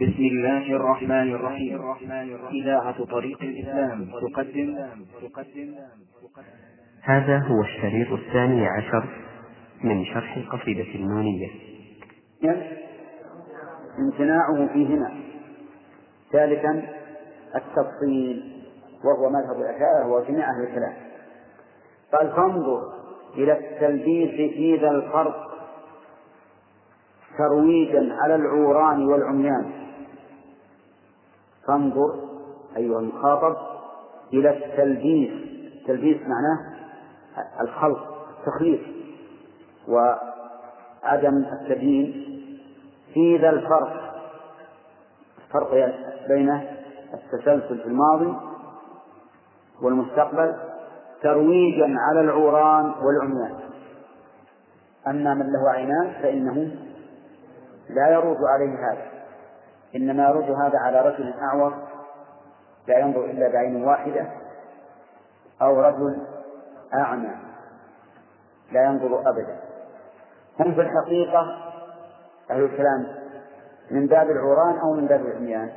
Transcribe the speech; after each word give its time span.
بسم 0.00 0.22
الله 0.22 0.76
الرحمن 0.76 1.34
الرحيم. 1.34 1.80
إذاعة 2.52 3.04
طريق 3.04 3.42
الإسلام 3.42 4.04
تقدم. 4.04 4.78
تقدم 5.22 5.74
هذا 7.02 7.38
هو 7.38 7.62
الشريط 7.62 8.12
الثاني 8.12 8.66
عشر 8.66 9.04
من 9.84 10.04
شرح 10.04 10.36
القصيدة 10.36 10.94
النونية. 10.94 11.48
امتناعه 13.98 14.66
فيهما 14.72 15.10
ثالثا 16.32 16.82
التفصيل 17.54 18.64
وهو 19.04 19.30
مذهب 19.30 19.60
الأشاعرة 19.60 20.06
وجميع 20.06 20.50
أهل 20.50 20.68
الكلام. 20.68 20.94
قال 22.12 22.30
فانظر 22.36 22.82
إلى 23.34 23.52
التلبيس 23.52 24.30
في 24.30 24.76
ذا 24.76 24.90
الفرق 24.90 25.48
ترويجا 27.38 28.16
على 28.22 28.34
العوران 28.34 29.06
والعميان. 29.06 29.87
فانظر 31.68 32.14
أيها 32.76 32.98
المخاطب 32.98 33.56
إلى 34.32 34.50
التلبيس. 34.50 35.30
التلبيس 35.80 36.16
معناه 36.22 36.78
الخلق 37.60 38.28
التخليط 38.38 38.80
وعدم 39.88 41.36
التبيين 41.36 42.24
في 43.14 43.36
ذا 43.36 43.50
الفرق. 43.50 44.14
الفرق 45.46 45.94
بين 46.28 46.60
التسلسل 47.14 47.78
في 47.78 47.86
الماضي 47.86 48.36
والمستقبل 49.82 50.56
ترويجا 51.22 51.94
على 51.98 52.20
العوران 52.20 52.92
والعميان. 53.02 53.58
أما 55.06 55.34
من 55.34 55.46
له 55.52 55.70
عينان 55.70 56.22
فإنه 56.22 56.70
لا 57.88 58.08
يرد 58.12 58.38
عليه 58.44 58.74
هذا. 58.92 59.17
إنما 59.96 60.28
يرد 60.28 60.50
هذا 60.50 60.78
على 60.78 61.00
رجل 61.00 61.34
أعور 61.42 61.74
لا 62.88 62.98
ينظر 62.98 63.24
إلا 63.24 63.48
بعين 63.48 63.84
واحدة 63.84 64.26
أو 65.62 65.80
رجل 65.80 66.26
أعمى 66.94 67.36
لا 68.72 68.84
ينظر 68.84 69.20
أبدا. 69.20 69.60
هم 70.60 70.74
في 70.74 70.80
الحقيقة 70.80 71.40
أهل 72.50 72.64
الكلام 72.64 73.06
من 73.90 74.06
باب 74.06 74.30
العوران 74.30 74.78
أو 74.78 74.92
من 74.92 75.06
باب 75.06 75.20
العميان؟ 75.20 75.70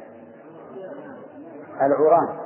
العوران 1.81 2.37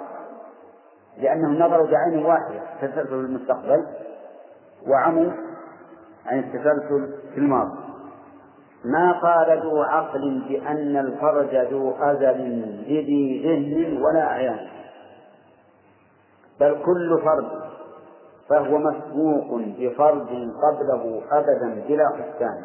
لأنهم 1.17 1.53
نظروا 1.53 1.88
بعين 1.88 2.25
واحدة 2.25 2.61
تسلسل 2.81 3.13
المستقبل 3.13 3.85
وعموا 4.88 5.31
عن 6.25 6.39
التسلسل 6.39 7.13
في 7.33 7.38
الماضي. 7.38 7.84
ما 8.86 9.11
قال 9.11 9.59
ذو 9.64 9.81
عقل 9.81 10.41
بأن 10.50 10.97
الفرج 10.97 11.55
ذو 11.55 11.91
أزل 11.91 12.38
لذي 12.88 13.44
ذهن 13.44 14.02
ولا 14.02 14.23
أعيان 14.23 14.67
بل 16.59 16.83
كل 16.86 17.22
فرد 17.23 17.66
فهو 18.50 18.78
مسبوق 18.78 19.61
بفرد 19.80 20.30
قبله 20.63 21.22
أبدا 21.31 21.83
بلا 21.88 22.09
حسان. 22.09 22.63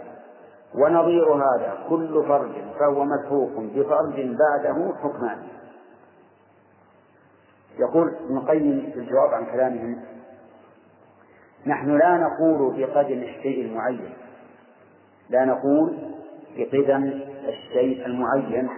ونظير 0.74 1.32
هذا 1.32 1.78
كل 1.88 2.24
فرد 2.28 2.52
فهو 2.78 3.04
مسبوق 3.04 3.50
بفرد 3.74 4.36
بعده 4.38 4.94
حكمان. 5.02 5.38
يقول 7.78 8.14
ابن 8.24 8.36
القيم 8.36 8.90
في 8.94 8.98
الجواب 8.98 9.34
عن 9.34 9.46
كلامهم 9.46 10.00
نحن 11.66 11.98
لا 11.98 12.16
نقول 12.16 12.76
بقدم 12.76 13.22
الشيء 13.22 13.64
المعين. 13.64 14.14
لا 15.30 15.44
نقول 15.44 15.98
بقدم 16.56 17.20
الشيء 17.48 18.06
المعين. 18.06 18.68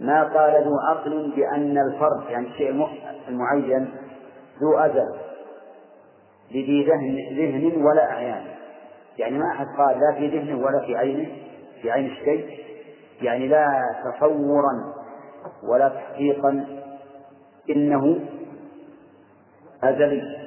ما 0.00 0.22
قال 0.22 0.64
ذو 0.64 0.78
عقل 0.90 1.32
بأن 1.36 1.78
الفرد 1.78 2.30
يعني 2.30 2.46
الشيء 2.46 2.88
المعين 3.28 3.90
ذو 4.60 4.78
أزل 4.78 5.08
لذي 6.50 6.84
ذهن 7.32 7.82
ولا 7.84 8.10
أعيان 8.10 8.44
يعني 9.18 9.38
ما 9.38 9.50
أحد 9.50 9.66
قال 9.66 10.00
لا 10.00 10.18
في 10.18 10.28
ذهنه 10.28 10.64
ولا 10.66 10.86
في 10.86 10.96
عينه 10.96 11.28
في 11.82 11.90
عين 11.90 12.06
الشيء. 12.06 12.58
يعني 13.22 13.48
لا 13.48 13.82
تصورا 14.04 14.94
ولا 15.62 15.88
تحقيقا. 15.88 16.66
إنه 17.70 18.20
أزلي. 19.84 20.38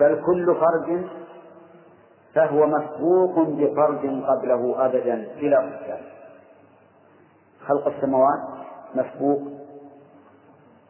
بل 0.00 0.22
كل 0.26 0.54
فرد 0.54 1.08
فهو 2.34 2.66
مسبوق 2.66 3.48
بفرد 3.48 4.24
قبله 4.26 4.86
أبدا 4.86 5.28
بلا 5.40 5.60
حساب 5.60 6.00
خلق 7.66 7.86
السماوات 7.86 8.40
مسبوق 8.94 9.42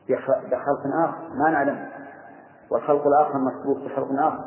بخلق 0.09 0.55
آخر 0.55 1.15
ما 1.35 1.51
نعلم. 1.51 1.89
والخلق 2.71 3.07
الآخر 3.07 3.39
مسبوق 3.39 3.79
بخلق 3.79 4.09
آخر 4.21 4.45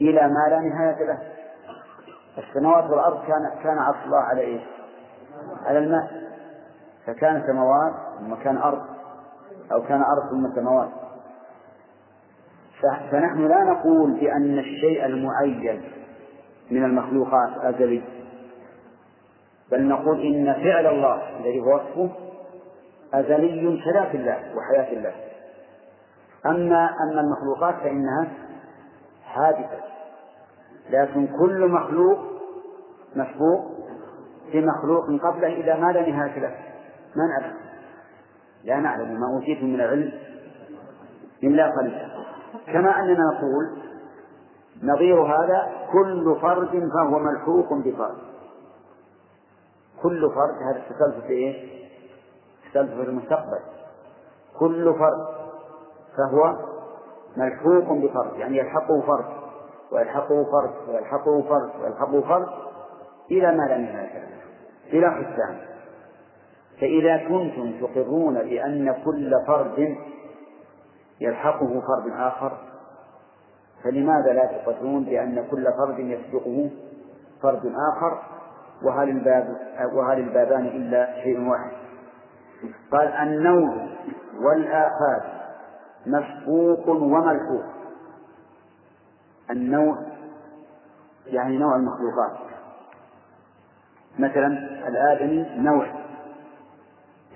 إلى 0.00 0.28
ما 0.28 0.48
لا 0.50 0.60
نهاية 0.60 1.06
له. 1.06 1.18
السماوات 2.38 2.90
والأرض 2.90 3.24
كان 3.26 3.50
كان 3.62 3.78
عرش 3.78 4.04
الله 4.06 4.18
على 4.18 4.40
إيش؟ 4.40 4.62
على 5.66 5.78
الماء. 5.78 6.10
فكان 7.06 7.42
سماوات 7.46 7.92
ثم 8.18 8.34
كان 8.34 8.58
أرض 8.58 8.82
أو 9.72 9.82
كان 9.82 10.02
أرض 10.02 10.30
ثم 10.30 10.54
سماوات. 10.54 10.90
فنحن 13.10 13.48
لا 13.48 13.64
نقول 13.64 14.20
بأن 14.20 14.58
الشيء 14.58 15.06
المعين 15.06 15.82
من 16.70 16.84
المخلوقات 16.84 17.50
أزلي 17.74 18.02
بل 19.70 19.88
نقول 19.88 20.20
إن 20.20 20.52
فعل 20.52 20.86
الله 20.86 21.38
الذي 21.40 21.60
هو 21.60 21.74
وصفه 21.74 22.10
أزلي 23.14 23.82
كذات 23.84 24.14
الله 24.14 24.38
وحياة 24.56 24.92
الله. 24.92 25.12
أما 26.46 26.90
أما 27.02 27.20
المخلوقات 27.20 27.74
فإنها 27.74 28.28
حادثة 29.24 29.80
لكن 30.90 31.26
كل 31.26 31.68
مخلوق 31.68 32.18
مسبوق 33.16 33.64
بمخلوق 34.52 35.04
قبله 35.22 35.48
إذا 35.48 35.76
ما 35.76 35.92
لا 35.92 36.08
نهاية 36.08 36.38
له. 36.38 36.54
ما 37.16 37.40
نعلم. 37.40 37.56
لا 38.64 38.76
نعلم 38.76 39.20
ما 39.20 39.26
أوتيتم 39.36 39.66
من 39.66 39.80
العلم 39.80 40.12
إلا 41.42 41.70
قليلا. 41.70 42.19
كما 42.66 42.98
أننا 43.00 43.24
نقول 43.34 43.82
نظير 44.82 45.22
هذا 45.22 45.68
كل 45.92 46.36
فرد 46.42 46.90
فهو 46.94 47.18
ملحوق 47.18 47.72
بفرد. 47.72 48.18
كل 50.02 50.30
فرد 50.34 50.62
هذا 50.62 50.76
التسلسل 50.78 51.22
في 51.22 51.32
إيه؟ 51.32 51.80
التسلسل 52.66 53.04
في 53.04 53.10
المستقبل. 53.10 53.60
كل 54.58 54.94
فرد 54.94 55.26
فهو 56.16 56.56
ملحوق 57.36 57.92
بفرد 57.92 58.38
يعني 58.38 58.58
يلحقه 58.58 59.00
فرد 59.00 59.24
ويلحقه 59.92 60.44
فرد 60.44 60.88
ويلحقه 60.88 61.42
فرد 61.42 61.70
ويلحقه 61.82 62.20
فرد 62.20 62.48
إلى 63.30 63.56
ما 63.56 63.62
لا 63.62 63.78
نهاية 63.78 64.28
إلى 64.92 65.10
حسان 65.10 65.58
فإذا 66.80 67.16
كنتم 67.16 67.72
تقرون 67.80 68.34
بأن 68.34 68.94
كل 69.04 69.34
فرد 69.46 69.96
يلحقه 71.20 71.80
فرد 71.80 72.12
آخر 72.12 72.58
فلماذا 73.84 74.32
لا 74.32 74.46
تقرون 74.46 75.04
بأن 75.04 75.46
كل 75.50 75.64
فرد 75.78 75.98
يسبقه 75.98 76.70
فرد 77.42 77.72
آخر؟ 77.96 78.22
وهل 78.82 79.08
الباب 79.08 79.56
وهل 79.94 80.18
البابان 80.18 80.66
إلا 80.66 81.22
شيء 81.22 81.48
واحد؟ 81.50 81.70
قال 82.92 83.08
النوع 83.08 83.88
والآفات 84.40 85.22
مسبوق 86.06 86.88
وملحوق. 86.88 87.64
النوع 89.50 89.98
يعني 91.26 91.58
نوع 91.58 91.76
المخلوقات. 91.76 92.38
مثلا 94.18 94.46
الآدمي 94.88 95.46
نوع 95.56 95.86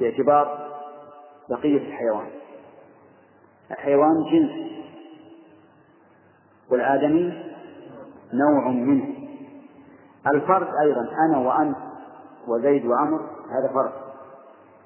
باعتبار 0.01 0.69
بقية 1.51 1.89
الحيوان. 1.89 2.44
الحيوان 3.75 4.15
جنس. 4.33 4.51
والآدمي 6.71 7.43
نوع 8.33 8.69
منه. 8.69 9.15
الفرد 10.27 10.69
أيضا 10.83 11.09
أنا 11.29 11.39
وأنت 11.39 11.77
وزيد 12.49 12.87
وعمر 12.87 13.21
هذا 13.51 13.73
فرد. 13.75 13.93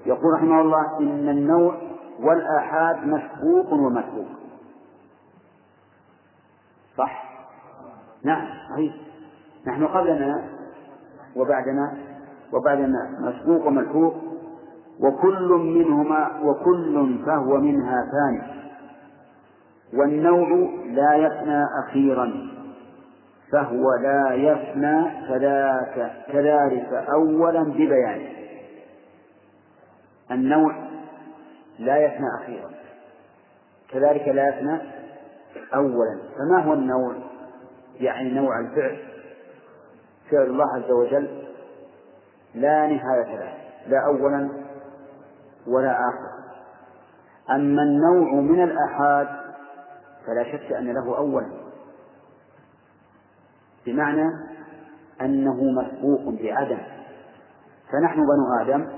يقول 0.07 0.35
رحمه 0.35 0.61
الله 0.61 0.99
إن 0.99 1.29
النوع 1.29 1.75
والآحاد 2.21 3.07
مسبوق 3.07 3.73
ومسبوق 3.73 4.27
صح؟ 6.97 7.25
نعم 8.25 8.49
صحيح. 8.71 8.95
نحن 9.67 9.87
قبلنا 9.87 10.49
وبعدنا 11.37 11.97
وبعدنا. 12.53 13.11
مسبوق 13.21 13.67
وملحوق 13.67 14.15
وكل 15.01 15.49
منهما 15.49 16.41
وكل 16.43 17.19
فهو 17.27 17.57
منها 17.57 18.11
ثاني. 18.13 18.58
والنوع 19.95 20.49
لا 20.87 21.15
يفنى 21.15 21.65
أخيرا 21.85 22.49
فهو 23.53 23.95
لا 24.03 24.35
يفنى 24.35 25.27
كذاك 25.29 26.13
كذلك 26.33 26.93
أولا 26.93 27.63
ببيان. 27.63 28.29
النوع 30.31 30.75
لا 31.79 31.97
يفنى 31.97 32.27
أخيرا 32.43 32.71
كذلك 33.91 34.29
لا 34.29 34.49
يفنى 34.49 34.81
أولا. 35.75 36.19
فما 36.39 36.65
هو 36.65 36.73
النوع؟ 36.73 37.15
يعني 38.01 38.31
نوع 38.31 38.61
الفعل 38.61 38.99
فعل 40.31 40.47
الله 40.47 40.75
عز 40.75 40.91
وجل 40.91 41.29
لا 42.55 42.87
نهاية 42.87 43.37
له 43.37 43.53
لا 43.87 43.99
أولا 44.07 44.51
ولا 45.67 45.93
آخر. 45.93 46.39
أما 47.51 47.83
النوع 47.83 48.41
من 48.41 48.63
الآحاد 48.63 49.48
فلا 50.29 50.45
شك 50.53 50.73
أن 50.73 50.93
له 50.93 51.17
أولا 51.17 51.51
بمعنى 53.87 54.31
أنه 55.21 55.63
مسبوق 55.63 56.43
بعدم 56.43 56.79
فنحن 57.93 58.17
بنو 58.17 58.61
آدم. 58.61 58.89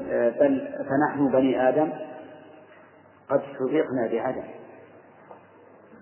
آه، 0.00 0.30
بل 0.30 0.84
فنحن 0.88 1.28
بني 1.32 1.68
آدم 1.68 1.92
قد 3.28 3.42
سبقنا 3.58 4.06
بعدم. 4.12 4.44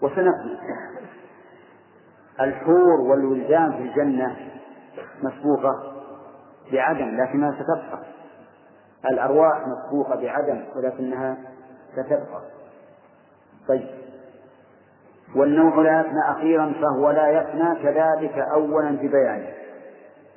وسنفنى 0.03 0.59
الحور 2.41 3.01
والولدان 3.01 3.73
في 3.73 3.83
الجنة 3.83 4.37
مسبوقة 5.23 5.93
بعدم 6.73 7.17
لكنها 7.17 7.53
ستبقى. 7.53 8.03
الأرواح 9.05 9.67
مسبوقة 9.67 10.15
بعدم 10.15 10.65
ولكنها 10.77 11.37
ستبقى. 11.93 12.60
طيب. 13.71 13.89
والنوع 15.37 15.83
لا 15.83 16.01
يفنى 16.01 16.31
أخيرا 16.31 16.73
فهو 16.83 17.11
لا 17.11 17.29
يفنى 17.29 17.83
كذلك 17.83 18.39
أولا 18.39 18.91
ببيانه 18.91 19.53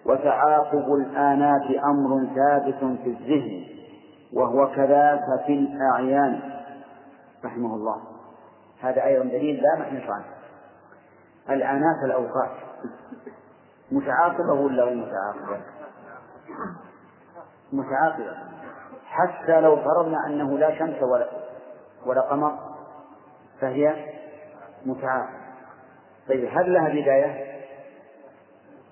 وتعاقب 0.05 0.93
الآنات 0.93 1.83
أمر 1.83 2.27
ثابت 2.35 2.99
في 3.03 3.09
الذهن 3.09 3.65
وهو 4.33 4.67
كذاك 4.75 5.23
في 5.45 5.53
الأعيان. 5.53 6.39
رحمه 7.45 7.75
الله. 7.75 8.01
هذا 8.81 9.03
أيضا 9.03 9.23
دليل 9.23 9.61
لا 9.63 9.79
محنص 9.79 10.09
عنه 10.09 10.25
الآنات 11.49 12.03
الأوقات. 12.05 12.51
متعاقبة 13.91 14.53
ولا 14.53 14.83
غير 14.83 14.95
متعاقبة؟ 14.95 15.61
متعاقبة. 17.73 18.37
حتى 19.05 19.61
لو 19.61 19.75
فرضنا 19.75 20.17
أنه 20.27 20.57
لا 20.57 20.79
شمس 20.79 21.03
ولا 21.03 21.27
ولا 22.05 22.21
قمر 22.21 22.72
فهي 23.63 23.95
متعاقبة 24.85 25.43
طيب 26.29 26.49
هل 26.51 26.73
لها 26.73 26.89
بداية؟ 26.89 27.53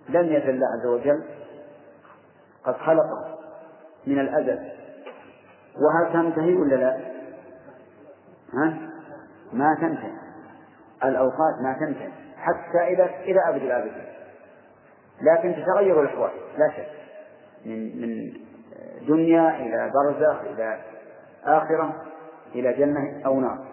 لم 0.10 0.26
يزل 0.26 0.50
الله 0.50 0.68
عز 0.80 0.86
وجل. 0.86 1.24
قد 2.64 2.76
خلقه 2.76 3.38
من 4.08 4.20
الأزل 4.20 4.72
وهل 5.78 6.14
تنتهي 6.14 6.56
ولا 6.56 6.76
لا؟ 6.76 6.98
ها؟ 8.54 8.78
ما 9.54 9.76
تنتهي. 9.82 10.12
الأوقات 11.04 11.56
ما 11.64 11.74
تنتهي. 11.80 12.12
حتى 12.38 12.94
إلى 12.94 13.06
إلى 13.32 13.40
أبد 13.50 13.62
الآبدين 13.62 14.06
لكن 15.22 15.56
تتغير 15.56 16.02
الأحوال 16.02 16.32
لا 16.58 16.70
شك. 16.78 16.92
من 17.66 18.02
من 18.02 18.34
دنيا 19.08 19.50
إلى 19.50 19.92
برزخ 19.94 20.42
إلى 20.42 20.80
آخرة 21.44 22.06
إلى 22.56 22.74
جنة 22.74 23.26
أو 23.26 23.40
نار. 23.40 23.71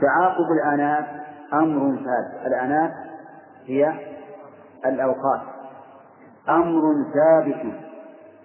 تعاقب 0.00 0.46
الآنات 0.52 1.06
أمر 1.52 1.96
ثابت 1.96 2.46
الآنات 2.46 2.92
هي 3.66 3.94
الأوقات. 4.86 5.40
أمر 6.48 6.94
ثابت 7.14 7.74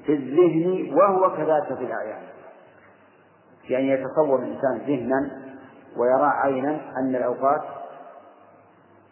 في 0.06 0.14
الذهن 0.14 0.94
وهو 0.94 1.38
كذلك 1.38 1.78
في 1.78 1.84
الأعيان. 1.86 2.22
يعني 3.70 3.90
يتصور 3.90 4.40
الإنسان 4.40 4.78
ذهنا 4.78 5.32
ويرى 5.98 6.32
عينا 6.44 6.82
أن 6.98 7.16
الأوقات 7.16 7.62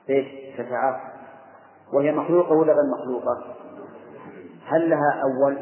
إيش؟ 0.09 0.27
تتعاقب. 0.57 1.13
وهي 1.93 2.11
مخلوقة 2.11 2.51
ولا 2.51 2.73
غير 2.73 2.83
مخلوقة؟ 2.99 3.55
هل 4.67 4.89
لها 4.89 5.21
أول؟ 5.23 5.57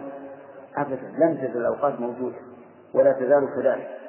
أبدا. 0.78 1.14
لم 1.18 1.38
تزل. 1.38 1.58
الأوقات 1.58 2.00
موجودة. 2.00 2.38
ولا 2.94 3.12
تزال 3.12 3.50
كذلك. 3.56 4.01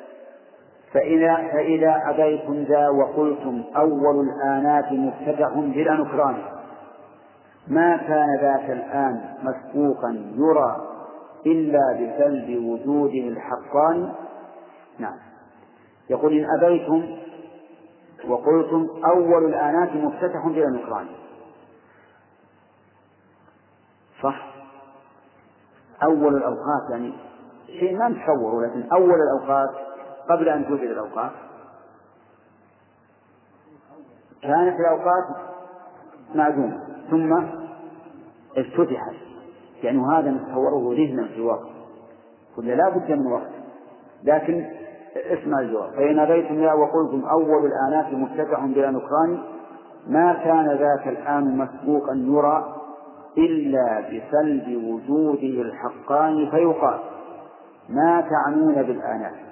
فإذا 0.93 1.37
فإذا 1.37 2.03
أبيتم 2.07 2.55
ذا 2.55 2.89
وقلتم 2.89 3.63
أول 3.77 4.29
الآنات 4.29 4.93
مبتدع 4.93 5.49
بلا 5.49 5.95
نكران 5.95 6.37
ما 7.69 7.97
كان 7.97 8.29
ذاك 8.41 8.71
الآن 8.71 9.35
مسبوقا 9.43 10.33
يرى 10.37 10.89
إلا 11.47 11.93
بسلب 11.93 12.65
وجوده 12.65 13.29
الحقاني 13.29 14.09
نعم. 14.99 15.17
يقول 16.11 16.39
إن 16.39 16.47
أبيتم 16.61 17.17
وقلتم 18.29 18.89
أول 19.05 19.45
الآنات 19.45 19.97
مفتتح 19.97 20.49
بلا 20.49 20.71
نكران 20.71 21.07
صح. 24.23 24.53
أول 26.03 26.37
الأوقات 26.37 26.91
يعني 26.91 27.13
شيء 27.67 27.97
ما 27.97 28.09
نتصوره 28.09 28.67
لكن 28.67 28.89
أول 28.93 29.19
الأوقات 29.21 29.71
قبل 30.31 30.49
أن 30.49 30.67
توجد 30.67 30.91
الأوقات؟ 30.91 31.33
كانت 34.43 34.81
الأوقات 34.81 35.25
معدومة 36.35 36.79
ثم 37.11 37.33
افتتحت 38.57 39.15
يعني 39.83 39.99
هذا 39.99 40.31
نتصوره 40.31 40.95
ذهنا 40.95 41.29
في 41.29 41.41
وقت 41.41 41.69
قلنا 42.57 42.73
لا 42.73 42.89
بد 42.89 43.13
من 43.13 43.33
وقت 43.33 43.51
لكن 44.25 44.71
اسمع 45.17 45.61
الجواب. 45.61 45.91
فإن 45.93 46.19
أبيتم 46.19 46.61
يا 46.61 46.73
وقلتم 46.73 47.25
أول 47.25 47.67
الآنات 47.67 48.15
مفتتح 48.15 48.67
بلا 48.67 48.91
نكران 48.91 49.43
ما 50.07 50.33
كان 50.45 50.69
ذاك 50.69 51.09
الآن 51.09 51.57
مسبوقا 51.59 52.15
يرى 52.15 52.77
إلا 53.39 54.01
بسلب 54.01 54.85
وجوده 54.85 55.63
الحقاني 55.63 56.51
فيقال 56.51 56.99
ما 57.89 58.21
تعنون 58.21 58.75
بالآنات 58.75 59.52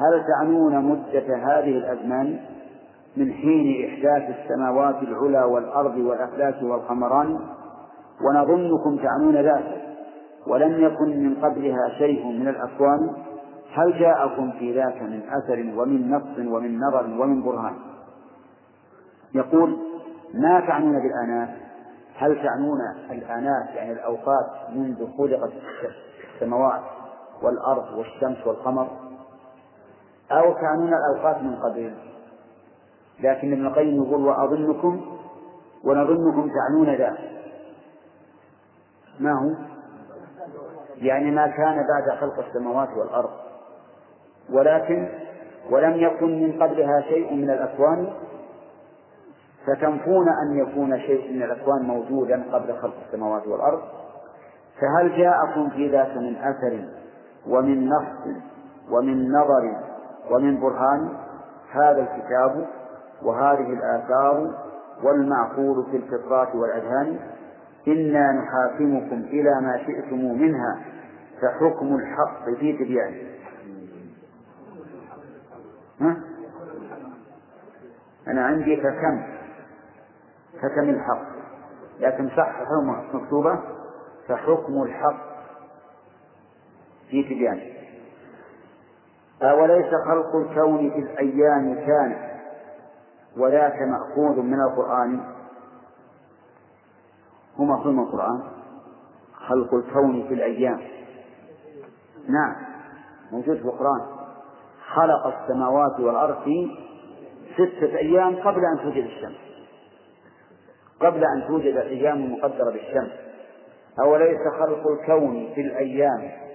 هل 0.00 0.24
تعنون 0.26 0.84
مدة 0.84 1.36
هذه 1.36 1.78
الأزمان 1.78 2.40
من 3.16 3.32
حين 3.32 3.88
إحداث 3.88 4.36
السماوات 4.38 5.02
العلى 5.02 5.44
والأرض 5.44 5.96
والأفلاك 5.96 6.62
والقمران؟ 6.62 7.38
ونظنكم 8.20 8.96
تعنون 8.96 9.36
ذلك 9.36 9.82
ولم 10.46 10.84
يكن 10.84 11.24
من 11.24 11.34
قبلها 11.34 11.88
شيء 11.98 12.26
من 12.26 12.48
الأكوان 12.48 13.10
هل 13.74 13.98
جاءكم 13.98 14.52
في 14.58 14.74
ذاك 14.74 15.02
من 15.02 15.22
أثر 15.28 15.80
ومن 15.80 16.10
نص 16.10 16.38
ومن 16.38 16.78
نظر 16.78 17.04
ومن 17.22 17.42
برهان؟ 17.42 17.74
يقول 19.34 19.78
ما 20.34 20.60
تعنون 20.60 20.94
بالآنات 21.02 21.48
هل 22.16 22.42
تعنون 22.42 22.78
الآنات 23.10 23.74
يعني 23.74 23.92
الأوقات 23.92 24.46
منذ 24.74 25.06
خلقت 25.18 25.52
السماوات 26.34 26.82
والأرض 27.42 27.98
والشمس 27.98 28.46
والقمر؟ 28.46 29.09
أو 30.32 30.52
تعنون 30.52 30.94
الأوقات 30.94 31.42
من 31.42 31.56
قبل 31.56 31.94
لكن 33.20 33.52
ابن 33.52 33.66
القيم 33.66 34.02
يقول 34.02 34.26
وأظنكم 34.26 35.00
ونظنكم 35.84 36.50
تعنون 36.50 36.88
ذلك 36.88 37.30
ما 39.20 39.32
هو؟ 39.32 39.54
يعني 40.96 41.30
ما 41.30 41.46
كان 41.46 41.86
بعد 41.88 42.18
خلق 42.18 42.46
السماوات 42.46 42.88
والأرض. 42.96 43.30
ولكن 44.52 45.08
ولم 45.70 45.92
يكن 45.96 46.42
من 46.42 46.62
قبلها 46.62 47.00
شيء 47.00 47.34
من 47.34 47.50
الأكوان 47.50 48.12
فتنفون 49.66 50.28
أن 50.28 50.58
يكون 50.58 51.00
شيء 51.00 51.32
من 51.32 51.42
الأكوان 51.42 51.82
موجودا 51.82 52.44
قبل 52.52 52.78
خلق 52.78 52.94
السماوات 53.06 53.46
والأرض. 53.46 53.80
فهل 54.80 55.16
جاءكم 55.16 55.70
في 55.70 55.88
ذاك 55.88 56.16
من 56.16 56.36
أثر 56.36 56.84
ومن 57.48 57.88
نص 57.88 58.36
ومن 58.90 59.32
نظر 59.32 59.89
ومن 60.30 60.60
برهان 60.60 61.08
هذا 61.70 62.00
الكتاب 62.02 62.66
وهذه 63.22 63.72
الآثار 63.72 64.54
والمعقول 65.02 65.86
في 65.90 65.96
الفطرات 65.96 66.54
والأذهان. 66.54 67.18
إنا 67.88 68.32
نحاكمكم 68.32 69.16
إلى 69.16 69.60
ما 69.60 69.78
شئتم 69.86 70.40
منها 70.40 70.80
فحكم 71.40 71.96
الحق 71.96 72.44
في 72.58 72.72
تبيانه؟ 72.72 73.30
أنا 78.28 78.44
عندي 78.44 78.76
فكم 78.76 79.22
فكم 80.62 80.88
الحق. 80.88 81.40
لكن 82.00 82.28
صح 82.36 82.62
مكتوبة 83.14 83.58
فحكم 84.28 84.82
الحق 84.82 85.30
في 87.10 87.22
تبيانه 87.22 87.79
أوليس 89.42 89.86
خلق 90.06 90.36
الكون 90.36 90.90
في 90.90 90.98
الأيام 90.98 91.74
كان 91.74 92.30
وذاك 93.36 93.74
مأخوذ 93.82 94.42
من 94.42 94.60
القرآن. 94.60 95.20
هو 97.56 97.64
مأخوذ 97.64 97.92
من 97.92 98.02
القرآن. 98.02 98.42
خلق 99.34 99.74
الكون 99.74 100.28
في 100.28 100.34
الأيام. 100.34 100.80
نعم 102.28 102.56
موجود 103.32 103.56
في 103.56 103.64
القرآن. 103.64 104.00
خلق 104.94 105.26
السماوات 105.26 106.00
والأرض 106.00 106.42
في 106.44 106.76
ستة 107.54 107.98
أيام 107.98 108.36
قبل 108.36 108.60
أن 108.64 108.78
توجد 108.82 109.04
الشمس. 109.04 109.40
قبل 111.00 111.24
أن 111.24 111.46
توجد 111.48 111.76
الأيام 111.76 112.16
المقدرة 112.16 112.70
بالشمس. 112.70 113.12
أوليس 114.04 114.40
خلق 114.60 114.88
الكون 114.88 115.52
في 115.54 115.60
الأيام؟ 115.60 116.49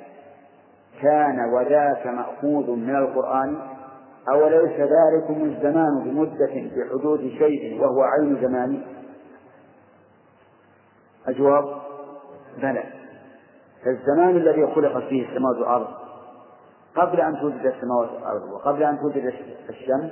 كان 1.01 1.53
وذاك 1.53 2.07
مأخوذ 2.07 2.71
من 2.71 2.95
القرآن 2.95 3.57
أوليس 4.33 4.79
ذلكم 4.79 5.43
الزمان 5.43 6.03
بمدة 6.03 6.69
بحدود 6.75 7.19
شيء 7.37 7.81
وهو 7.81 8.01
عين 8.03 8.41
زمان؟ 8.41 8.81
الجواب 11.27 11.65
بلى. 12.57 12.83
فالزمان 13.83 14.35
الذي 14.37 14.67
خلقت 14.67 15.03
فيه 15.03 15.29
السماوات 15.29 15.57
والأرض 15.57 15.87
قبل 16.95 17.21
أن 17.21 17.39
توجد 17.39 17.65
السماوات 17.65 18.11
والأرض 18.11 18.51
وقبل 18.53 18.83
أن 18.83 18.99
توجد 18.99 19.33
الشمس 19.69 20.11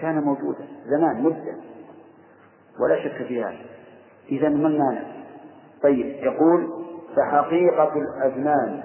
كان 0.00 0.22
موجودا 0.22 0.66
زمان 0.86 1.22
مدة. 1.22 1.56
ولا 2.80 3.04
شك 3.04 3.26
في 3.26 3.44
هذا. 3.44 3.58
إذا 4.28 4.48
ما 4.48 4.68
المانع؟ 4.68 5.02
طيب 5.82 6.06
يقول 6.06 6.68
فحقيقة 7.16 7.92
الأزمان 7.96 8.82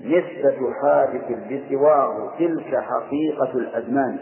نسبة 0.00 0.72
حادث 0.82 1.24
بسواه 1.30 2.32
تلك 2.38 2.76
حقيقة 2.76 3.50
الأزمان. 3.54 4.18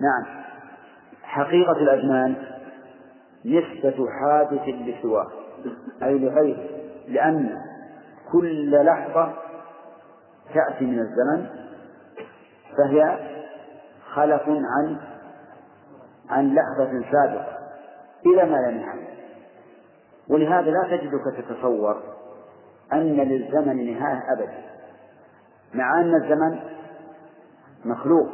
نعم. 0.00 0.44
حقيقة 1.22 1.72
الأزمان 1.72 2.34
نسبة 3.44 4.06
حادث 4.10 4.62
بسواه. 4.62 5.30
أي 6.02 6.18
لغيره. 6.18 6.68
لأن 7.08 7.60
كل 8.32 8.84
لحظة 8.84 9.32
تأتي 10.54 10.84
من 10.84 10.98
الزمن 10.98 11.46
فهي 12.76 13.18
خلف 14.14 14.42
عن 14.48 14.96
عن 16.30 16.54
لحظة 16.54 17.04
سابقة 17.12 17.58
إلى 18.26 18.44
ما 18.44 18.56
لا 18.56 18.70
نهاية 18.70 19.14
ولهذا 20.28 20.70
لا 20.70 20.96
تجدك 20.96 21.36
تتصور 21.36 22.13
أن 22.92 23.16
للزمن 23.16 23.92
نهاية 23.92 24.22
أبدا. 24.32 24.64
مع 25.74 26.00
أن 26.00 26.14
الزمن 26.14 26.58
مخلوق 27.84 28.28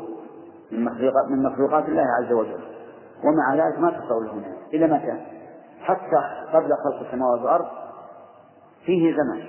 من 0.73 0.85
مخلوقات 0.85 1.31
من 1.31 1.43
مخلوقات 1.43 1.89
الله 1.89 2.07
عز 2.21 2.33
وجل. 2.33 2.61
ومع 3.25 3.55
ذلك 3.55 3.79
ما 3.79 3.91
تصور 3.91 4.25
له 4.25 4.57
إلى 4.75 4.87
متى؟ 4.87 5.21
حتى 5.81 6.47
قبل 6.53 6.69
خلق 6.85 7.07
السماوات 7.07 7.41
والأرض 7.41 7.67
فيه 8.87 9.17
زمن 9.17 9.43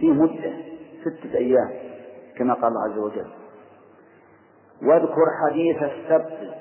فيه 0.00 0.12
مدة 0.12 0.52
ستة 1.00 1.34
أيام 1.38 1.70
كما 2.36 2.54
قال 2.54 2.64
الله 2.64 2.92
عز 2.92 2.98
وجل. 2.98 3.26
واذكر 4.82 5.26
حديث 5.44 5.82
السبت 5.82 6.54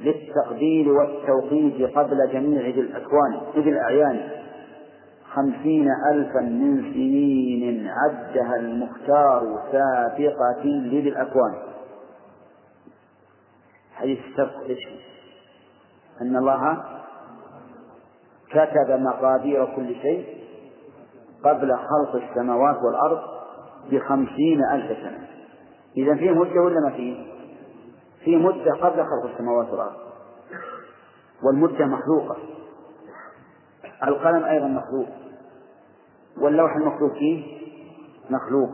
للتقدير 0.00 0.88
والتوقيت 0.88 1.96
قبل 1.96 2.32
جميع 2.32 2.60
ذي 2.60 2.80
الأكوان 2.80 3.40
ذي 3.56 3.70
الأعيان. 3.70 4.43
خمسين 5.34 5.88
ألفا 6.12 6.40
من 6.40 6.92
سنين 6.92 7.88
عدها 7.88 8.56
المختار 8.56 9.62
سابقة 9.72 10.64
لذي 10.64 11.08
الأكوان 11.08 11.54
حديث 13.94 14.18
السبت 14.18 14.54
إيش؟ 14.68 14.78
أن 16.22 16.36
الله 16.36 16.84
كتب 18.50 18.90
مقادير 18.90 19.76
كل 19.76 19.94
شيء 19.94 20.44
قبل 21.44 21.76
خلق 21.76 22.22
السماوات 22.22 22.76
والأرض 22.76 23.20
بخمسين 23.90 24.64
ألف 24.72 24.98
سنة. 24.98 25.28
إذا 25.96 26.14
فيه 26.14 26.30
مدة 26.30 26.60
ولا 26.60 26.80
ما 26.80 26.90
فيه؟ 26.96 27.26
في 28.24 28.36
مدة 28.36 28.72
قبل 28.72 28.96
خلق 28.96 29.32
السماوات 29.32 29.68
والأرض. 29.68 29.96
والمدة 31.42 31.86
مخلوقة. 31.86 32.36
القلم 34.04 34.44
أيضا 34.44 34.66
مخلوق. 34.66 35.23
واللوح 36.38 36.76
المخلوق 36.76 37.12
فيه 37.12 37.58
مخلوق. 38.30 38.70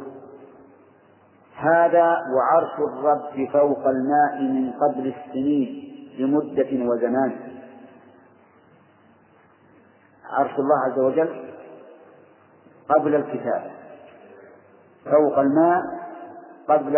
هذا 1.57 2.17
وعرش 2.37 2.79
الرب 2.79 3.49
فوق 3.53 3.87
الماء 3.87 4.43
من 4.43 4.73
قبل 4.73 5.15
السنين 5.15 5.91
بمدة 6.19 6.91
وزمان. 6.91 7.37
عرش 10.25 10.59
الله 10.59 10.79
عز 10.87 10.99
وجل 10.99 11.51
قبل 12.89 13.15
الكتاب. 13.15 13.71
فوق 15.05 15.39
الماء 15.39 15.83
قبل 16.69 16.97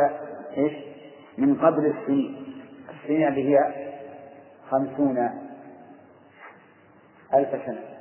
إيش؟ 0.56 0.72
من 1.38 1.54
قبل 1.54 1.86
السنين. 1.86 2.62
السنين 2.90 3.28
اللي 3.28 3.48
هي 3.48 3.58
خمسون 4.70 5.18
ألف 7.34 7.66
سنة. 7.66 7.91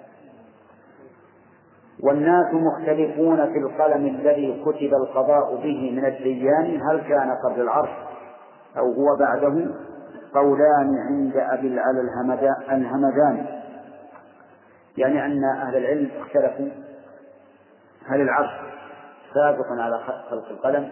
والناس 2.03 2.53
مختلفون 2.53 3.53
في 3.53 3.59
القلم 3.59 4.05
الذي 4.05 4.63
كتب 4.65 4.93
القضاء 4.93 5.55
به 5.55 5.91
من 5.91 6.05
الديان 6.05 6.81
هل 6.89 7.01
كان 7.01 7.31
قبل 7.45 7.61
العرش 7.61 7.89
أو 8.77 8.91
هو 8.91 9.15
بعده؟ 9.19 9.67
قولان 10.33 10.97
عند 11.09 11.37
أبي 11.37 11.67
العلى 11.67 12.01
الهمدان 12.71 13.45
يعني 14.97 15.25
أن 15.25 15.43
أهل 15.43 15.77
العلم 15.77 16.09
اختلفوا. 16.21 16.69
هل 18.05 18.21
العرش 18.21 18.49
سابق 19.33 19.67
على 19.71 19.99
خلق 20.29 20.49
القلم 20.51 20.91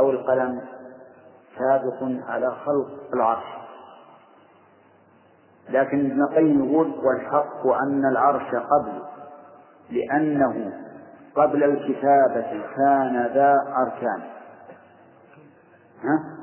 أو 0.00 0.10
القلم 0.10 0.60
سابق 1.58 2.28
على 2.28 2.50
خلق 2.50 3.14
العرش؟ 3.14 3.44
لكن 5.70 6.10
ابن 6.10 6.22
القيم 6.22 6.64
يقول 6.64 6.92
والحق 7.04 7.66
أن 7.66 8.06
العرش 8.06 8.54
قبل. 8.54 9.02
لأنه 9.90 10.72
قبل 11.34 11.64
الكتابة 11.64 12.62
كان 12.76 13.26
ذا 13.34 13.54
أركان. 13.76 14.20
ها؟ 16.04 16.38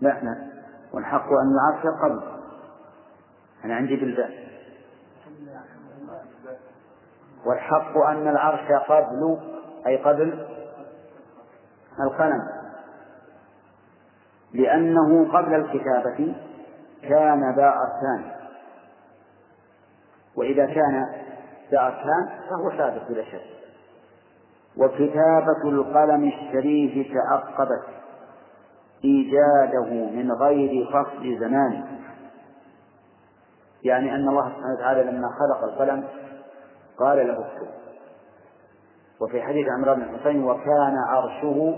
لا 0.00 0.08
لا. 0.08 0.50
والحق 0.92 1.26
أن 1.26 1.52
العرش 1.54 1.86
قبل. 2.02 2.22
أنا 3.64 3.74
عندي 3.74 3.96
بالباء. 3.96 4.30
والحق 7.46 7.98
أن 7.98 8.28
العرش 8.28 8.72
قبل 8.88 9.38
أي 9.86 9.96
قبل 9.96 10.46
القلم. 12.00 12.48
لأنه 14.52 15.32
قبل 15.32 15.54
الكتابة 15.54 16.34
كان 17.02 17.54
ذا 17.56 17.68
أركان. 17.68 18.30
وإذا 20.36 20.66
كان 20.66 21.06
ذا 21.70 21.80
أركان 21.80 22.28
فهو 22.50 22.70
سابق 22.78 23.08
بلا 23.08 23.24
شك. 23.24 23.44
وكتابة 24.76 25.62
القلم 25.64 26.24
الشريف 26.24 27.14
تعقبت 27.14 27.84
إيجاده 29.04 29.90
من 29.90 30.32
غير 30.32 30.86
فصل 30.86 31.38
زمان. 31.40 31.98
يعني 33.82 34.14
أن 34.14 34.28
الله 34.28 34.48
سبحانه 34.48 34.74
وتعالى 34.78 35.02
لما 35.02 35.28
خلق 35.28 35.64
القلم 35.64 36.04
قال 36.98 37.28
له 37.28 37.32
اكتب. 37.32 37.68
وفي 39.20 39.42
حديث 39.42 39.66
عمران 39.68 39.96
بن 39.96 40.14
الحسين 40.14 40.44
وكان 40.44 40.96
عرشه 41.08 41.76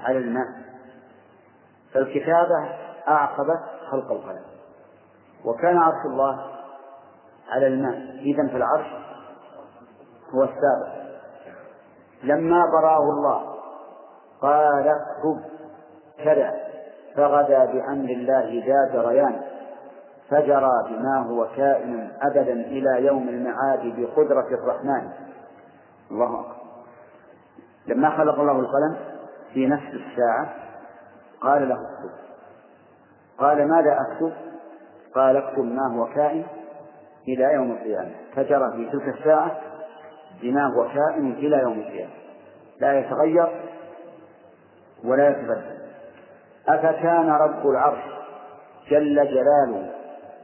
على 0.00 0.18
الماء. 0.18 0.46
فالكتابة 1.92 2.68
أعقبت 3.08 3.60
خلق 3.90 4.12
القلم. 4.12 4.44
وكان 5.44 5.76
عرش 5.76 6.06
الله 6.06 6.50
على 7.50 7.66
الماء. 7.66 7.94
إذا 8.20 8.48
فالعرش 8.52 8.86
السابق. 10.32 11.04
لما 12.22 12.62
براه 12.72 12.98
الله 12.98 13.54
قال 14.42 14.88
اكتب. 14.88 15.40
كذا. 16.24 16.54
فغدا 17.16 17.64
بأمر 17.64 18.08
الله 18.10 18.62
ذات 18.66 19.06
ريان 19.06 19.40
فجرى 20.30 20.72
بما 20.88 21.26
هو 21.30 21.46
كائن 21.56 22.10
أبدا 22.22 22.52
إلى 22.52 23.06
يوم 23.06 23.28
المعاد 23.28 24.00
بقدرة 24.00 24.46
الرحمن. 24.48 25.10
الله 26.10 26.40
أكبر. 26.40 26.54
لما 27.86 28.10
خلق 28.10 28.40
الله 28.40 28.60
القلم 28.60 28.96
في 29.52 29.66
نفس 29.66 29.86
الساعة 29.94 30.54
قال 31.40 31.68
له 31.68 31.74
اكتب. 31.74 32.10
قال 33.38 33.68
ماذا 33.68 33.98
أكتب؟ 34.00 34.32
قال 35.14 35.36
اكتب 35.36 35.64
ما 35.64 35.96
هو 35.96 36.06
كائن 36.06 36.44
إلى 37.28 37.54
يوم 37.54 37.70
القيامة. 37.70 38.10
فجرى 38.36 38.72
في 38.72 38.90
تلك 38.90 39.18
الساعة 39.18 39.60
بما 40.44 40.66
هو 40.66 40.88
كائن 40.88 41.32
إلى 41.32 41.56
يوم 41.56 41.78
القيامة. 41.78 42.12
لا 42.80 42.98
يتغير 42.98 43.48
ولا 45.04 45.28
يتبدل. 45.28 45.78
أفكان 46.68 47.30
رب 47.30 47.70
العرش 47.70 48.04
جل 48.90 49.14
جلاله 49.14 49.92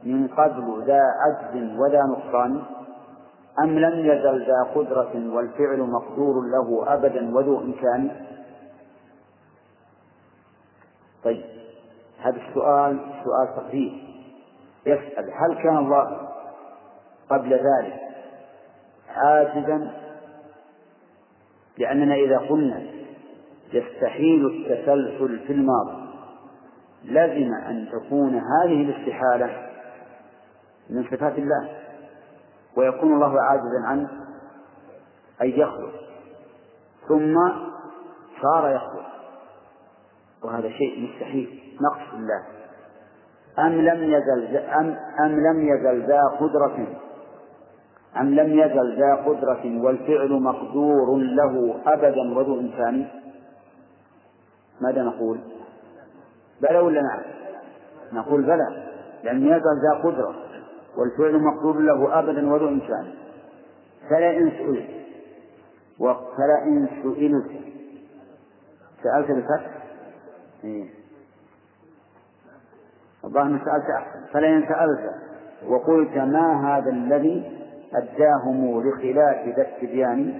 من 0.03 0.27
قبل 0.27 0.83
ذا 0.87 1.01
عجز 1.01 1.79
وذا 1.79 2.03
نقصان؟ 2.03 2.63
أم 3.63 3.79
لم 3.79 3.99
يزل 3.99 4.45
ذا 4.45 4.63
قدرة 4.75 5.35
والفعل 5.35 5.79
مقدور 5.79 6.41
له 6.45 6.93
أبدا 6.93 7.35
وذو 7.35 7.59
إمكان؟ 7.59 8.25
طيب 11.23 11.45
هذا 12.21 12.37
السؤال 12.47 12.99
سؤال 13.23 13.55
تقدير. 13.55 14.03
يسأل 14.85 15.31
هل 15.33 15.63
كان 15.63 15.77
الله 15.77 16.29
قبل 17.29 17.53
ذلك 17.53 18.10
عاجزا 19.15 19.91
لأننا 21.77 22.15
إذا 22.15 22.37
قلنا 22.37 22.81
يستحيل 23.73 24.45
التسلسل 24.45 25.39
في 25.47 25.53
الماضي 25.53 26.01
لزم 27.05 27.53
أن 27.53 27.89
تكون 27.91 28.35
هذه 28.35 28.81
الاستحالة 28.81 29.69
من 30.89 31.03
صفات 31.03 31.37
الله 31.37 31.69
ويكون 32.77 33.13
الله 33.13 33.41
عاجزا 33.41 33.87
عن 33.87 34.07
أن 35.41 35.49
يخلق 35.49 35.93
ثم 37.07 37.35
صار 38.41 38.69
يخلق 38.75 39.11
وهذا 40.43 40.69
شيء 40.69 41.09
مستحيل 41.09 41.77
نقص 41.81 42.13
الله. 42.13 42.43
أم 43.59 43.81
لم 43.81 44.03
يزل 44.03 44.57
أم, 44.57 44.97
أم 45.19 45.31
لم 45.31 45.67
يزل 45.67 46.07
ذا 46.07 46.21
قدرة 46.39 46.87
أم 48.19 48.35
لم 48.35 48.59
يزل 48.59 48.99
ذا 48.99 49.15
قدرة 49.15 49.83
والفعل 49.83 50.31
مقدور 50.41 51.17
له 51.17 51.75
أبدا 51.85 52.37
وذو 52.37 52.59
إمكان 52.59 53.07
ماذا 54.81 55.03
نقول؟ 55.03 55.39
بلى 56.61 56.79
ولا 56.79 57.01
نعم؟ 57.01 57.21
نقول 58.13 58.41
بلى 58.43 58.87
لم 59.23 59.47
يزل 59.47 59.81
ذا 59.83 60.03
قدرة 60.03 60.35
والفعل 60.97 61.41
مقدور 61.41 61.79
له 61.79 62.19
أبدا 62.19 62.53
وذو 62.53 62.67
إمكان 62.67 63.13
فلا 64.09 64.37
إن 64.37 64.51
سئلت 64.51 64.89
فلا 66.37 66.63
إن 66.63 66.87
سئلت 67.03 67.51
سألت 69.03 69.27
بالفتح؟ 69.31 69.81
إيه. 70.63 70.89
الظاهر 73.25 73.49
سألت 73.49 73.89
أحسن 73.97 74.33
فلئن 74.33 74.65
سألت 74.67 75.11
وقلت 75.67 76.17
ما 76.17 76.77
هذا 76.77 76.89
الذي 76.89 77.60
أداهم 77.93 78.81
لخلاف 78.81 79.47
ذا 79.47 79.61
التبيان 79.61 80.39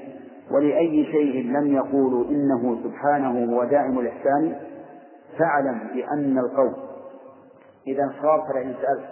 ولأي 0.52 1.06
شيء 1.06 1.44
لم 1.44 1.76
يقولوا 1.76 2.26
إنه 2.26 2.84
سبحانه 2.84 3.56
هو 3.56 3.64
دائم 3.64 4.00
الإحسان 4.00 4.56
فاعلم 5.40 5.90
بأن 5.94 6.38
القول 6.38 6.74
إذا 7.88 8.14
صار 8.22 8.48
فلئن 8.54 8.76
سألت 8.82 9.10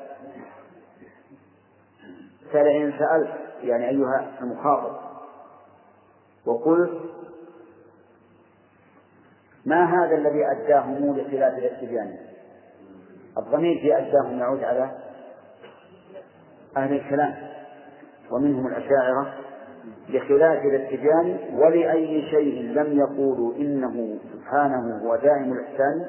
فلئن 2.52 2.94
سألت 3.00 3.30
يعني 3.64 3.90
أيها 3.90 4.32
المخاطب. 4.42 4.96
وقلت 6.46 6.92
ما 9.66 9.86
هذا 9.86 10.16
الذي 10.16 10.46
أداهم 10.52 11.18
لخلاف 11.18 11.58
الاتبان 11.58 12.18
الضمير 13.38 13.82
في 13.82 13.98
أداهم 13.98 14.40
يعود 14.40 14.64
على 14.64 14.92
أهل 16.78 16.94
الكلام. 16.94 17.36
ومنهم 18.32 18.68
الأشاعرة 18.68 19.34
بخلاف 20.10 20.66
الاتجان 20.66 21.38
ولأي 21.54 22.22
شيء 22.22 22.62
لم 22.62 22.98
يقولوا 22.98 23.54
إنه 23.56 24.18
سبحانه 24.34 25.02
هو 25.04 25.16
دائم 25.16 25.54
الإحسان 25.54 26.06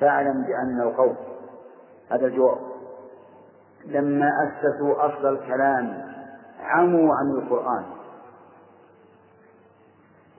فاعلم 0.00 0.44
بأن 0.44 0.80
القول 0.88 1.14
هذا 2.10 2.26
الجواب. 2.26 2.58
لما 3.86 4.30
أسسوا 4.46 5.06
أصل 5.06 5.26
الكلام 5.26 6.02
عموا 6.60 7.14
عن 7.14 7.30
القرآن. 7.42 7.84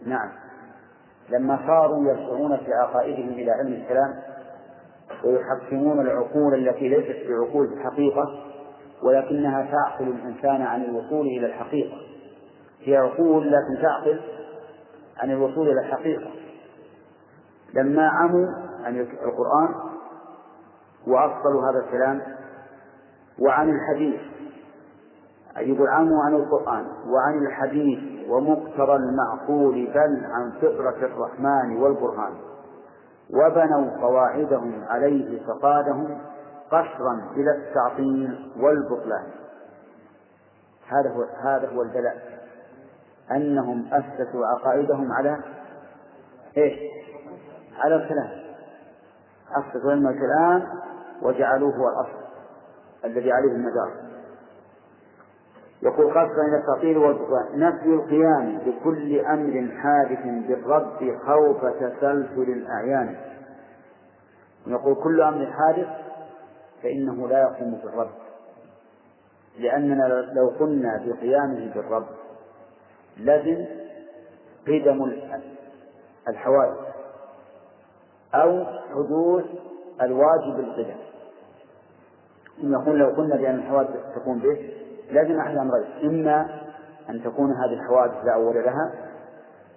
نعم. 0.06 0.30
لما 1.30 1.60
صاروا 1.68 2.08
يرجعون 2.08 2.58
في 2.58 2.74
عقائدهم 2.74 3.30
إلى 3.30 3.52
علم 3.52 3.74
الكلام 3.74 4.16
ويحكمون 5.24 6.00
العقول 6.00 6.54
التي 6.54 6.90
ليست 6.90 7.30
بعقول 7.30 7.74
الحقيقة 7.74 8.51
ولكنها 9.04 9.72
تعقل 9.72 10.08
الإنسان 10.08 10.62
عن 10.62 10.84
الوصول 10.84 11.28
إلى 11.28 11.46
الحقيقة. 11.46 11.98
هي 12.84 12.98
عقول 12.98 13.48
لكن 13.52 13.82
تعقل 13.82 14.22
عن 15.18 15.32
الوصول 15.32 15.70
إلى 15.70 15.80
الحقيقة. 15.80 16.32
لما 17.74 18.08
عموا 18.10 18.48
عن 18.84 19.00
القرآن 19.00 19.76
وأصلوا 21.08 21.70
هذا 21.70 21.80
الكلام 21.86 22.22
وعن 23.40 23.70
الحديث 23.70 24.22
يقول 25.58 25.88
عموا 25.90 26.24
عن 26.24 26.34
القرآن 26.34 26.86
وعن 26.86 27.46
الحديث 27.46 28.30
ومقتضى 28.30 28.96
المعقول 28.96 29.88
بل 29.94 30.26
عن 30.26 30.52
فطرة 30.62 31.06
الرحمن 31.06 31.78
والبرهان. 31.78 32.34
وبنوا 33.34 34.02
قواعدهم 34.02 34.84
عليه 34.90 35.48
فقادهم 35.48 36.18
قصرا 36.72 37.32
إلى 37.36 37.52
التعطيل 37.52 38.52
والبطلان. 38.58 39.28
هذا 40.88 41.10
هو 41.10 41.24
هذا 41.24 41.70
هو 41.70 41.82
البلاء. 41.82 42.42
أنهم 43.32 43.88
أسسوا 43.94 44.46
عقائدهم 44.46 45.12
على 45.12 45.38
إيش؟ 46.58 46.80
على 47.78 47.96
الكلام. 47.96 48.30
أسسوا 49.58 49.92
علم 49.92 50.08
الكلام 50.08 50.64
وجعلوه 51.22 51.76
هو 51.76 51.90
الأصل 51.90 52.22
الذي 53.06 53.32
عليه 53.32 53.52
المدار. 53.52 53.92
يقول 55.82 56.14
خاصة 56.14 56.42
إلى 56.48 56.58
التعطيل 56.58 56.98
والبطلان. 56.98 57.60
نفي 57.60 57.86
القيام 57.86 58.58
بكل 58.58 59.20
أمر 59.20 59.72
حادث 59.78 60.24
بالرد 60.48 61.20
خوف 61.26 61.66
تسلسل 61.66 62.52
الأعيان. 62.52 63.16
يقول 64.68 64.96
كل 64.96 65.22
أمر 65.22 65.46
حادث 65.46 65.88
فإنه 66.84 67.28
لا 67.28 67.42
يقوم 67.42 67.80
بالرد 67.84 68.10
لأننا 69.60 70.04
لو 70.34 70.48
قلنا 70.60 71.04
بقيامه 71.06 71.74
بالرد 71.76 72.06
لازم 73.18 73.66
قدم 74.68 75.12
الحوادث 76.28 76.78
أو 78.36 78.66
حدوث 78.66 79.46
الواجب 80.02 80.60
القدم. 80.60 80.96
نقول 82.64 83.00
لو 83.00 83.10
قلنا 83.10 83.36
بأن 83.36 83.56
الحوادث 83.56 84.16
تقوم 84.16 84.40
به 84.40 84.74
لازم 85.12 85.40
أحد 85.40 85.58
أمرين. 85.58 85.86
إما 86.04 86.62
أن 87.10 87.24
تكون 87.24 87.52
هذه 87.52 87.74
الحوادث 87.74 88.26
لا 88.26 88.34
أول 88.34 88.56
لها 88.56 88.92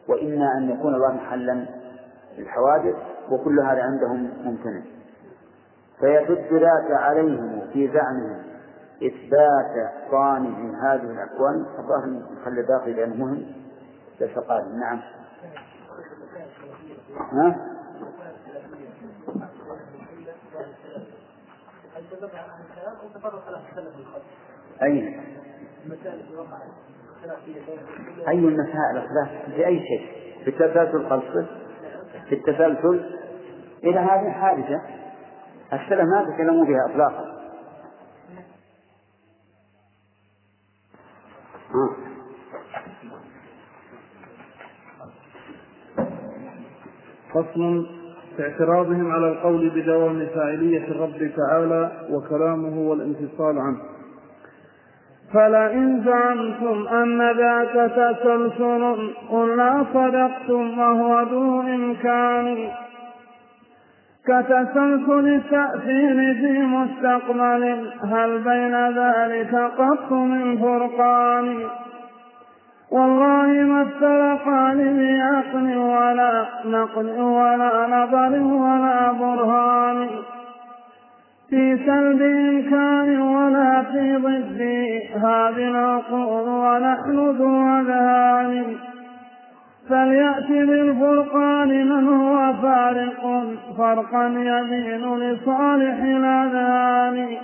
وإما 0.09 0.59
أن 0.59 0.71
يكون 0.71 0.95
الله 0.95 1.13
محلا 1.13 1.67
للحوادث 2.39 2.97
وكل 3.31 3.61
هذا 3.61 3.83
عندهم 3.83 4.31
ممتنع 4.45 4.83
فيسد 6.01 6.53
ذاك 6.53 6.91
عليهم 6.91 7.63
في 7.73 7.89
زعمهم 7.89 8.43
إثبات 9.03 9.93
صانع 10.11 10.59
هذه 10.83 11.11
الأكوان. 11.11 11.67
الظاهر 11.79 12.07
نخلي 12.07 12.63
باقي 12.63 12.93
لأنه 12.93 13.15
مهم. 13.25 13.47
للفقال 14.21 14.79
نعم. 14.79 15.01
ها؟ 17.33 17.75
أين؟ 24.83 25.21
أي 28.29 28.39
المسائل؟ 28.39 28.97
الخلاف 28.97 29.29
في 29.55 29.67
أي 29.67 29.79
شيء؟ 29.79 30.09
في 30.45 30.51
التسلسل 30.51 31.09
خلصه 31.11 31.47
في 32.29 32.35
التسلسل؟ 32.35 33.19
إذا 33.85 34.01
هذه 34.01 34.31
حادثة 34.31 34.81
السلف 35.75 36.01
ما 36.01 36.35
تكلموا 36.35 36.65
بها 36.65 36.87
إطلاقا. 36.91 37.35
فصل 47.35 47.87
في 48.37 48.43
اعتراضهم 48.43 49.13
على 49.13 49.29
القول 49.29 49.71
بدوام 49.71 50.27
فاعلية 50.35 50.89
الرب 50.89 51.31
تعالى 51.37 52.07
وكلامه 52.11 52.79
والانفصال 52.79 53.59
عنه. 53.59 53.81
فلئن 55.33 56.05
زعمتم 56.05 56.89
أن 56.89 57.37
ذاك 57.37 57.91
تسلسل 57.91 59.15
قلنا 59.31 59.87
صدقتم 59.95 60.79
وهو 60.79 61.21
ذو 61.23 61.61
إمكان 61.61 62.71
كتسلسل 64.27 65.29
التأثير 65.29 66.35
في 66.35 66.63
مستقبل 66.63 67.91
هل 68.13 68.39
بين 68.39 68.89
ذلك 68.89 69.55
قط 69.55 70.13
من 70.13 70.59
فرقان؟ 70.59 71.57
والله 72.91 73.47
ما 73.47 73.83
افترقان 73.83 74.99
بعقل 74.99 75.77
ولا 75.77 76.47
نقل 76.65 77.21
ولا 77.21 77.87
نظر 77.87 78.43
ولا 78.43 79.13
برهان. 79.13 80.09
في 81.51 81.79
سلب 81.87 82.23
إمكان 82.23 83.21
ولا 83.21 83.83
في 83.83 84.17
ضد 84.17 84.61
هذه 85.25 85.69
العقول 85.69 86.49
ونحن 86.49 87.37
ذو 87.39 87.81
أذهان. 87.81 88.77
فليأت 89.89 90.49
بالفرقان 90.49 91.69
من 91.69 92.09
هو 92.09 92.53
فارق 92.63 93.45
فرقا 93.79 94.27
يبين 94.27 95.15
لصالح 95.19 96.03
الأذهان. 96.03 97.37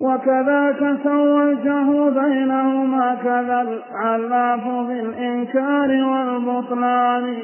وكذاك 0.00 0.96
سويته 1.04 2.10
بينهما 2.10 3.14
كذا 3.24 3.62
العلاف 3.62 4.68
بالإنكار 4.68 6.04
والبطلان. 6.04 7.36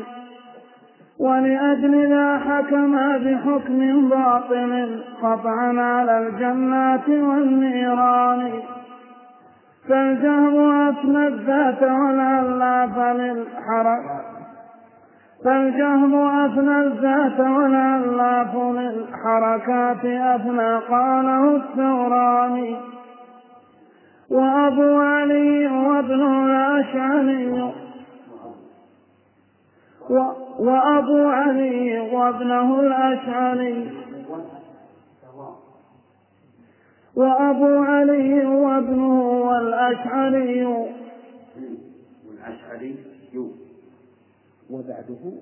ولأجل 1.21 2.09
ذا 2.09 2.39
حكم 2.39 3.19
بحكم 3.19 4.09
باطل 4.09 5.03
قطعا 5.23 5.81
على 5.81 6.19
الجنات 6.19 7.09
والنيران. 7.09 8.51
فالجهل 9.89 10.89
أفنى 10.89 11.27
الذات 11.27 11.83
والعلاف 11.83 12.99
للحرق 12.99 14.33
فالجهل 15.45 16.15
أفنى 16.45 16.81
الذات 16.81 17.41
والعلاف 17.41 18.57
للحركات 18.57 20.05
أفنى 20.05 20.77
قاله 20.77 21.57
الثوراني. 21.57 22.77
وأبو 24.31 25.01
علي 25.01 25.67
وابن 25.67 26.23
الأشعري. 26.45 27.73
وأبو 30.59 31.29
علي 31.29 32.01
وابنه 32.13 32.81
الأشعري. 32.81 34.02
وأبو 37.17 37.83
علي 37.83 38.47
وابنه 38.47 39.23
والأشعري. 39.23 40.65
والأشعري 42.29 42.97
وبعده؟ 44.71 45.33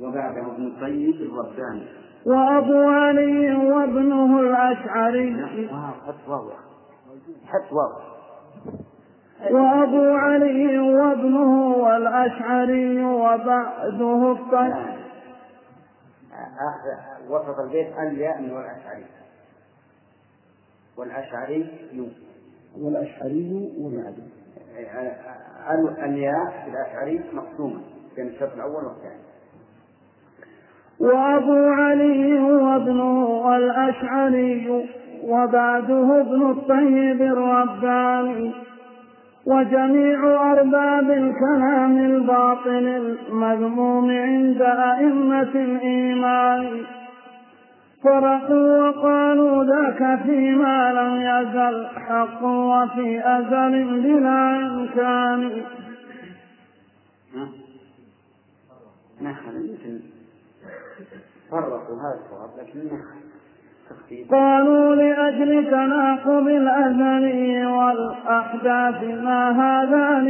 وبعده 0.00 0.40
ابن 0.40 0.66
الطيب 0.66 1.14
الرباني. 1.14 1.86
وأبو 2.26 2.88
علي 2.88 3.54
وابنه 3.54 4.40
الأشعري. 4.40 5.46
حط 6.06 6.28
واو. 6.28 6.50
حط 7.46 7.72
واو. 7.72 7.92
وأبو 9.50 10.04
علي 10.16 10.78
وابنه 10.78 11.76
والأشعري 11.76 13.04
وبعده 13.04 14.32
الطيب. 14.32 14.74
وسط 17.28 17.58
البيت 17.58 17.98
الياء 17.98 18.42
من 18.42 18.50
والأشعري. 18.52 19.04
والأشعري 20.98 21.66
والأشعري 22.80 23.72
وبعده 23.80 24.22
الياء 26.04 26.64
في 26.64 26.70
الأشعري 26.70 27.20
مقسومة 27.32 27.80
بين 28.16 28.26
الشرط 28.26 28.52
الأول 28.54 28.84
والثاني. 28.84 29.26
وأبو 31.00 31.68
علي 31.68 32.40
وابنه 32.40 33.24
والأشعري 33.24 34.88
وبعده 35.24 36.20
ابن 36.20 36.50
الطيب 36.50 37.22
الرباني 37.22 38.52
وجميع 39.46 40.52
أرباب 40.52 41.10
الكلام 41.10 41.98
الباطل 41.98 43.16
المذموم 43.28 44.10
عند 44.10 44.62
أئمة 44.62 45.42
الإيمان. 45.54 46.84
فرقوا 48.06 48.88
وقالوا 48.88 49.64
ذاك 49.64 50.22
فيما 50.22 50.92
لم 50.92 51.14
يزل 51.20 51.86
حق 51.86 52.44
وفي 52.44 53.22
أزل 53.24 54.00
بلا 54.02 54.56
إمكان. 54.56 55.62
نحن 59.22 59.76
فرقوا 61.50 62.00
هذا 62.00 62.18
الصواب 62.24 62.50
لكن 62.58 62.90
قالوا 64.30 64.94
لأجل 64.94 65.70
تناقض 65.70 66.48
الأزلي 66.48 67.66
والأحداث 67.66 69.02
ما 69.04 69.50
هذان 69.50 70.26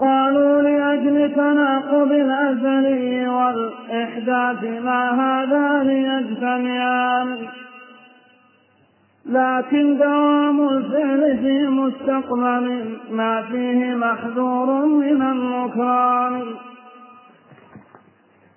قالوا 0.00 0.62
لأجل 0.62 1.34
تناقض 1.34 2.12
الأزلي 2.12 3.28
والإحداث 3.28 4.64
ما 4.84 5.10
هذان 5.22 5.90
يجتمعان 5.90 7.36
لكن 9.26 9.98
دوام 9.98 10.68
الفعل 10.68 11.38
في 11.38 11.66
مستقبل 11.66 12.98
ما 13.10 13.42
فيه 13.42 13.94
محذور 13.94 14.86
من 14.86 15.22
النكران 15.22 16.42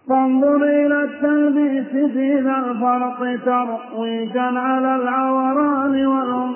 فانظر 0.10 0.64
إلى 0.64 1.04
التلبيس 1.04 2.12
في 2.14 2.40
ذا 2.40 2.58
الفرق 2.58 3.40
ترويجا 3.46 4.42
على 4.60 4.96
العوران 4.96 6.06
والهم 6.06 6.56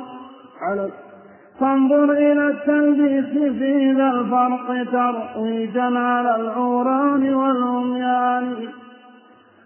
على 0.62 0.90
فانظر 1.60 2.12
إلى 2.12 2.48
التلبيس 2.48 3.54
في 3.60 3.92
ذا 3.92 4.10
الفرق 4.10 4.92
ترويجا 4.92 6.00
على 6.00 6.36
العوران 6.36 7.34
والعميان. 7.34 8.56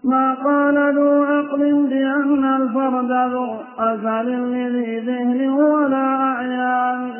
ما 0.03 0.33
قال 0.33 0.95
ذو 0.95 1.23
عقل 1.23 1.87
بأن 1.89 2.43
الفرد 2.45 3.11
ذو 3.33 3.55
أزل 3.79 4.27
لذي 4.53 4.99
ذهن 4.99 5.49
ولا 5.49 6.07
أعيان. 6.31 7.11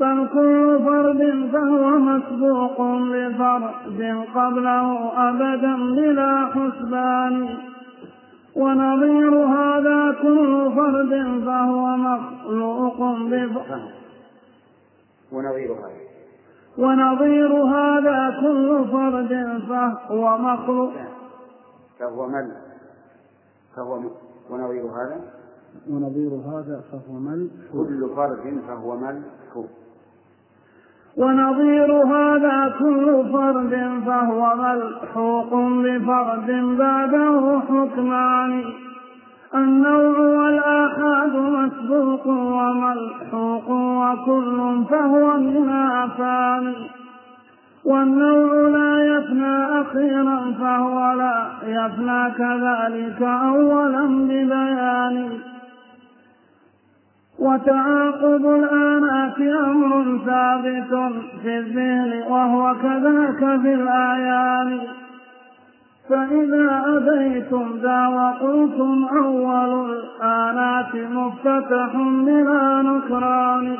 بل 0.00 0.26
كل 0.34 0.78
فرد 0.84 1.48
فهو 1.52 1.98
مسبوق 1.98 2.82
بفرد 3.12 4.24
قبله 4.34 5.12
أبدا 5.28 5.76
بلا 5.76 6.46
حسبان. 6.46 7.48
ونظير 8.56 9.34
هذا 9.46 10.12
كل 10.22 10.72
فرد 10.76 11.42
فهو 11.46 11.96
مخلوق 11.96 12.98
بفرد 13.30 13.90
ونظير 15.32 15.72
هذا. 15.72 16.02
ونظير 16.78 17.52
هذا 17.52 18.40
كل 18.40 18.84
فرد 18.92 19.62
فهو 19.68 20.38
مخلوق. 20.38 20.92
فهو 21.98 22.28
مل 22.28 22.52
فهو 23.76 24.00
م... 24.00 24.10
ونظير 24.50 24.84
هذا؟ 24.84 25.20
ونظير 25.90 26.30
هذا 26.30 26.84
فهو 26.92 27.12
مل 27.18 27.50
كل 27.72 28.10
فرد 28.16 28.60
فهو 28.66 28.96
مل 28.96 29.22
ونظير 31.16 31.92
هذا 31.92 32.72
كل 32.78 33.24
فرد 33.32 34.02
فهو 34.06 34.54
ملحوق 34.56 35.54
بفرد 35.54 36.76
بعده 36.78 37.60
حكمان. 37.68 38.64
النوع 39.54 40.18
والآحاد 40.18 41.36
مسبوق 41.36 42.26
وملحوق 42.26 43.70
وكل 43.70 44.84
فهو 44.90 45.36
من 45.36 45.68
آفان. 45.70 46.74
والنوع 47.84 48.68
لا 48.68 49.18
يفنى 49.18 49.80
أخيرا 49.80 50.54
فهو 50.60 51.12
لا 51.12 51.46
يفنى 51.66 52.30
كذلك 52.30 53.22
أولا 53.22 54.06
ببيان. 54.06 55.51
وتعاقب 57.42 58.44
الآنات 58.46 59.38
أمر 59.40 60.18
ثابت 60.26 61.12
في 61.42 61.58
الذهن 61.58 62.22
وهو 62.28 62.74
كذاك 62.82 63.60
في 63.62 63.74
الأعيان 63.74 64.80
فإذا 66.08 66.82
أبيتم 66.86 67.78
ذا 67.82 68.06
وقلتم 68.06 69.06
أول 69.24 69.90
الآنات 69.90 70.94
مفتتح 70.94 71.96
بلا 71.96 72.82
نكران. 72.82 73.76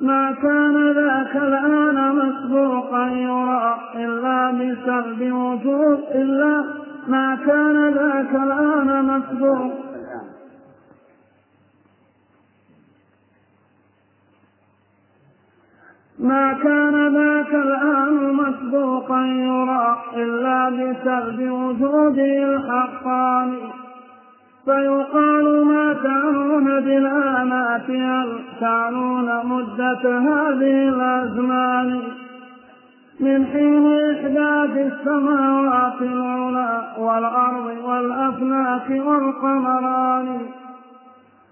ما 0.00 0.32
كان 0.42 0.92
ذاك 0.92 1.36
الآن 1.36 2.14
مسبوقا 2.16 3.06
يرى 3.06 3.78
إلا 3.94 4.50
بسبب 4.50 5.32
وجود 5.32 5.98
إلا 6.14 6.64
ما 7.08 7.38
كان 7.46 7.88
ذاك 7.88 8.34
الآن 8.34 9.04
مسبوق. 9.04 9.91
ما 16.22 16.52
كان 16.52 17.14
ذاك 17.14 17.54
الآن 17.54 18.34
مسبوقا 18.34 19.26
يرى 19.26 19.96
إلا 20.16 20.68
بسبب 20.70 21.50
وجوده 21.50 22.44
الحقاني 22.44 23.58
فيقال 24.64 25.64
ما 25.64 25.92
تعنون 25.92 26.64
بالآنات 26.64 27.90
هل 27.90 28.38
تعنون 28.60 29.46
مدة 29.46 30.18
هذه 30.18 30.88
الأزمان. 30.88 32.00
من 33.20 33.46
حين 33.46 33.86
إحداث 34.10 34.92
السماوات 34.92 36.00
العلى 36.02 36.82
والأرض 36.98 37.76
والأفلاك 37.84 38.90
والقمران. 39.06 40.38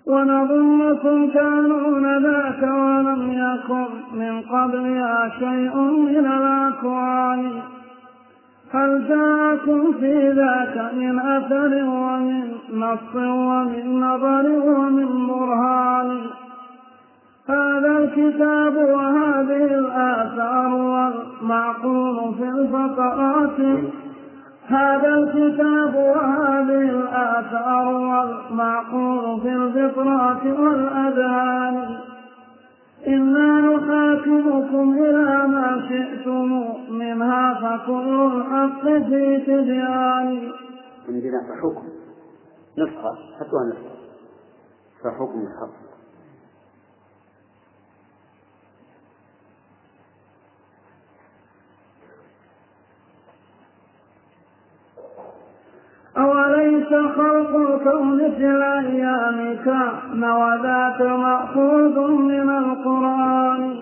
ونظنكم 0.06 1.28
تعنون 1.28 2.22
ذاك 2.22 2.62
ولم 2.62 3.32
يكن 3.32 4.18
من 4.18 4.40
قبلها 4.40 5.28
شيء 5.38 5.76
من 5.80 6.26
الأكوان. 6.26 7.52
هل 8.72 9.08
جاءكم 9.08 9.92
في 10.00 10.32
ذاك 10.32 10.94
من 10.94 11.18
أثر 11.18 11.84
ومن 11.84 12.52
نص 12.74 13.14
ومن 13.14 14.00
نظر 14.00 14.46
ومن 14.48 15.26
برهان؟ 15.26 16.20
هذا 17.48 17.98
الكتاب 17.98 18.76
وهذه 18.76 19.64
الآثار 19.78 20.74
والمعقول 20.74 22.34
في 22.34 22.48
الفقرات 22.48 23.58
هذا 24.70 25.14
الكتاب 25.14 25.94
وهذه 25.94 26.90
الآثار 26.90 27.88
والمعقول 27.88 29.40
في 29.40 29.48
الفطرات 29.48 30.46
والأذهان. 30.46 31.98
إنا 33.06 33.60
نحاكمكم 33.60 34.92
إلى 34.92 35.48
ما 35.48 35.82
شئتم 35.88 36.64
منها 36.90 37.54
فكل 37.54 38.30
الحق 38.36 38.82
في 38.82 39.38
تبيان. 39.46 40.52
عندنا 41.08 41.40
فحكم. 41.48 41.86
نسخة 42.78 43.14
حطوها 43.40 43.64
نسخة 43.66 43.94
فحكم 45.04 45.40
الحق. 45.40 45.89
أوليس 56.18 56.88
خلق 56.88 57.56
الكون 57.56 58.18
في 58.18 58.50
الأيام 58.50 59.56
كأن 59.64 60.24
وذاك 60.24 61.00
مأخوذ 61.00 62.10
من 62.10 62.50
القرآن؟ 62.50 63.76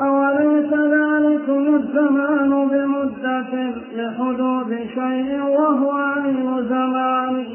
أوليس 0.00 0.72
ذلكم 0.72 1.74
الزمان 1.74 2.68
بمدة 2.68 3.74
لحدوث 3.96 4.68
شيء 4.94 5.40
وهو 5.42 5.92
أي 6.16 6.64
زمان؟ 6.68 7.46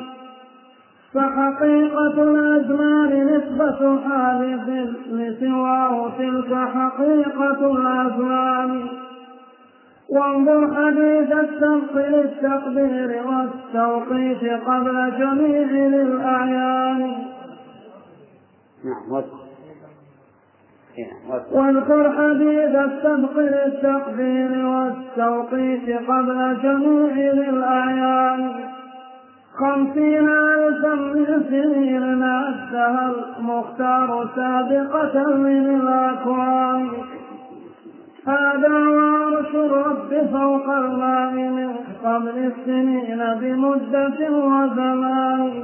فحقيقة 1.13 2.23
الأزمان 2.23 3.27
نسبة 3.27 3.99
حادث 4.09 4.69
لسواه 5.11 6.11
تلك 6.17 6.67
حقيقة 6.75 7.71
الأزمان. 7.71 8.87
وانظر 10.11 10.75
حديث 10.75 11.31
السبق 11.31 11.95
للتقدير 11.95 13.23
والتوقيت 13.27 14.43
قبل 14.65 15.11
جميع 15.19 15.85
الأعيان. 16.01 17.01
نعم 18.83 19.11
واذكر 19.11 19.49
واذكر 21.51 22.11
حديث 22.11 22.75
السبق 22.75 23.37
للتقدير 23.37 24.65
والتوقيت 24.65 25.89
قبل 26.07 26.57
جميع 26.63 27.31
الأعيان. 27.31 28.51
خمسين 29.59 30.29
ألفا 30.29 30.95
من 30.95 31.43
سنين 31.49 32.19
نعدها 32.19 33.13
المختار 33.39 34.29
سابقة 34.35 35.35
من 35.35 35.81
الأكوان. 35.81 36.89
هذا 38.29 38.89
وعرش 38.89 39.55
الرب 39.55 40.27
فوق 40.31 40.69
الماء 40.69 41.31
من 41.31 41.71
قبل 42.03 42.51
السنين 42.51 43.21
بمدة 43.41 44.31
وزمان. 44.31 45.63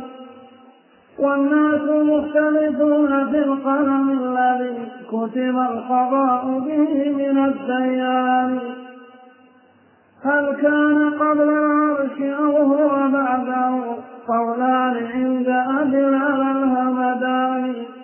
والناس 1.20 1.82
مختلفون 2.12 3.32
في 3.32 3.40
القلم 3.40 4.10
الذي 4.10 4.78
كتب 5.08 5.58
القضاء 5.72 6.60
به 6.60 7.14
من 7.18 7.46
الديان. 7.46 8.60
هل 10.24 10.56
كان 10.62 11.10
قبل 11.20 11.50
العرش 11.50 12.22
أو 12.22 12.58
هو 12.58 13.12
بعده؟ 13.12 13.82
قولان 14.28 14.96
عند 15.14 15.48
أبي 15.82 16.08
الهمدان. 16.08 17.95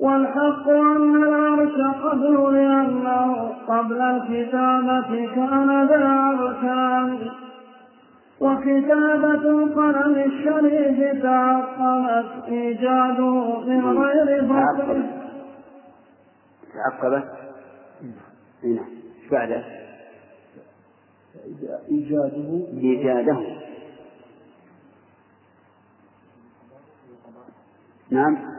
والحق 0.00 0.68
أن 0.68 1.22
العرش 1.24 1.96
قبل 2.02 2.54
لأنه 2.54 3.48
قبل 3.68 4.00
الكتابة 4.00 5.34
كان 5.34 5.86
ذا 5.88 6.34
أركان. 6.38 7.30
وكتابة 8.40 9.34
القلم 9.34 10.14
الشريف 10.14 11.22
تعقبت 11.22 12.44
إيجاده 12.48 13.60
من 13.60 13.98
غير 13.98 14.44
فصل 14.44 15.02
تعقبت؟ 16.74 17.24
نعم. 18.62 18.86
إيش 19.22 19.30
بعده؟ 19.30 19.64
إيجاده. 21.90 22.66
إيجاده. 22.82 23.38
نعم. 28.10 28.57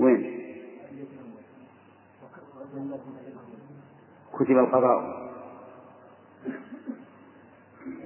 وين؟ 0.00 0.42
كتب 4.32 4.58
القضاء. 4.58 5.22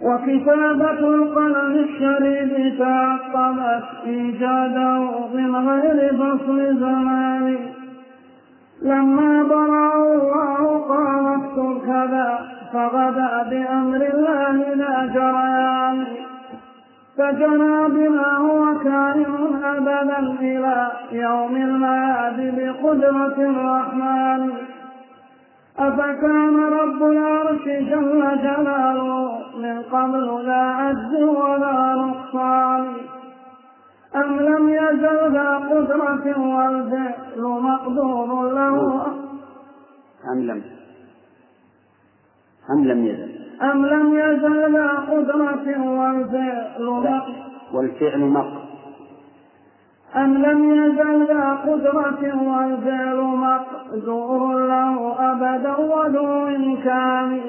وكتابة 0.03 0.91
القلم 0.91 1.73
الشريف 1.85 2.79
تعقبت 2.79 3.85
إيجاده 4.05 5.27
من 5.27 5.57
غير 5.57 6.13
فصل 6.15 6.79
زمان. 6.81 7.73
لما 8.83 9.43
برأ 9.43 9.95
الله 9.97 11.37
اكتب 11.37 11.87
كذا 11.87 12.29
فغدأ 12.73 13.43
بأمر 13.43 14.03
الله 14.15 14.75
لا 14.75 15.07
جريان. 15.07 16.07
فجرى 17.19 17.89
بما 17.89 18.37
هو 18.37 18.79
كائن 18.79 19.65
أبدا 19.65 20.19
إلى 20.41 20.93
يوم 21.13 21.57
المعاد 21.57 22.39
بقدرة 22.57 23.37
الرحمن. 23.51 24.53
أفكان 25.79 26.57
رب 26.73 27.03
العرش 27.03 27.65
جل 27.65 28.23
جلاله 28.43 29.39
من 29.59 29.83
قبل 29.83 30.47
لا 30.47 30.63
عجز 30.63 31.15
ولا 31.23 31.95
نقصان؟ 31.95 32.87
أم 34.17 34.41
لم 34.41 34.69
يزل 34.69 35.33
ذا 35.33 35.57
قدرة 35.57 36.57
والفعل 36.57 37.41
مقدور 37.41 38.53
له؟ 38.53 39.07
أم 40.33 40.41
لم؟ 40.43 40.63
أم 42.71 42.85
لم 42.85 43.05
يزل. 43.05 43.46
أم 43.63 43.87
لم 43.87 44.15
يزل 44.19 44.73
ذا 44.73 44.89
قدرة 44.89 45.81
والفعل 45.99 46.85
مقدور 46.85 47.23
والفعل 47.73 48.21
مق 48.21 48.53
أم 50.17 50.35
لم 50.35 50.75
يزل 50.75 51.27
ذا 51.27 51.59
قدرة 51.67 52.23
والفعل 52.49 53.17
مقدور 53.17 54.67
له 54.67 55.15
أبدا 55.33 55.77
وذو 55.77 56.47
إمكان 56.47 57.41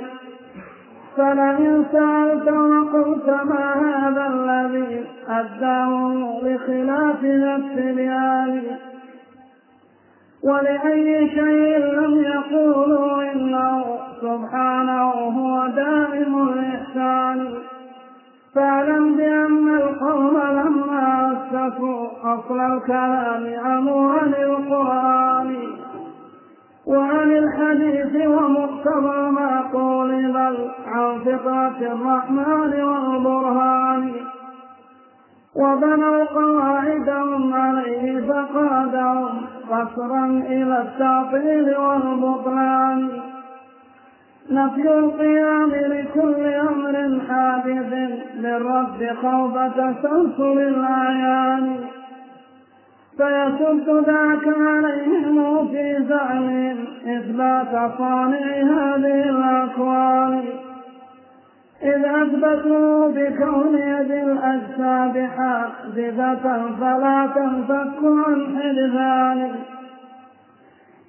فلئن 1.18 1.86
سألت 1.92 2.48
وقلت 2.50 3.30
ما 3.30 3.74
هذا 3.74 4.28
الذي 4.28 5.06
أداهم 5.30 6.42
لخلاف 6.44 7.24
نفس 7.24 7.78
الآن 7.78 8.64
ولأي 10.44 11.30
شيء 11.30 11.78
لم 11.78 12.24
يقولوا 12.24 13.32
إنه 13.32 13.84
سبحانه 14.22 15.12
هو 15.12 15.68
دائم 15.68 16.50
الإحسان. 16.50 17.54
فاعلم 18.56 19.18
بأن 19.18 19.70
القوم 19.70 20.38
لما 20.38 21.34
أسسوا 21.34 22.08
أصل 22.24 22.60
الكلام 22.60 23.66
عموا 23.66 24.12
عن 24.12 24.34
القرآن 24.34 25.56
وعن 26.86 27.32
الحديث 27.32 28.28
ومقتضى 28.28 29.20
المعقول 29.20 30.32
بل 30.34 30.70
عن 30.88 31.20
فطرة 31.20 31.78
الرحمن 31.82 32.84
والبرهان. 32.84 34.12
وبنوا 35.58 36.24
قواعدهم 36.24 37.54
عليه 37.54 38.22
فقادهم 38.28 39.30
قصرا 39.70 40.26
إلى 40.26 40.82
التعطيل 40.82 41.76
والبطلان. 41.78 43.10
نفي 44.52 45.00
القيام 45.00 45.70
لكل 45.70 46.46
أمر 46.46 47.22
حادث 47.30 47.94
للرب 48.36 49.10
خوف 49.22 49.58
تسلسل 49.58 50.60
الأعيان. 50.60 51.76
فيصد 53.18 54.06
ذاك 54.06 54.48
عليهم 54.58 55.68
في 55.68 56.06
زعمهم 56.10 56.78
إثبات 57.08 57.92
صانع 57.98 58.48
هذه 58.62 59.30
الأكوان 59.30 60.44
إذ 61.84 62.06
أثبتوا 62.06 63.08
بكون 63.08 63.76
يد 63.76 64.12
الأجساد 64.12 65.30
حادثة 65.38 66.76
فلا 66.80 67.30
تنفك 67.36 68.04
عن 68.04 68.58
حدثان 68.58 69.56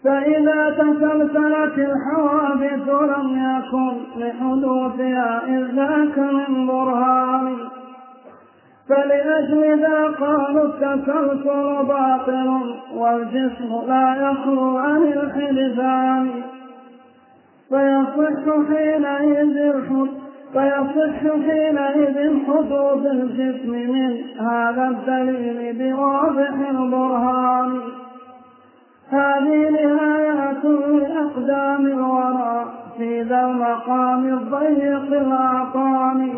فإذا 0.05 0.71
تسلسلت 0.71 1.79
الحوادث 1.79 2.89
لم 2.89 3.57
يكن 3.57 4.21
لحدوثها 4.21 5.43
ذاك 5.75 6.19
من 6.19 6.67
برهان. 6.67 7.57
فلأجل 8.89 9.81
ذا 9.81 10.05
قالوا 10.21 10.65
التسلسل 10.65 11.87
باطل 11.89 12.75
والجسم 12.95 13.83
لا 13.89 14.31
يخلو 14.31 14.77
عن 14.77 15.03
الحدثان 15.03 16.31
فيصح 17.69 18.69
حينئذ 18.69 19.57
الحدث 19.57 20.28
فيصح 20.53 21.21
حينئذ 21.21 22.37
حدوث 22.47 23.07
الجسم 23.07 23.71
من 23.71 24.17
هذا 24.41 24.89
الدليل 24.89 25.79
بواضح 25.79 26.71
البرهان. 26.71 27.81
هذه 29.11 29.71
نهاية 29.71 30.63
لأقدام 30.63 31.87
الورى 31.87 32.67
في 32.99 33.23
ذا 33.23 33.41
المقام 33.41 34.29
الضيق 34.29 35.21
الأعطاني 35.21 36.33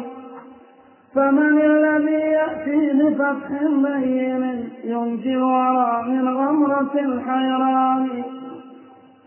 فمن 1.14 1.60
الذي 1.60 2.12
يأتي 2.12 2.92
بفتح 2.92 3.62
بين 3.62 4.70
ينجي 4.84 5.34
الورى 5.34 6.04
من 6.08 6.28
غمرة 6.28 6.94
الحيران؟ 6.94 8.08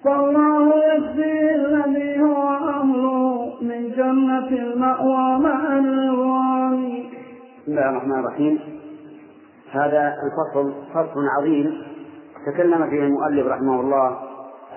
فالله 0.04 0.74
يجزي 0.94 1.56
الذي 1.56 2.22
هو 2.22 2.48
أهله 2.48 3.56
من 3.62 3.92
جنة 3.92 4.48
المأوى 4.48 5.40
مع 5.40 5.80
الرضوان 5.80 7.04
بسم 7.62 7.72
الله 7.72 7.90
الرحمن 7.90 8.20
الرحيم. 8.20 8.60
هذا 9.72 10.16
الفصل 10.26 10.74
فصل 10.94 11.28
عظيم. 11.40 11.84
تكلم 12.46 12.90
فيه 12.90 13.00
المؤلف 13.00 13.48
رحمه 13.48 13.82
الله 13.82 14.20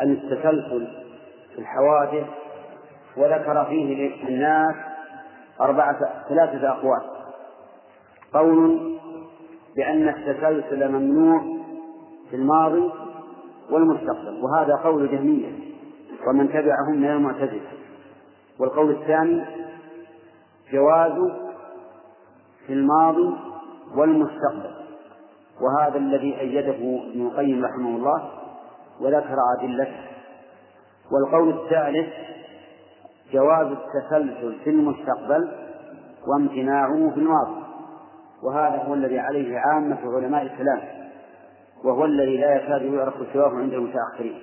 عن 0.01 0.13
التسلسل 0.13 0.89
في 1.55 1.59
الحوادث 1.59 2.27
وذكر 3.17 3.65
فيه 3.65 4.13
للناس 4.29 4.75
أربعة 5.61 5.99
ثلاثة 6.29 6.69
أقوال. 6.69 7.03
قول 8.35 8.97
بأن 9.77 10.09
التسلسل 10.09 10.93
ممنوع 10.93 11.41
في 12.31 12.37
الماضي 12.37 12.91
والمستقبل 13.71 14.41
وهذا 14.43 14.75
قول 14.75 15.11
جهمية 15.11 15.53
ومن 16.29 16.49
تبعهم 16.49 16.97
من 16.97 17.11
المعتزلة. 17.11 17.71
والقول 18.59 18.91
الثاني 18.91 19.45
جواز 20.73 21.33
في 22.67 22.73
الماضي 22.73 23.35
والمستقبل. 23.97 24.77
وهذا 25.61 25.99
الذي 25.99 26.41
أيده 26.41 27.03
ابن 27.11 27.27
القيم 27.27 27.65
رحمه 27.65 27.97
الله 27.97 28.31
وذكر 29.01 29.37
أدلته 29.59 30.01
والقول 31.13 31.49
الثالث 31.49 32.13
جواز 33.33 33.67
التسلسل 33.67 34.57
في 34.65 34.71
المستقبل 34.71 35.49
وامتناعه 36.29 37.11
في 37.11 37.21
الماضي. 37.21 37.63
وهذا 38.43 38.83
هو 38.83 38.95
الذي 38.95 39.19
عليه 39.19 39.59
عامة 39.59 40.17
علماء 40.17 40.43
الكلام. 40.43 41.06
وهو 41.87 42.05
الذي 42.05 42.37
لا 42.37 42.57
يكاد 42.57 42.83
يعرف 42.83 43.15
سواه 43.33 43.51
عند 43.51 43.73
المتأخرين. 43.73 44.39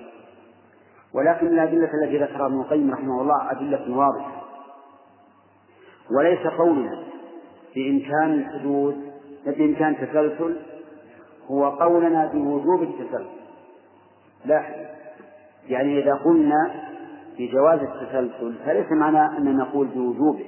ولكن 1.14 1.46
الأدلة 1.46 1.90
التي 2.04 2.18
ذكرها 2.18 2.46
ابن 2.46 2.60
القيم 2.60 2.90
رحمه 2.90 3.22
الله 3.22 3.50
أدلة 3.50 3.96
واضحة. 3.96 4.42
وليس 6.18 6.46
قولنا 6.46 7.04
بإمكان 7.74 8.32
الحدوث 8.32 8.94
بإمكان 9.46 9.96
تسلسل 9.96 10.56
هو 11.50 11.68
قولنا 11.68 12.30
بوجوب 12.34 12.82
التسلسل. 12.82 13.26
لا 14.44 14.64
يعني 15.68 16.02
إذا 16.02 16.14
قلنا 16.14 16.74
بجواز 17.38 17.80
التسلسل 17.80 18.54
فليس 18.66 18.92
معنى 18.92 19.38
أن 19.38 19.56
نقول 19.56 19.86
بوجوبه 19.86 20.44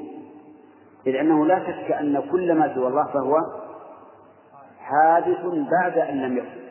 إذ 1.06 1.16
أنه 1.16 1.46
لا 1.46 1.58
شك 1.58 1.92
أن 1.92 2.22
كل 2.30 2.54
ما 2.54 2.74
سوى 2.74 2.88
الله 2.88 3.06
فهو 3.06 3.36
حادث 4.78 5.40
بعد 5.70 5.98
أن 5.98 6.22
لم 6.22 6.36
يكن. 6.36 6.65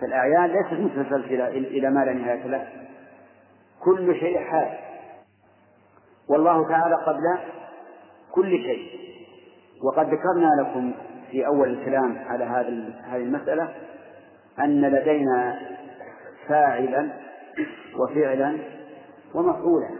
فالأعيان 0.00 0.44
ليست 0.46 0.72
متسلسلة 0.72 1.48
إلى 1.48 1.90
ما 1.90 2.04
لا 2.04 2.12
نهاية 2.12 2.46
له. 2.46 2.68
كل 3.84 4.14
شيء 4.20 4.38
حادث 4.38 4.78
والله 6.28 6.68
تعالى 6.68 6.94
قبل 6.94 7.38
كل 8.32 8.50
شيء. 8.50 9.00
وقد 9.84 10.06
ذكرنا 10.06 10.48
لكم 10.62 10.92
في 11.30 11.46
أول 11.46 11.68
الكلام 11.68 12.18
على 12.28 12.44
هذه 12.44 13.16
المسألة 13.16 13.68
أن 14.58 14.80
لدينا 14.80 15.60
فاعلا 16.48 17.10
وفعلا 17.98 18.58
ومفعولا 19.34 19.90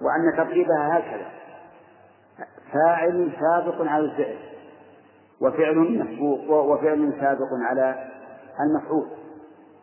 وأن 0.00 0.36
ترتيبها 0.36 0.98
هكذا. 0.98 1.26
فاعل 2.72 3.32
سابق 3.40 3.82
على 3.82 4.04
الفعل 4.04 4.36
وفعل 5.40 5.76
مسبوق 5.76 6.50
وفعل 6.50 7.12
سابق 7.20 7.48
على 7.70 8.08
المفعول. 8.60 9.06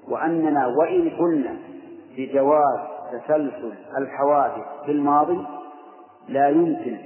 وأننا 0.08 0.68
وإن 0.68 1.10
قلنا 1.10 1.56
بجواز 2.18 2.80
تسلسل 3.12 3.74
الحوادث 3.98 4.66
في 4.86 4.92
الماضي 4.92 5.46
لا 6.28 6.50
يمكن 6.50 6.98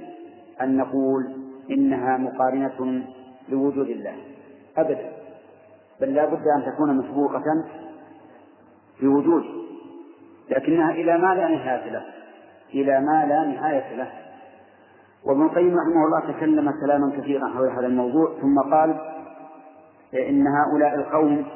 أن 0.60 0.76
نقول 0.76 1.36
إنها 1.70 2.16
مقارنة 2.16 3.04
لوجود 3.48 3.88
الله. 3.88 4.16
أبدا. 4.78 5.12
بل 6.00 6.14
لا 6.14 6.24
بد 6.26 6.42
أن 6.56 6.72
تكون 6.72 6.96
مسبوقة 6.96 7.64
بوجوده 9.00 9.48
لكنها 10.50 10.90
إلى 10.90 11.18
ما 11.18 11.34
لا 11.34 11.48
نهاية 11.48 11.90
له 11.92 12.04
إلى 12.74 13.00
ما 13.00 13.26
لا 13.26 13.44
نهاية 13.44 13.96
له. 13.96 14.10
وابن 15.24 15.42
القيم 15.42 15.76
رحمه 15.78 16.04
الله 16.06 16.32
تكلم 16.32 16.70
كلاما 16.80 17.12
كثيرا 17.16 17.48
حول 17.48 17.68
هذا 17.68 17.86
الموضوع 17.86 18.34
ثم 18.40 18.70
قال 18.70 19.13
إن 20.16 20.46
هؤلاء 20.46 20.94
القوم 20.94 21.46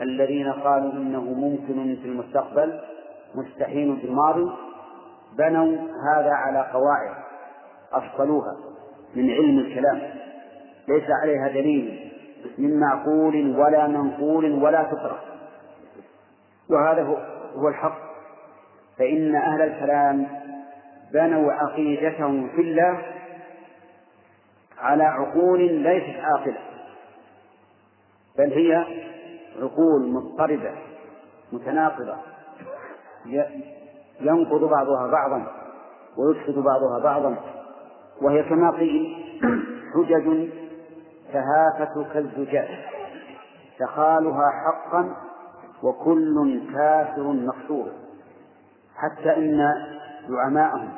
الذين 0.00 0.52
قالوا 0.52 0.92
إنه 0.92 1.20
ممكن 1.20 1.96
في 2.02 2.08
المستقبل 2.08 2.80
مستحيل 3.34 3.96
في 3.96 4.06
الماضي 4.06 4.52
بنوا 5.38 5.76
هذا 6.12 6.30
على 6.30 6.58
قواعد 6.72 7.14
أفصلوها 7.92 8.56
من 9.14 9.30
علم 9.30 9.58
الكلام. 9.58 10.00
ليس 10.88 11.04
عليها 11.22 11.48
دليل 11.48 12.12
من 12.58 12.80
معقول 12.80 13.58
ولا 13.58 13.86
منقول 13.86 14.52
ولا 14.62 14.84
فطرة. 14.84 15.18
وهذا 16.70 17.02
هو 17.56 17.68
الحق. 17.68 17.98
فإن 18.98 19.34
أهل 19.34 19.62
الكلام 19.62 20.26
بنوا 21.12 21.52
عقيدتهم 21.52 22.48
في 22.48 22.60
الله 22.60 23.02
على 24.78 25.04
عقول 25.04 25.72
ليست 25.72 26.20
عاقلة. 26.20 26.58
بل 28.38 28.52
هي 28.52 28.84
عقول 29.62 30.12
مضطربة 30.12 30.72
متناقضة 31.52 32.16
ينقض 34.20 34.64
بعضها 34.64 35.06
بعضا 35.06 35.46
ويفسد 36.16 36.58
بعضها 36.58 36.98
بعضا 36.98 37.36
وهي 38.22 38.42
كما 38.42 38.70
قيل 38.70 39.16
حجج 39.94 40.48
تهافت 41.32 42.12
كالزجاج 42.12 42.68
تخالها 43.78 44.50
حقا 44.50 45.16
وكل 45.82 46.60
كافر 46.74 47.22
مقصور 47.22 47.88
حتى 48.96 49.36
إن 49.36 49.72
زعماءهم 50.28 50.88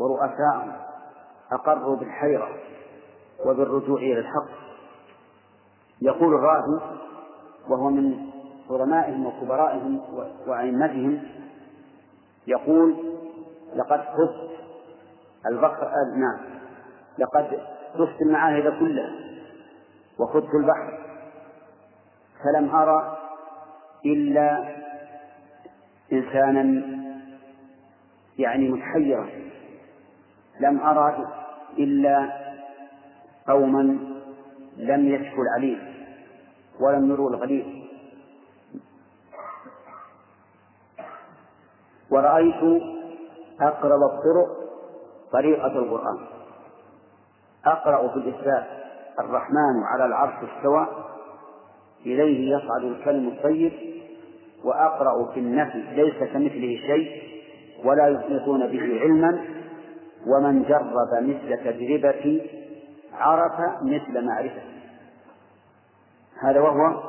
ورؤساءهم 0.00 0.72
أقروا 1.52 1.96
بالحيرة 1.96 2.48
وبالرجوع 3.46 3.98
إلى 3.98 4.18
الحق. 4.18 4.59
يقول 6.02 6.34
الرازي 6.34 6.80
وهو 7.68 7.90
من 7.90 8.30
عظمائهم 8.70 9.26
وكبرائهم 9.26 10.00
وأئمتهم 10.46 11.22
يقول 12.46 12.94
لقد 13.76 14.00
خذت 14.00 14.50
البحر 15.46 15.90
نعم. 16.16 16.38
لقد 17.18 17.60
خذت 17.94 18.22
المعاهد 18.22 18.78
كلها 18.80 19.10
وخذت 20.18 20.54
البحر. 20.54 20.98
فلم 22.44 22.74
أرى 22.74 23.18
إلا 24.06 24.74
إنسانا 26.12 26.82
يعني 28.38 28.68
متحيرا. 28.68 29.28
لم 30.60 30.80
أرى 30.80 31.28
إلا 31.78 32.32
قوما 33.48 33.98
لم 34.76 35.08
يشكوا 35.08 35.44
العليل. 35.44 35.89
ولم 36.80 37.10
يروا 37.10 37.30
الغليل 37.30 37.88
ورأيت 42.10 42.82
أقرب 43.60 44.02
الطرق 44.02 44.48
طريقة 45.32 45.66
القرآن. 45.78 46.18
أقرأ 47.66 48.08
في 48.08 48.16
الإثبات 48.16 48.66
الرحمن 49.20 49.82
على 49.92 50.04
العرش 50.04 50.34
استوى 50.34 50.86
إليه 52.06 52.56
يصعد 52.56 52.84
الكلم 52.84 53.28
الطيب 53.28 53.72
وأقرأ 54.64 55.32
في 55.32 55.40
النفي 55.40 55.78
ليس 55.78 56.14
كمثله 56.32 56.76
شيء 56.86 57.22
ولا 57.84 58.06
يحيطون 58.08 58.66
به 58.66 59.00
علما 59.00 59.44
ومن 60.26 60.62
جرب 60.62 60.94
مثل 61.22 61.64
تجربة 61.64 62.42
عرف 63.12 63.82
مثل 63.82 64.26
معرفة 64.26 64.69
هذا 66.40 66.60
وهو 66.60 67.02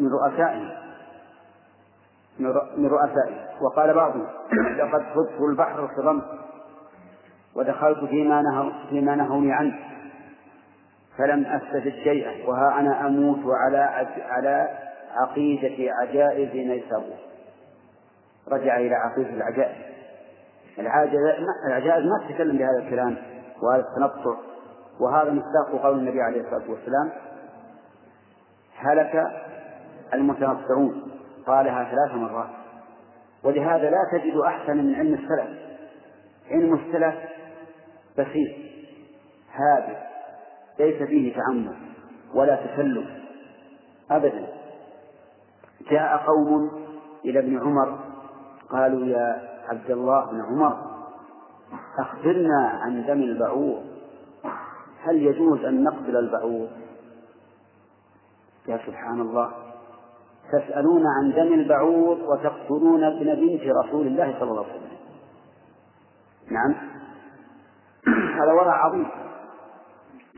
من 0.00 0.08
رؤسائه. 0.12 0.80
من 2.76 2.86
رؤسائه. 2.86 3.50
وقال 3.60 3.94
بعضهم 3.94 4.26
لقد 4.78 5.02
خذت 5.14 5.40
البحر 5.40 5.90
صرمت 5.96 6.24
ودخلت 7.54 8.04
فيما 8.04 8.42
نهوا 8.42 8.72
فيما 8.90 9.14
نهوني 9.14 9.52
عنه 9.52 9.78
فلم 11.18 11.46
أستفد 11.46 11.92
شيئا 12.04 12.48
وها 12.48 12.80
أنا 12.80 13.06
أموت 13.06 13.40
على 13.46 14.06
على 14.28 14.68
عقيدة 15.14 15.92
عجائز 15.94 16.54
نيسابور 16.54 17.16
رجع 18.48 18.76
إلى 18.76 18.94
عقيدة 18.94 19.30
العجائز. 19.30 19.90
العجائز 21.68 22.04
ما 22.04 22.28
تتكلم 22.28 22.56
بهذا 22.56 22.78
الكلام 22.78 23.16
وهذا 23.62 23.84
التنطع. 23.88 24.36
وهذا 25.00 25.30
مصداق 25.30 25.82
قول 25.82 25.98
النبي 25.98 26.22
عليه 26.22 26.40
الصلاة 26.40 26.70
والسلام 26.70 27.10
هلك 28.80 29.22
المتنطعون. 30.14 31.10
قالها 31.46 31.84
ثلاث 31.84 32.20
مرات. 32.20 32.50
ولهذا 33.44 33.90
لا 33.90 33.98
تجد 34.12 34.36
أحسن 34.36 34.76
من 34.76 34.94
علم 34.94 35.14
السلف. 35.14 35.58
علم 36.50 36.74
السلف 36.74 37.14
بسيط 38.18 38.56
هادئ 39.52 39.96
ليس 40.78 41.02
فيه 41.02 41.34
تعمد 41.34 41.76
ولا 42.34 42.56
تسلم 42.56 43.06
أبدا. 44.10 44.46
جاء 45.90 46.16
قوم 46.16 46.70
إلى 47.24 47.38
ابن 47.38 47.60
عمر 47.60 47.98
قالوا 48.70 49.06
يا 49.06 49.48
عبد 49.68 49.90
الله 49.90 50.30
بن 50.30 50.40
عمر 50.40 50.76
أخبرنا 51.98 52.68
عن 52.82 53.06
دم 53.06 53.22
البعوض. 53.22 53.84
هل 55.02 55.22
يجوز 55.22 55.64
أن 55.64 55.84
نقبل 55.84 56.16
البعوض؟ 56.16 56.70
يا 58.68 58.80
سبحان 58.86 59.20
الله 59.20 59.52
تسألون 60.52 61.06
عن 61.06 61.32
دم 61.32 61.54
البعوض 61.54 62.18
وتقتلون 62.18 63.04
ابن 63.04 63.34
بنت 63.34 63.62
رسول 63.62 64.06
الله 64.06 64.34
صلى 64.40 64.50
الله 64.50 64.64
عليه 64.64 64.74
وسلم. 64.74 64.98
نعم. 66.50 66.74
هذا 68.42 68.52
ورع 68.52 68.86
عظيم. 68.86 69.06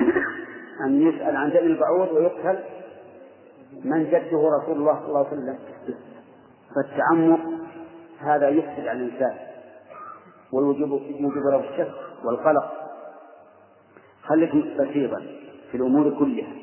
أن 0.86 1.02
يسأل 1.02 1.36
عن 1.36 1.50
دم 1.50 1.58
البعوض 1.58 2.12
ويقتل 2.12 2.58
من 3.84 4.04
جده 4.04 4.48
رسول 4.62 4.76
الله 4.76 4.94
صلى 5.00 5.08
الله 5.08 5.26
عليه 5.26 5.28
وسلم. 5.28 5.58
فالتعمق 6.74 7.40
هذا 8.18 8.48
يفسد 8.48 8.86
على 8.86 8.92
الإنسان 8.92 9.36
ويوجب 10.52 10.90
يوجب 11.20 11.46
له 11.46 11.70
الشك 11.70 11.94
والقلق. 12.24 12.72
خليك 14.22 14.56
بسيطا 14.56 15.20
في 15.70 15.76
الأمور 15.76 16.18
كلها. 16.18 16.61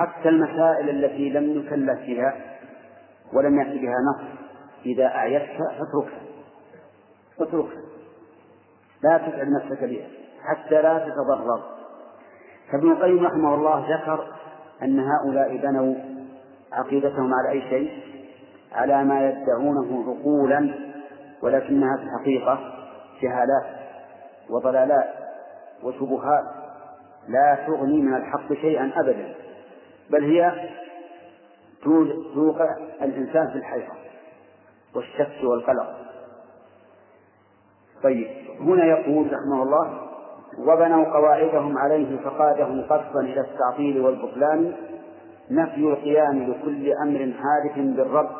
حتى 0.00 0.28
المسائل 0.28 0.90
التي 0.90 1.30
لم 1.30 1.58
نكلف 1.58 2.00
فيها 2.00 2.34
ولم 3.32 3.60
يأتي 3.60 3.78
بها 3.78 3.94
نص 4.10 4.20
إذا 4.86 5.06
أعيتك 5.06 5.56
فاتركها. 5.58 6.20
اتركها 7.40 7.82
لا 9.02 9.18
تتعب 9.18 9.46
نفسك 9.48 9.84
بها. 9.84 10.06
حتى 10.42 10.82
لا 10.82 10.98
تتضرر. 10.98 11.62
فابن 12.72 12.92
القيم 12.92 13.26
رحمه 13.26 13.54
الله 13.54 13.96
ذكر 13.96 14.26
أن 14.82 15.00
هؤلاء 15.00 15.56
بنوا 15.56 15.94
عقيدتهم 16.72 17.34
على 17.34 17.50
أي 17.50 17.62
شيء؟ 17.70 18.02
على 18.72 19.04
ما 19.04 19.28
يدعونه 19.28 20.04
عقولا 20.10 20.74
ولكنها 21.42 21.96
في 21.96 22.02
الحقيقة 22.02 22.58
جهالات 23.22 23.80
وضلالات 24.50 25.08
وشبهات 25.82 26.44
لا 27.28 27.58
تغني 27.66 28.02
من 28.02 28.14
الحق 28.14 28.52
شيئا 28.52 28.90
أبدا. 28.96 29.34
بل 30.10 30.24
هي 30.24 30.68
توقع 32.34 32.76
الإنسان 33.02 33.50
في 33.52 33.58
الحيرة 33.58 33.92
والشك 34.94 35.44
والقلق. 35.44 35.96
طيب 38.02 38.28
هنا 38.60 38.84
يقول 38.84 39.26
رحمه 39.26 39.62
الله 39.62 40.10
وبنوا 40.58 41.04
قواعدهم 41.04 41.78
عليه 41.78 42.16
فقادهم 42.16 42.82
قصدا 42.82 43.20
إلى 43.20 43.40
التعطيل 43.40 44.00
والبطلان 44.00 44.72
نفي 45.50 45.80
القيام 45.80 46.50
لكل 46.50 46.92
أمر 47.06 47.32
حادث 47.42 47.78
بالرب 47.96 48.30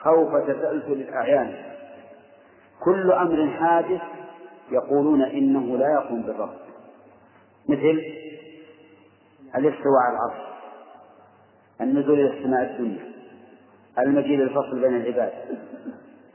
خوف 0.00 0.36
تسلسل 0.36 0.92
الأعيان. 0.92 1.54
كل 2.84 3.12
أمر 3.12 3.50
حادث 3.50 4.00
يقولون 4.70 5.22
إنه 5.22 5.76
لا 5.76 5.92
يقوم 5.92 6.22
بالرب. 6.22 6.54
مثل 7.68 8.02
الاستواء 9.56 10.00
على 10.06 10.16
العرش 10.16 10.48
النزول 11.80 12.20
إلى 12.20 12.38
السماء 12.38 12.62
الدنيا. 12.62 13.04
المجيء 13.98 14.38
للفصل 14.38 14.80
بين 14.80 14.96
العباد. 14.96 15.32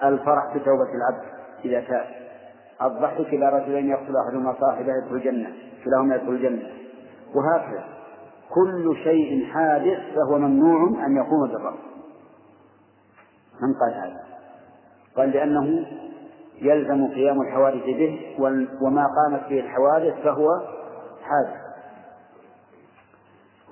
الفرح 0.04 0.56
بتوبة 0.56 0.90
العبد 0.96 1.26
إذا 1.66 1.82
تاب. 1.82 2.06
الضحك 2.82 3.34
إلى 3.34 3.50
رجلين 3.50 3.90
يقتل 3.90 4.14
أحدهما 4.28 4.56
صاحبه 4.60 4.94
يدخل 4.98 5.16
الجنة. 5.16 5.54
كلاهما 5.86 6.16
يدخل 6.16 6.30
الجنة. 6.30 6.70
وهكذا. 7.36 7.84
كل 8.50 8.96
شيء 9.04 9.46
حادث 9.46 10.00
فهو 10.16 10.38
ممنوع 10.38 11.06
أن 11.06 11.16
يقوم 11.16 11.48
بالرب 11.48 11.80
من 13.62 13.74
قال 13.74 13.94
هذا؟ 13.94 14.24
قال 15.18 15.30
لأنه 15.30 15.86
يلزم 16.62 17.08
قيام 17.08 17.42
الحوادث 17.42 17.84
به 17.84 18.36
وما 18.82 19.08
قامت 19.08 19.50
به 19.50 19.60
الحوادث 19.60 20.14
فهو 20.24 20.48
حادث. 21.24 21.64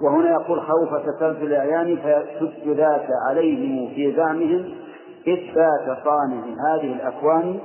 وهنا 0.02 0.32
يقول 0.32 0.62
خوف 0.62 0.96
تسلسل 0.96 1.44
الأعيان 1.44 1.98
فيشد 1.98 2.68
ذاك 2.68 3.08
عليهم 3.30 3.94
في 3.96 4.16
زعمهم 4.16 4.76
إثبات 5.22 5.98
صانع 6.04 6.44
هذه 6.44 6.94
الأكوان 6.94 7.60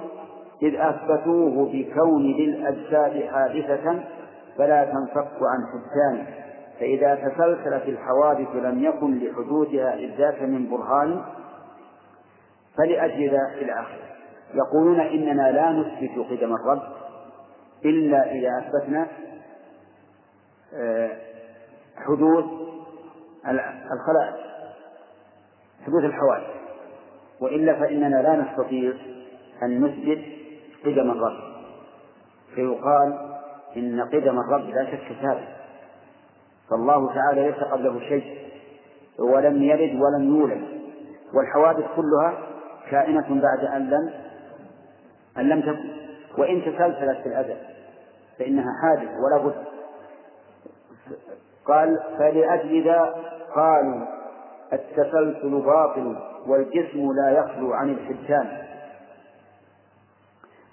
إذ 0.62 0.74
أثبتوه 0.74 1.70
بكون 1.72 2.22
للأجساد 2.22 3.24
حادثة 3.32 4.04
فلا 4.58 4.84
تنفك 4.84 5.38
عن 5.42 5.66
حسانه 5.66 6.26
فإذا 6.80 7.14
تسلسلت 7.14 7.88
الحوادث 7.88 8.48
لم 8.54 8.84
يكن 8.84 9.18
لحدوثها 9.18 9.94
إذ 9.94 10.16
ذاك 10.18 10.42
من 10.42 10.70
برهان 10.70 11.22
فلأجل 12.78 13.36
آخره 13.70 14.06
يقولون 14.54 15.00
إننا 15.00 15.52
لا 15.52 15.72
نثبت 15.72 16.26
قدم 16.30 16.54
الرب 16.54 16.82
إلا 17.84 18.32
إذا 18.32 18.48
أثبتنا 18.58 19.06
آه، 20.74 21.10
حدوث 21.96 22.44
الخلائق 23.92 24.46
حدوث 25.86 26.04
الحوادث. 26.04 26.56
وإلا 27.40 27.74
فإننا 27.74 28.22
لا 28.22 28.36
نستطيع 28.36 28.92
أن 29.62 29.84
نثبت 29.84 30.24
قدم 30.84 31.10
الرب. 31.10 31.56
فيقال 32.54 33.36
إن 33.76 34.00
قدم 34.00 34.38
الرب 34.38 34.68
لا 34.68 34.84
شك 34.84 35.16
ثابت. 35.22 35.48
فالله 36.70 37.14
تعالى 37.14 37.50
ليس 37.50 37.56
قبله 37.56 38.00
شيء 38.00 38.48
ولم 39.18 39.62
يلد 39.62 40.00
ولم 40.00 40.36
يولد. 40.36 40.62
والحوادث 41.34 41.84
كلها 41.96 42.38
كائنة 42.90 43.40
بعد 43.42 43.64
أن 43.64 43.90
لم 43.90 44.10
أن 45.38 45.48
لم 45.48 45.60
تكن. 45.60 45.96
وإن 46.38 46.62
تسلسلت 46.62 47.22
في 47.22 47.26
الأزل 47.28 47.56
فإنها 48.38 48.72
حادث 48.82 49.08
ولا 49.08 49.42
بد. 49.44 49.64
قال 51.68 52.00
فلأجل 52.18 52.84
ذا 52.84 53.14
قالوا 53.54 54.06
التسلسل 54.72 55.60
باطل 55.60 56.16
والجسم 56.46 57.12
لا 57.12 57.30
يخلو 57.30 57.72
عن 57.72 57.90
الحجان. 57.90 58.46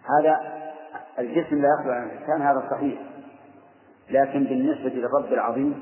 هذا 0.03 0.41
الجسم 1.19 1.61
لا 1.61 1.67
يخلو 1.79 1.91
عن 1.91 2.09
الحجان 2.09 2.41
هذا 2.41 2.63
صحيح. 2.71 2.99
لكن 4.09 4.43
بالنسبة 4.43 4.89
للرب 4.89 5.33
العظيم 5.33 5.81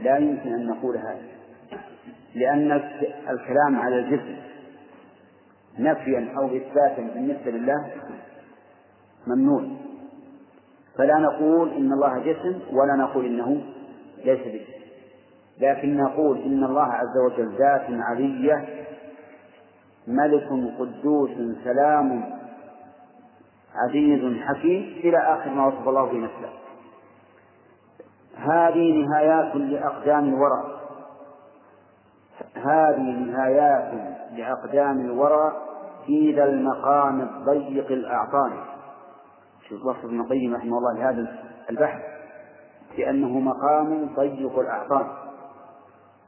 لا 0.00 0.16
يمكن 0.16 0.52
أن 0.52 0.66
نقول 0.66 0.96
هذا 0.96 1.22
لأن 2.34 2.72
الكلام 3.30 3.76
على 3.76 3.98
الجسم 3.98 4.36
نفيا 5.78 6.34
أو 6.38 6.46
إثباتا 6.46 7.02
بالنسبة 7.14 7.50
لله 7.50 7.90
ممنوع. 9.26 9.62
فلا 10.98 11.18
نقول 11.18 11.72
إن 11.72 11.92
الله 11.92 12.18
جسم 12.18 12.60
ولا 12.72 12.94
نقول 12.96 13.24
إنه 13.24 13.62
ليس 14.24 14.40
بجسم 14.40 14.82
لكن 15.60 15.96
نقول 15.96 16.38
إن 16.42 16.64
الله 16.64 16.92
عز 16.92 17.18
وجل 17.26 17.56
ذات 17.56 17.86
علية 17.88 18.86
ملك 20.06 20.48
قدوس 20.78 21.30
سلام 21.64 22.24
عزيز 23.74 24.42
حكيم 24.42 24.82
إلى 25.04 25.18
آخر 25.18 25.50
ما 25.50 25.66
وصف 25.66 25.88
الله 25.88 26.08
في 26.08 26.18
نفسه 26.18 26.62
هذه 28.36 29.06
نهايات 29.06 29.56
لأقدام 29.56 30.24
الورى. 30.24 30.80
هذه 32.54 33.18
نهايات 33.18 33.92
لأقدام 34.32 35.00
الورى 35.00 35.52
في 36.06 36.32
ذا 36.32 36.44
المقام 36.44 37.20
الضيق 37.20 37.86
الأعطاني. 37.86 38.60
شوف 39.68 39.86
وصف 39.86 40.04
ابن 40.04 40.20
القيم 40.20 40.54
رحمه 40.54 40.78
الله 40.78 40.92
لهذا 40.92 41.38
البحث. 41.70 42.11
لأنه 42.98 43.40
مقام 43.40 44.14
ضيق 44.16 44.58
الأعطان. 44.58 45.06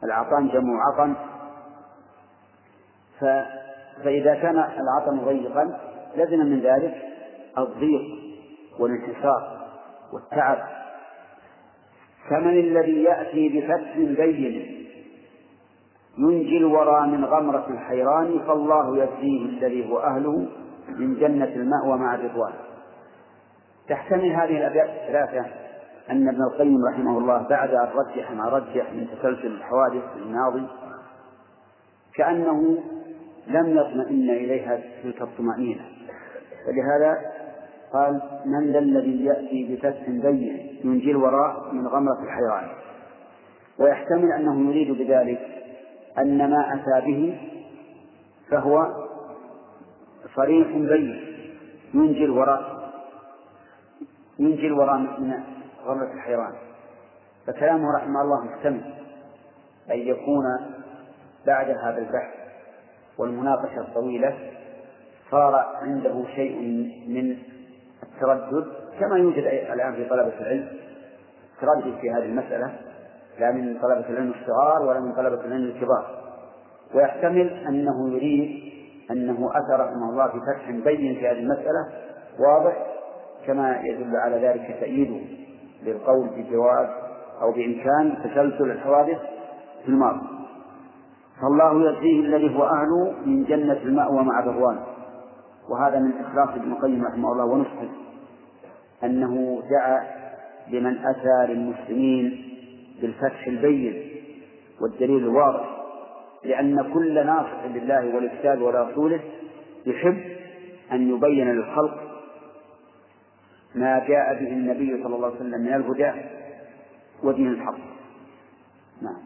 الأعطان 0.05 0.49
جمع 0.49 0.83
عطن. 0.87 1.15
ف... 3.21 3.25
فإذا 4.05 4.35
كان 4.35 4.57
العطن 4.59 5.25
ضيقا 5.25 5.79
لزم 6.17 6.39
من 6.39 6.61
ذلك 6.61 7.03
الضيق 7.59 8.03
والانحسار 8.79 9.69
والتعب. 10.13 10.59
فمن 12.29 12.61
الذي 12.61 13.03
يأتي 13.03 13.49
بفتح 13.49 13.97
بين 13.97 14.85
ينجي 16.19 16.57
الورى 16.57 17.07
من 17.07 17.25
غمرة 17.25 17.67
الحيران 17.71 18.39
فالله 18.47 18.99
يجزيه 18.99 19.45
الذي 19.45 19.91
هو 19.91 19.99
أهله 19.99 20.47
من 20.89 21.15
جنة 21.15 21.45
المأوى 21.45 21.99
مع 21.99 22.15
الرضوان 22.15 22.53
تحتمل 23.89 24.33
هذه 24.33 24.59
الأبيات 24.59 24.89
الثلاثة 24.89 25.64
أن 26.11 26.29
ابن 26.29 26.43
القيم 26.43 26.85
رحمه 26.87 27.19
الله 27.19 27.49
بعد 27.49 27.71
أن 27.71 27.89
رجح 27.95 28.31
ما 28.31 28.45
رجح 28.49 28.93
من 28.93 29.07
تسلسل 29.07 29.47
الحوادث 29.47 30.03
الماضي 30.17 30.67
كأنه 32.15 32.83
لم 33.47 33.79
يطمئن 33.79 34.31
إليها 34.31 34.81
تلك 35.03 35.23
الطمأنينة. 35.23 35.85
فلهذا 36.67 37.19
قال 37.93 38.21
من 38.45 38.73
ذا 38.73 38.79
الذي 38.79 39.25
يأتي 39.25 39.75
بفتح 39.75 40.11
بين 40.11 40.79
ينجي 40.85 41.11
الوراء 41.11 41.73
من 41.73 41.87
غمرة 41.87 42.23
الحيران؟ 42.23 42.69
ويحتمل 43.79 44.33
أنه 44.33 44.71
يريد 44.71 44.99
بذلك 44.99 45.41
أن 46.19 46.51
ما 46.51 46.75
أتى 46.75 47.07
به 47.07 47.39
فهو 48.51 48.89
صريح 50.37 50.69
بين 50.69 51.21
ينجي 51.95 52.25
الوراء 52.25 52.93
ينجي 54.39 54.67
الوراء 54.67 54.99
من 54.99 55.33
غمرة 55.85 56.13
الحيران 56.13 56.53
فكلامه 57.47 57.97
رحمه 57.97 58.23
الله 58.23 58.45
محتمل 58.45 58.95
أن 59.91 59.99
يكون 59.99 60.45
بعد 61.47 61.71
هذا 61.71 61.99
البحث 61.99 62.35
والمناقشة 63.19 63.81
الطويلة 63.81 64.55
صار 65.31 65.55
عنده 65.83 66.25
شيء 66.35 66.61
من 67.09 67.37
التردد 68.03 68.67
كما 69.01 69.19
يوجد 69.19 69.45
الآن 69.73 69.95
في 69.95 70.09
طلبة 70.09 70.41
العلم. 70.41 70.69
تردد 71.61 71.99
في 72.01 72.11
هذه 72.11 72.25
المسألة 72.25 72.73
لا 73.39 73.53
من 73.53 73.79
طلبة 73.83 74.09
العلم 74.09 74.35
الصغار 74.41 74.83
ولا 74.83 75.01
من 75.01 75.13
طلبة 75.13 75.45
العلم 75.45 75.65
الكبار. 75.65 76.25
ويحتمل 76.95 77.65
أنه 77.69 78.11
يريد 78.15 78.73
أنه 79.11 79.51
أتى 79.51 79.83
رحمه 79.83 80.11
الله 80.11 80.27
في 80.29 80.39
فتح 80.41 80.71
بين 80.71 81.15
في 81.15 81.29
هذه 81.29 81.39
المسألة 81.39 81.89
واضح 82.39 82.87
كما 83.47 83.81
يدل 83.81 84.17
على 84.17 84.37
ذلك 84.37 84.77
تأييده. 84.81 85.44
للقول 85.85 86.29
بجواز 86.37 86.89
أو 87.43 87.53
بإمكان 87.53 88.17
تسلسل 88.25 88.71
الحوادث 88.71 89.19
في 89.83 89.89
الماضي. 89.89 90.27
فالله 91.43 91.91
يجزيه 91.91 92.21
الذي 92.21 92.57
هو 92.57 92.65
أهله 92.65 93.15
من 93.27 93.45
جنة 93.45 93.79
المأوى 93.83 94.25
مع 94.25 94.39
الرضوان 94.41 94.79
وهذا 95.71 95.99
من 95.99 96.13
إخلاص 96.21 96.49
ابن 96.49 96.73
القيم 96.73 97.05
رحمه 97.05 97.33
الله 97.33 97.45
ونصحه. 97.45 97.89
أنه 99.05 99.63
دعا 99.71 100.01
لمن 100.71 100.99
أتى 100.99 101.53
للمسلمين 101.53 102.45
بالفتح 103.03 103.47
البين 103.47 104.11
والدليل 104.81 105.19
الواضح 105.19 105.71
لأن 106.45 106.93
كل 106.95 107.27
ناصح 107.27 107.65
لله 107.75 108.15
والكتاب 108.15 108.63
ولرسوله 108.63 109.21
يحب 109.87 110.21
أن 110.93 111.11
يبين 111.11 111.53
للخلق 111.53 112.14
ما 113.75 113.99
جاء 113.99 114.35
به 114.35 114.49
النبي 114.49 115.03
صلى 115.03 115.17
الله 115.17 115.27
عليه 115.27 115.37
وسلم 115.37 115.61
من 115.61 115.75
الهدى 115.75 116.13
ودين 117.23 117.49
الحق. 117.49 117.79
نعم. 119.03 119.17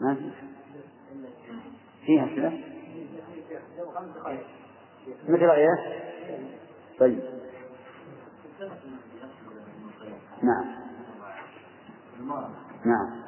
ما 0.00 0.16
فيها 2.06 2.24
أسئلة 2.24 2.60
مثل 5.28 5.50
إيه؟ 5.50 5.68
طيب. 6.98 7.20
نعم. 10.42 10.64
نعم. 12.84 13.20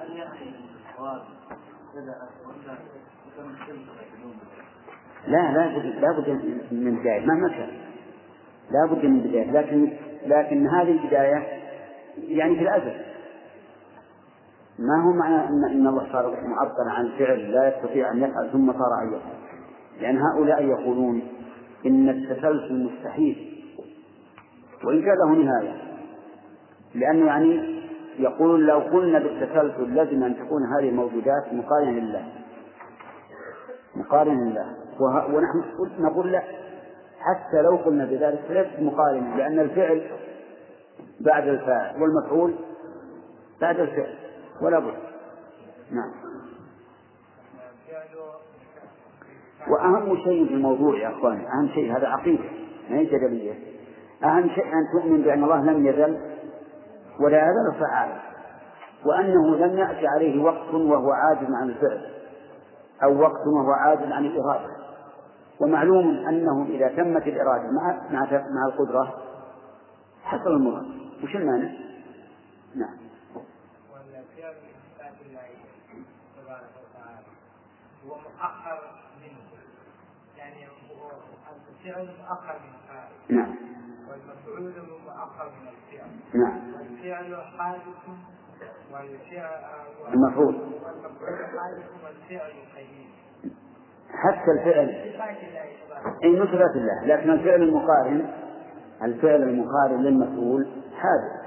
لا 5.26 5.52
لا 5.52 5.78
بد 5.78 5.84
لا 5.86 6.12
بد 6.18 6.28
من 6.72 7.00
بداية 7.00 7.26
مهما 7.26 7.48
كان. 7.48 7.70
لا 8.70 8.86
بد 8.90 9.04
من 9.04 9.20
بداية 9.20 9.50
لكن 9.50 10.11
لكن 10.26 10.66
هذه 10.66 10.90
البداية 10.90 11.62
يعني 12.18 12.56
في 12.56 12.62
الأزل. 12.62 12.94
ما 14.78 15.04
هو 15.04 15.12
معنى 15.12 15.48
أن 15.48 15.64
إن 15.64 15.86
الله 15.86 16.12
صار 16.12 16.36
معطلا 16.46 16.90
عن 16.90 17.10
فعل 17.18 17.52
لا 17.52 17.68
يستطيع 17.68 18.12
أن 18.12 18.22
يفعل 18.22 18.50
ثم 18.52 18.72
صار 18.72 19.02
أن 19.02 19.08
يفعل؟ 19.08 19.42
لأن 20.00 20.18
هؤلاء 20.22 20.64
يقولون 20.64 21.22
إن 21.86 22.08
التسلسل 22.08 22.90
مستحيل 22.90 23.64
وإن 24.84 25.02
كان 25.02 25.14
له 25.18 25.44
نهاية. 25.44 25.82
لأنه 26.94 27.26
يعني 27.26 27.82
يقول 28.18 28.66
لو 28.66 28.78
قلنا 28.78 29.18
بالتسلسل 29.18 29.94
لازم 29.94 30.22
أن 30.22 30.36
تكون 30.36 30.62
هذه 30.76 30.88
الموجودات 30.88 31.52
مقارنة 31.52 31.90
لله. 31.90 32.24
مقارنة 33.96 34.50
لله. 34.50 34.76
ونحن 35.00 35.62
نقول 36.02 36.32
لا. 36.32 36.42
حتى 37.22 37.62
لو 37.62 37.76
قلنا 37.76 38.04
بذلك 38.04 38.40
فليست 38.48 38.80
مقارنة 38.80 39.36
لأن 39.36 39.60
الفعل 39.60 40.10
بعد 41.20 41.48
الفاعل 41.48 42.02
والمفعول 42.02 42.54
بعد 43.60 43.80
الفعل 43.80 44.14
ولا 44.62 44.78
بد. 44.78 44.94
نعم. 45.90 46.12
وأهم 49.68 50.16
شيء 50.16 50.46
في 50.46 50.54
الموضوع 50.54 50.98
يا 50.98 51.08
أخوان 51.08 51.44
أهم 51.46 51.68
شيء 51.68 51.96
هذا 51.96 52.06
عقيدة 52.08 52.44
ما 52.90 52.96
هي 52.96 53.04
جدلية؟ 53.04 53.54
أهم 54.24 54.48
شيء 54.48 54.64
أن 54.64 55.00
تؤمن 55.00 55.22
بأن 55.22 55.44
الله 55.44 55.64
لم 55.64 55.86
يزل 55.86 56.20
ولا 57.20 57.38
يزال 57.38 57.80
فعالا 57.80 58.20
وأنه 59.06 59.56
لم 59.56 59.78
يأتي 59.78 60.06
عليه 60.06 60.42
وقت 60.42 60.74
وهو 60.74 61.10
عاجز 61.10 61.52
عن 61.62 61.68
الفعل 61.68 62.06
أو 63.02 63.20
وقت 63.20 63.46
وهو 63.46 63.70
عاجز 63.70 64.12
عن 64.12 64.24
الإرادة. 64.24 64.81
ومعلوم 65.62 66.26
أنه 66.28 66.66
إذا 66.68 66.88
تمت 66.88 67.26
الإرادة 67.26 67.70
مع 67.70 68.08
مع 68.10 68.30
مع 68.30 68.66
القدرة 68.66 69.22
حصل 70.22 70.50
المراد. 70.50 70.86
وش 71.22 71.36
المانع؟ 71.36 71.70
نعم. 72.74 73.02
هو 78.06 78.14
مؤخر 78.16 78.80
منه 79.22 79.38
يعني 80.38 80.66
هو 80.66 81.10
الفعل 81.70 82.06
مؤخر 82.06 82.58
من 82.58 82.74
الفاعل 82.74 83.10
نعم. 83.28 83.54
والمفعول 84.08 84.72
مؤخر 85.04 85.50
من 85.50 85.68
الفعل 85.68 86.10
نعم. 86.34 86.74
والفعل 86.74 87.36
حادث 87.58 87.82
والفعل 88.92 89.64
المفعول. 90.14 90.54
والمفعول 90.54 91.60
حادث 91.60 92.04
والفعل 92.04 92.52
قديم 92.76 93.21
حتى 94.12 94.50
الفعل. 94.50 94.88
أي 96.24 96.30
من 96.30 96.46
صفات 96.46 96.76
الله. 96.76 97.04
لكن 97.06 97.30
الفعل 97.30 97.62
المقارن 97.62 98.30
الفعل 99.02 99.42
المقارن 99.42 100.02
للمفعول 100.02 100.66
حادث. 100.96 101.42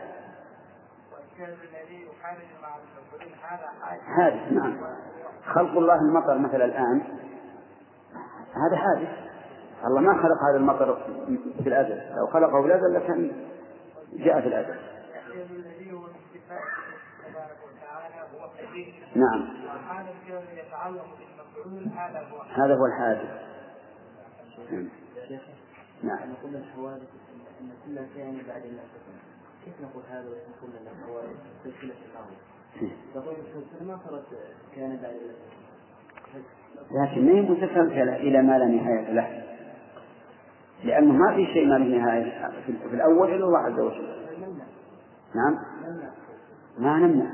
حادث 4.18 4.51
نعم. 4.51 4.78
خلق 5.45 5.78
الله 5.78 5.95
المطر 5.95 6.38
مثلا 6.38 6.66
الآن 6.66 7.01
هذا 8.55 8.76
حادث. 8.76 9.09
الله 9.86 10.01
ما 10.01 10.13
خلق 10.13 10.43
هذا 10.49 10.57
المطر 10.57 10.97
في 11.63 11.70
الأزل. 11.70 12.01
لو 12.18 12.28
خلقه 12.28 12.61
في 12.61 12.68
الأزل 12.68 12.93
لكان 12.93 13.32
جاء 14.13 14.41
في 14.41 14.47
الأزل. 14.47 14.76
نعم. 19.16 19.47
هذا 22.56 22.76
هو 22.76 22.86
الحادث 22.86 23.30
نعم. 26.03 26.32
نقول 26.32 26.56
الحوادث 26.56 27.08
أن 27.62 27.70
كل 27.86 27.95
كائن 28.16 28.38
بعد 28.47 28.66
الله 28.66 28.84
كيف 29.66 29.74
نقول 29.82 30.03
هذا 30.10 30.28
ونقول 30.30 30.70
أن 30.82 30.88
الحوادث 30.88 31.38
سلسلة 31.64 31.95
الماضي؟ 32.10 32.36
تقول 33.14 33.36
السلسله 33.36 33.88
ما 33.88 33.99
صارت 34.06 34.26
كان 34.76 34.99
بعد 35.03 35.14
الله 35.14 35.36
لكن 36.91 37.26
ما 37.26 37.32
هي 37.32 37.41
متسلسلة 37.41 38.16
إلى 38.16 38.41
ما 38.41 38.60
لا 38.60 38.66
نهاية 38.66 39.12
له. 39.12 39.43
لأنه 40.84 41.14
ما 41.14 41.36
في 41.36 41.45
شيء 41.53 41.68
ما 41.68 41.76
له 41.78 41.97
نهاية 41.97 42.51
في 42.66 42.95
الأول 42.95 43.34
إلا 43.34 43.45
الله 43.45 43.60
عز 43.60 43.80
وجل. 43.80 44.16
نعم. 45.36 45.58
ما 46.78 46.97
نمنع. 46.97 47.32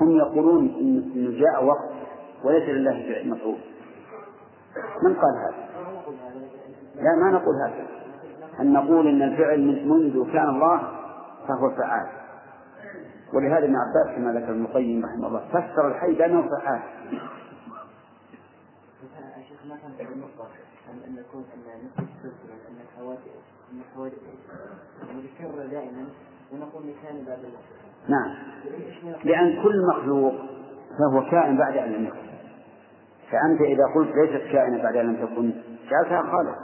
هم 0.00 0.16
يقولون 0.16 0.68
إنه 1.14 1.40
جاء 1.40 1.64
وقت 1.64 1.97
وليس 2.44 2.68
لله 2.68 2.92
فعل 2.92 3.28
مفعول. 3.28 3.58
من 5.02 5.14
قال 5.14 5.34
هذا؟ 5.44 5.68
لا 6.94 7.16
ما 7.16 7.30
نقول 7.30 7.54
هذا. 7.66 7.86
أن 8.60 8.72
نقول 8.72 9.08
إن 9.08 9.22
الفعل 9.22 9.60
من 9.60 9.88
منذ 9.88 10.32
كان 10.32 10.48
الله 10.48 10.78
فهو 11.48 11.70
فعال. 11.70 12.06
ولهذا 13.34 13.64
ابن 13.64 13.74
عباس 13.76 14.16
كما 14.16 14.32
ذكر 14.32 14.50
ابن 14.50 14.64
القيم 14.64 15.04
رحمه 15.04 15.26
الله 15.28 15.48
فسر 15.48 15.88
الحي 15.88 16.14
بأنه 16.14 16.48
فعال. 16.48 16.80
نعم. 28.08 28.34
لأن 29.24 29.62
كل 29.62 29.86
مخلوق 29.88 30.34
فهو 30.98 31.30
كائن 31.30 31.56
بعد 31.56 31.76
أن 31.76 31.92
لم 31.92 32.04
يكن. 32.04 32.28
فأنت 33.30 33.60
إذا 33.60 33.84
قلت 33.94 34.10
ليست 34.16 34.52
كائنة 34.52 34.82
بعد 34.82 34.96
أن 34.96 35.06
لم 35.06 35.26
تكن 35.26 35.52
جعلتها 35.90 36.22
خالق 36.22 36.58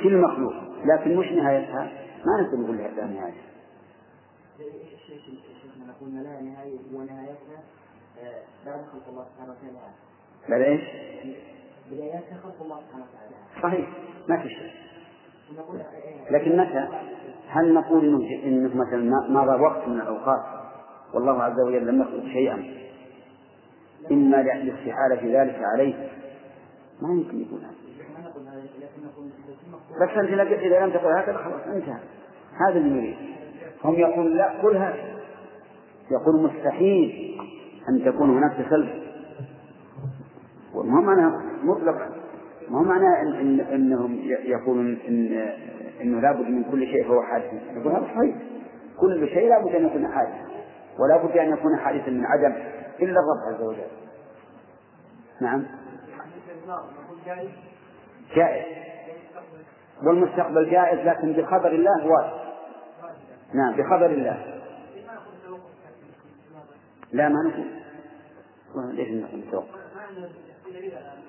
كل 0.00 0.20
مخلوق 0.20 0.54
لكن 0.84 1.16
مش 1.16 1.26
نهايتها؟ 1.26 1.92
ما 2.26 2.42
نقدر 2.42 2.58
نقول 2.58 2.78
لها 2.78 3.06
نهاية. 3.06 3.42
شيخنا 5.06 5.86
نقول 5.88 6.14
لا 6.14 6.40
نهاية 6.40 6.78
ونهايتها 6.94 7.62
بعد 8.66 8.80
خلق 8.92 9.08
الله 9.08 9.24
سبحانه 9.24 9.52
وتعالى. 9.52 9.78
بعد 10.48 10.60
إيش؟ 10.60 10.80
بداياتها 11.90 12.38
خلق 12.42 12.62
الله 12.62 12.80
سبحانه 12.80 13.04
وتعالى. 13.04 13.34
صحيح 13.62 13.88
ما 14.28 14.42
في 14.42 14.48
شيء. 14.48 14.72
لكن 16.30 16.56
متى؟ 16.56 16.88
هل 17.48 17.74
نقول 17.74 18.24
انه 18.44 18.74
مثلا 18.74 19.10
مضى 19.28 19.62
وقت 19.62 19.88
من 19.88 20.00
الأوقات؟ 20.00 20.63
والله 21.14 21.42
عز 21.42 21.60
وجل 21.60 21.86
لم 21.86 22.00
يخلق 22.00 22.24
شيئا 22.24 22.64
إما 24.12 24.36
للاستحاله 24.36 25.16
في 25.20 25.36
ذلك 25.36 25.60
عليه. 25.74 25.94
ما 27.02 27.14
يمكن 27.14 27.40
يكون 27.40 27.60
هذا. 27.60 27.74
بس 30.00 30.16
أنت 30.16 30.52
إذا 30.52 30.86
لم 30.86 30.90
تقل 30.90 31.18
هكذا 31.18 31.36
خلاص 31.36 31.60
انتهى. 31.66 31.98
هذا 32.68 32.78
اللي 32.78 32.98
يريد 32.98 33.16
هم 33.84 33.94
يقول 33.94 34.36
لا 34.36 34.62
قل 34.62 34.76
هذا. 34.76 35.14
يقول 36.10 36.42
مستحيل 36.42 37.38
أن 37.88 38.04
تكون 38.04 38.30
هناك 38.30 38.52
تسلسل 38.52 39.04
وما 40.74 41.00
معنى 41.00 41.36
مطلقا 41.62 42.10
ما 42.70 42.82
معناه 42.82 43.22
إن 43.22 43.34
إن 43.34 43.60
إنهم 43.60 44.18
يقولون 44.44 44.98
ان 45.08 45.48
إنه 46.00 46.20
لابد 46.20 46.48
من 46.48 46.64
كل 46.64 46.86
شيء 46.86 47.04
فهو 47.04 47.22
حادث؟ 47.22 47.52
يقول 47.76 47.92
هذا 47.92 48.06
صحيح. 48.14 48.36
كل 49.00 49.28
شيء 49.28 49.48
لابد 49.48 49.74
أن 49.74 49.86
يكون 49.86 50.08
حادثا 50.08 50.53
ولا 50.98 51.16
بد 51.16 51.36
أن 51.36 51.52
يكون 51.52 51.78
حادثا 51.78 52.10
من 52.10 52.26
عدم 52.26 52.52
إلا 53.02 53.20
الرب 53.20 53.54
عز 53.54 53.62
وجل. 53.62 53.86
نعم. 55.40 55.66
جائز. 58.36 58.64
والمستقبل 60.02 60.70
جائز 60.70 60.98
لكن 60.98 61.32
بخبر 61.32 61.68
الله 61.68 62.06
واجب. 62.06 62.44
نعم 63.54 63.76
بخبر 63.76 64.06
الله. 64.06 64.60
لا 67.12 67.28
ما 67.28 67.38
نقول. 67.42 67.84
ليش 68.94 69.08
نقول 69.08 69.64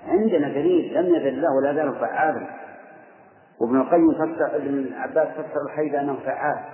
عندنا 0.06 0.48
دليل 0.48 0.94
لم 0.94 1.14
يزل 1.14 1.28
الله 1.28 1.56
ولا 1.56 1.74
زال 1.74 1.94
فعالا 2.00 2.46
وابن 3.60 3.80
القيم 3.80 4.12
فسر 4.12 4.56
ابن 4.56 4.92
عباس 4.92 5.28
فسر 5.28 5.62
الحي 5.66 5.88
بأنه 5.88 6.16
فعال. 6.24 6.64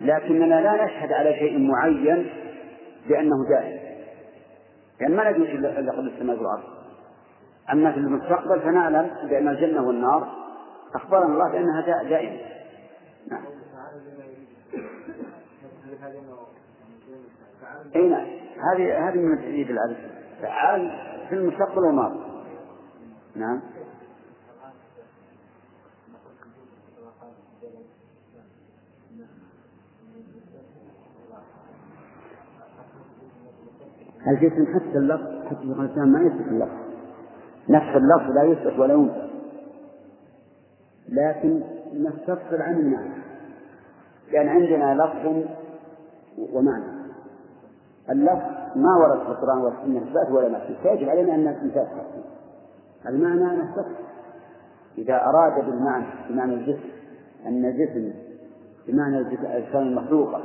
لكننا 0.00 0.60
لا 0.60 0.84
نشهد 0.84 1.12
على 1.12 1.34
شيء 1.34 1.58
معين 1.58 2.26
بأنه 3.08 3.48
دائم 3.48 3.78
يعني 5.00 5.14
ما 5.14 5.30
ندري 5.30 5.52
إلا 5.52 5.92
قبل 5.92 6.08
السماء 6.08 6.36
والأرض. 6.36 6.76
أما 7.72 7.92
في 7.92 7.98
المستقبل 7.98 8.60
فنعلم 8.60 9.10
بأن 9.28 9.48
الجنة 9.48 9.86
والنار 9.86 10.28
أخبرنا 10.94 11.26
الله 11.26 11.50
بأنها 11.52 12.02
دائمة 12.02 12.40
نعم. 13.30 13.42
أي 17.96 18.08
نعم. 18.08 18.26
هذه 18.72 19.08
هذه 19.08 19.16
من 19.16 19.38
تأييد 19.38 19.70
العدد 19.70 19.96
فعال 20.42 20.90
في 21.28 21.34
المستقبل 21.34 21.78
والماضي 21.78 22.20
نعم. 23.36 23.62
الجسم 34.28 34.66
حتى 34.74 34.98
اللفظ 34.98 35.46
حتى 35.46 35.62
الإنسان 35.62 36.12
ما 36.12 36.22
يثبت 36.22 36.48
اللفظ. 36.48 36.86
نفس 37.68 37.96
اللفظ 37.96 38.30
لا 38.30 38.42
يثبت 38.42 38.78
ولا 38.78 38.94
ينفع. 38.94 39.26
لكن 41.08 41.62
نستفصل 41.94 42.62
عن 42.62 42.74
المعنى. 42.74 43.14
لأن 44.32 44.48
عندنا 44.48 44.94
لفظ 44.94 45.44
ومعنى. 46.52 46.96
اللفظ 48.10 48.56
ما 48.76 48.96
ورد 48.96 49.18
في 49.18 49.28
القرآن 49.28 49.58
والسنة 49.58 49.98
إثبات 49.98 50.30
ولا 50.30 50.48
نفي 50.48 50.74
فيجب 50.82 51.08
علينا 51.08 51.34
أن 51.34 51.44
نثبت 51.44 51.86
المعنى 53.08 53.44
نثبت 53.44 53.96
إذا 54.98 55.14
أراد 55.14 55.64
بالمعنى 55.64 56.06
بمعنى 56.30 56.54
الجسم 56.54 56.88
أن 57.46 57.64
الجسم 57.64 58.12
بمعنى 58.88 59.18
الأجسام 59.18 59.82
المخلوقة 59.82 60.42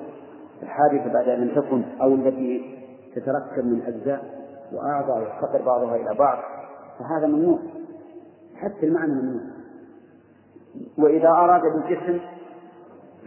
الحادثة 0.64 1.14
بعد 1.14 1.30
أن 1.30 1.52
تكن 1.56 1.84
أو 2.02 2.16
التي 2.16 2.81
تتركب 3.16 3.66
من 3.66 3.82
أجزاء 3.82 4.42
وأعضاء 4.74 5.22
يفتقر 5.22 5.66
بعضها 5.66 5.96
إلى 5.96 6.14
بعض 6.14 6.38
فهذا 7.00 7.28
ممنوع. 7.28 7.60
حتى 8.56 8.86
المعنى 8.86 9.14
ممنوع. 9.14 9.42
وإذا 10.98 11.30
أراد 11.30 11.62
بالجسم 11.62 12.20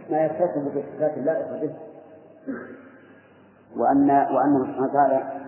ما 0.09 0.25
يتصف 0.25 0.73
بالصفات 0.73 1.17
اللائقة 1.17 1.61
به. 1.61 1.75
وأن 3.77 4.09
وأنه 4.09 4.65
سبحانه 4.65 4.89
وتعالى 4.89 5.45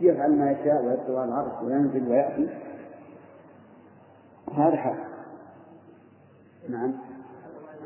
يفعل 0.00 0.38
ما 0.38 0.50
يشاء 0.50 0.84
ويستوى 0.84 1.20
على 1.20 1.28
العرش 1.28 1.62
وينزل 1.62 2.08
ويأتي. 2.10 2.48
هذا 4.54 4.76
حق. 4.76 4.96
نعم. 6.68 6.94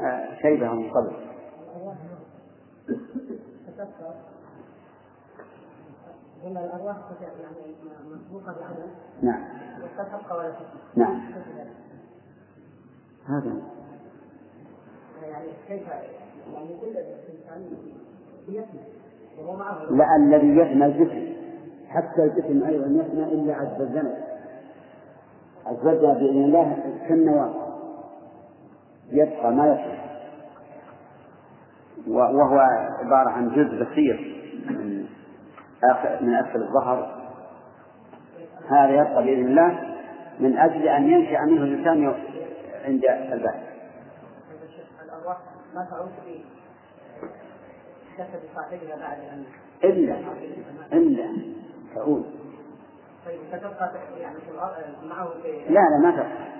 آه 0.00 0.34
شيبه 0.42 0.72
من 0.72 0.90
قبل. 0.90 1.16
إن 6.46 6.56
الأرواح 6.56 6.96
يعني 7.20 7.74
مسبوقة 8.10 8.52
بعدم 8.60 8.90
نعم. 9.22 9.44
وقد 9.82 10.06
تبقى 10.06 10.36
ولا 10.38 10.50
تبقى 10.50 10.96
نعم. 10.96 11.20
هذا. 13.26 13.62
يعني 15.22 15.48
كيف 15.68 15.88
يعني 16.54 16.80
كل 16.80 16.86
الإنسان 16.86 17.76
يفنى. 18.48 18.80
وهو 19.38 19.56
معه. 19.56 19.84
لا 19.90 20.16
الذي 20.16 20.56
يفنى 20.56 20.86
الجسم. 20.86 21.32
حتى 21.88 22.24
الجسم 22.24 22.64
أيضا 22.66 22.86
يفنى 22.86 23.24
إلا 23.24 23.54
عز 23.54 23.80
الزمن. 23.80 24.14
عززنا 25.66 26.14
بإذن 26.14 26.44
الله 26.44 26.76
كالنواه 27.08 27.54
يبقى 29.10 29.52
ما 29.52 29.66
يبقى 29.66 30.02
وهو 32.08 32.58
عبارة 33.00 33.30
عن 33.30 33.48
جزء 33.48 33.84
بسيط 33.84 34.41
من 36.20 36.34
أسفل 36.34 36.62
الظهر. 36.62 37.22
هذا 38.70 38.90
يبقى 38.90 39.24
بإذن 39.24 39.46
الله 39.46 39.94
من 40.40 40.58
أجل 40.58 40.88
أن 40.88 41.10
ينشأ 41.10 41.40
منه 41.40 41.62
الإنسان 41.62 42.14
عند 42.84 43.04
البحث. 43.32 43.62
الأرواح 45.04 45.36
ما 45.74 45.86
تعود 45.90 46.10
في 46.24 46.44
بعد 49.00 49.18
أن 49.32 49.44
إلا 49.84 50.16
إلا 50.92 51.42
تعود. 51.94 52.24
طيب 53.26 53.40
يعني 54.18 54.38
معه 55.08 55.28
لا 55.68 55.80
لا 55.80 55.98
ما 56.02 56.10
تبقى. 56.10 56.52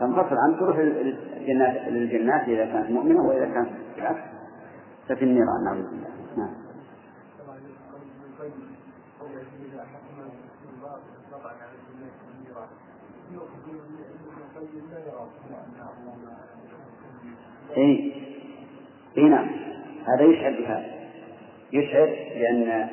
تنفصل 0.00 0.36
عن 0.36 0.58
تروح 0.58 0.76
للجنات 1.88 2.48
إذا 2.48 2.64
كانت 2.64 2.90
مؤمنة 2.90 3.22
وإذا 3.22 3.44
كانت 3.44 3.70
بالعكس 3.96 4.20
ففي 5.08 5.24
النيران 5.24 5.64
نعوذ 5.64 5.82
بالله 5.90 6.08
نعم. 6.36 6.54
اي 17.76 18.12
اي 19.18 19.28
نعم. 19.28 19.50
هذا 20.08 20.22
يشعر 20.24 20.50
بهذا 20.50 20.92
يشعر 21.72 22.06
لأن 22.36 22.88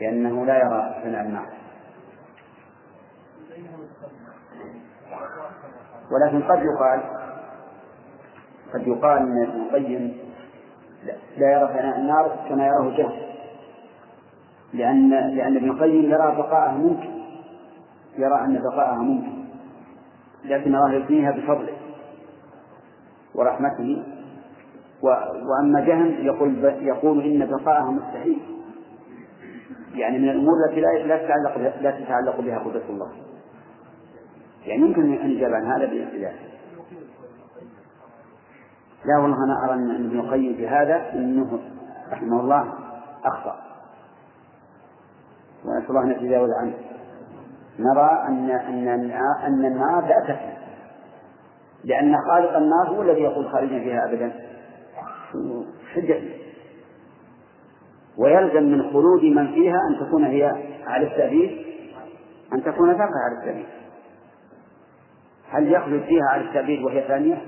لأنه 0.00 0.46
لا 0.46 0.56
يرى 0.56 1.00
ثناء 1.04 1.26
النار 1.26 1.46
ولكن 6.10 6.42
قد 6.42 6.62
يقال 6.62 7.00
قد 8.74 8.86
يقال 8.86 9.18
أن 9.18 9.42
ابن 9.42 9.60
القيم 9.60 10.18
لا 11.36 11.52
يرى 11.52 11.68
ثناء 11.68 11.98
النار 11.98 12.46
كما 12.48 12.66
يراه 12.66 12.96
جهل. 12.96 13.30
لأن 14.72 15.10
لأن 15.10 15.56
ابن 15.56 15.70
القيم 15.70 16.04
يرى 16.04 16.36
بقاءها 16.36 16.72
ممكن. 16.72 17.10
يرى 18.18 18.44
أن 18.44 18.62
بقاءها 18.62 19.02
ممكن. 19.02 19.39
لكن 20.44 20.74
الله 20.74 20.92
يبنيها 20.92 21.30
بفضله 21.30 21.76
ورحمته. 23.34 24.02
وأما 25.02 25.80
جهل 25.80 26.26
يقول. 26.26 26.64
يقول 26.64 27.24
إن 27.24 27.46
بقاءها 27.46 27.90
مستحيل 27.90 28.38
يعني 29.94 30.18
من 30.18 30.28
الأمور 30.28 30.54
التي 30.68 30.80
لا 30.80 31.06
لا 31.06 31.16
تتعلق 31.16 31.58
بها 31.58 31.82
لا 31.82 31.90
تتعلق 31.90 32.40
بها 32.40 32.58
قدرة 32.58 32.82
الله 32.90 33.12
يعني 34.66 34.82
يمكن 34.82 35.12
أن 35.12 35.30
يجاب 35.30 35.52
عن 35.52 35.66
هذا 35.66 35.86
بالاختلاف 35.86 36.34
لا 39.04 39.18
والله 39.18 39.36
أنا 39.44 39.64
أرى 39.64 39.74
أن 39.74 40.06
ابن 40.06 40.20
القيم 40.20 40.54
في 40.54 40.68
هذا 40.68 41.12
أنه 41.12 41.60
رحمه 42.12 42.40
الله 42.40 42.74
أخطأ 43.24 43.60
ونسأل 45.64 45.90
الله 45.90 46.02
أن 46.02 46.10
يتجاوز 46.10 46.50
عنه 46.60 46.74
نرى 47.78 48.10
أن 48.28 48.50
أن 48.50 48.88
أن 49.46 49.64
النار 49.64 50.06
لا 50.06 50.24
تفنى. 50.24 50.60
لأن 51.84 52.16
خالق 52.30 52.56
النار 52.56 52.88
هو 52.88 53.02
الذي 53.02 53.20
يقول 53.20 53.50
خارجا 53.50 53.78
فيها 53.78 54.04
أبدا. 54.08 54.32
حجة. 55.94 56.20
ويلزم 58.18 58.62
من 58.62 58.82
خلود 58.92 59.24
من 59.24 59.52
فيها 59.52 59.78
أن 59.90 60.06
تكون 60.06 60.24
هي 60.24 60.52
على 60.86 61.06
التأبيد 61.06 61.66
أن 62.52 62.62
تكون 62.62 62.94
تقع 62.94 63.04
على 63.04 63.38
التأبيد 63.40 63.66
هل 65.50 65.72
يخلد 65.72 66.02
فيها 66.02 66.24
على 66.32 66.42
التأبيد 66.42 66.82
وهي 66.82 67.08
ثانية؟ 67.08 67.42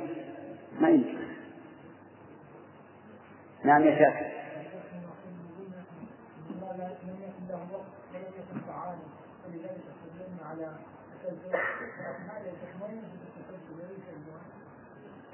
ما 0.80 0.88
يمكن. 0.88 1.18
نعم 3.64 3.82
يا 3.82 3.94
شاكر 10.52 10.92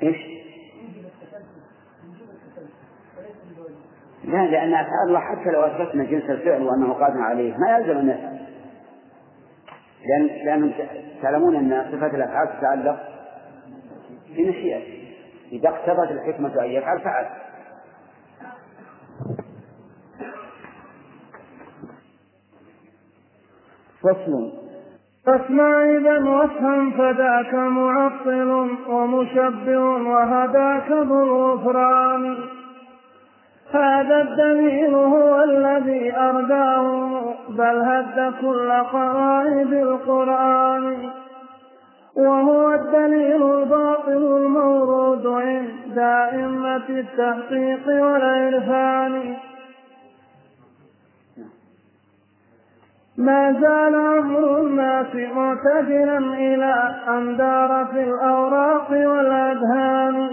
إيش؟ 0.02 0.16
لا 4.24 4.46
لأن 4.46 4.74
أفعال 4.74 5.08
الله 5.08 5.20
حتى 5.20 5.50
لو 5.50 5.60
أثبتنا 5.60 6.04
جنس 6.04 6.30
الفعل 6.30 6.62
وأنه 6.62 6.92
قادر 6.92 7.20
عليه 7.20 7.56
ما 7.56 7.78
يلزم 7.78 7.98
أن 7.98 8.38
لأن 10.06 10.26
لأن 10.26 10.72
تعلمون 11.22 11.56
أن 11.56 11.92
صفات 11.92 12.14
الأفعال 12.14 12.58
تتعلق 12.58 13.08
بمشيئته 14.28 14.98
إذا 15.52 15.68
اقتضت 15.68 16.10
الحكمة 16.10 16.64
أن 16.64 16.70
يفعل 16.70 17.00
فعل. 17.00 17.26
فصل. 24.02 24.57
فاسمع 25.28 25.84
إذا 25.84 26.18
وافهم 26.30 26.90
فذاك 26.90 27.54
معطل 27.54 28.70
ومشبه 28.88 29.78
وهداك 29.78 30.90
ذو 30.90 31.22
الغفران 31.22 32.36
هذا 33.72 34.20
الدليل 34.20 34.94
هو 34.94 35.44
الذي 35.44 36.16
أرداه 36.16 37.34
بل 37.48 37.82
هد 37.82 38.34
كل 38.40 38.72
قواعد 38.92 39.72
القرآن. 39.72 41.10
وهو 42.16 42.74
الدليل 42.74 43.42
الباطل 43.42 44.36
المورود 44.36 45.26
عند 45.26 45.98
أئمة 45.98 46.88
التحقيق 46.88 47.86
والعرفان. 47.86 49.36
ما 53.18 53.52
زال 53.52 53.94
أمر 53.94 54.60
الناس 54.60 55.14
معتدلا 55.14 56.18
إلى 56.18 56.94
أن 57.08 57.36
دار 57.36 57.86
في 57.92 58.02
الأوراق 58.02 58.90
والأذهان 58.90 60.30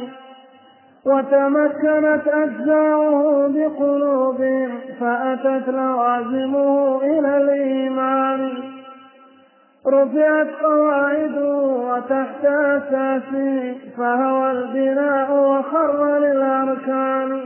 وتمكنت 1.05 2.27
أجزاؤه 2.27 3.47
بقلوبهم 3.47 4.79
فأتت 4.99 5.69
لوازمه 5.69 7.01
إلى 7.03 7.37
الإيمان. 7.37 8.53
رفعت 9.87 10.47
قواعده 10.63 11.55
وتحت 11.57 12.45
أساسه 12.45 13.75
فهوى 13.97 14.51
البناء 14.51 15.33
وخر 15.33 16.17
للأركان. 16.17 17.41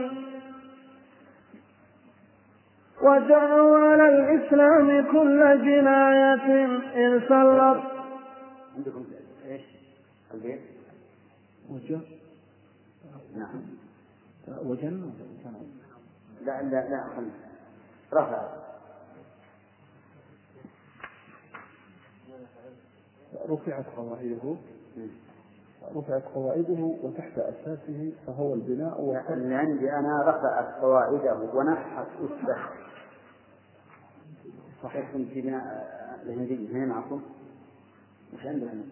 وجعوا 3.02 3.78
على 3.78 4.08
الإسلام 4.08 5.12
كل 5.12 5.64
جناية 5.64 6.64
إن 6.96 7.20
سلط 7.28 7.82
عندكم 8.76 9.04
إيش؟ 9.46 9.62
البيت؟ 10.34 10.60
وجه. 11.70 12.00
نعم. 13.36 13.62
وجن. 14.48 15.12
لا 16.44 16.62
لا 16.62 16.88
لا 16.88 17.04
خلنا 17.16 17.30
رفع. 18.12 18.48
رفعت 23.48 23.86
قواعده. 23.96 24.56
رفعت 25.94 26.22
قواعده 26.34 26.98
وتحت 27.02 27.38
أساسه 27.38 28.12
فهو 28.26 28.54
البناء 28.54 29.00
والخلق 29.00 29.30
اللي 29.30 29.54
عندي 29.54 29.92
أنا 29.92 30.22
رفعت 30.26 30.80
قواعده 30.80 31.50
ونحت 31.54 32.06
أسه 32.20 32.56
صحيح 34.82 35.10
في 35.10 35.40
بناء 35.40 35.90
الهندية 36.22 36.72
هنا 36.72 36.86
معكم 36.86 37.22
وش 38.34 38.46
عندنا؟ 38.46 38.84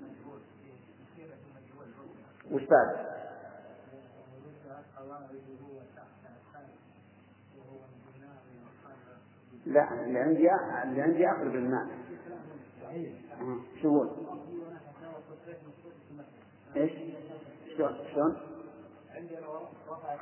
وش 2.52 2.62
بعد؟ 2.62 3.08
لا 9.66 10.04
اللي 10.04 10.18
عندي 10.18 10.50
اللي 10.84 11.02
عندي 11.02 11.28
أقرب 11.28 11.54
الماء 11.54 11.86
آه، 13.40 13.56
شو 13.82 13.88
هو؟ 13.88 14.08
إيش؟ 16.76 16.92
شلون؟ 17.76 17.96
شلون؟ 18.14 18.36
عندي 19.14 19.38
أنا 19.38 19.46
رفع 19.46 20.14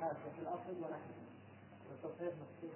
حاشا 0.00 0.30
في 0.36 0.42
الأصل 0.42 0.84
ونحن 0.84 1.10
والتصحيح 1.90 2.34
مكتوب 2.34 2.70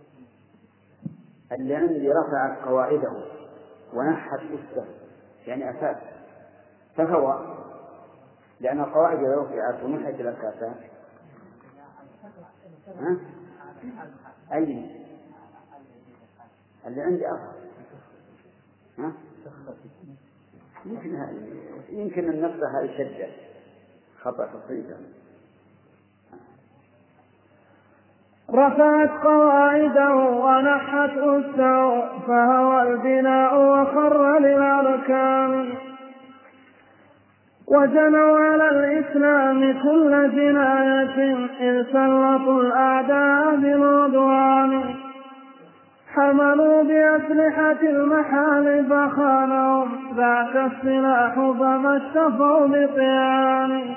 اللي 1.53 1.75
عندي 1.77 2.13
رفعت 2.13 2.65
قواعده 2.65 3.25
ونحت 3.95 4.39
أسه 4.39 4.87
يعني 5.47 5.71
أساس 5.71 5.97
فهو 6.97 7.57
لأن 8.61 8.81
القواعد 8.81 9.19
إذا 9.19 9.37
رفعت 9.37 9.83
ونحت 9.83 10.15
الأساسات 10.21 10.77
ها؟ 12.97 13.21
أي 14.53 14.91
اللي 16.87 17.03
عندي 17.03 17.27
أفضل 17.31 17.69
ها؟ 18.99 19.13
يمكن 20.89 21.19
يمكن 21.89 22.31
النقطة 22.31 22.81
هذه 22.81 22.91
شدة. 22.99 23.29
خطأ 24.21 24.47
تصريفا 24.47 24.97
رفعت 28.51 29.11
قواعده 29.25 30.15
ونحت 30.15 31.11
أسه 31.11 32.19
فهوى 32.19 32.83
البناء 32.83 33.59
وخر 33.59 34.39
للأركان. 34.39 35.75
وجنوا 37.67 38.39
على 38.39 38.69
الإسلام 38.71 39.83
كل 39.83 40.31
جناية 40.37 41.35
إذ 41.61 41.85
سلطوا 41.85 42.63
الأعداء 42.63 43.57
بالعدوان 43.57 44.88
حملوا 46.19 46.83
بأسلحة 46.83 47.81
المحال 47.83 48.87
فخانهم 48.91 49.89
ذاك 50.17 50.57
السلاح 50.73 51.35
فما 51.35 51.97
اشتفوا 51.97 52.67
بطيان. 52.67 53.95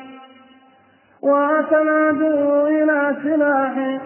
وأتى 1.22 1.82
العدو 1.82 2.68
إلى 2.68 3.16
سلاح 3.24 4.02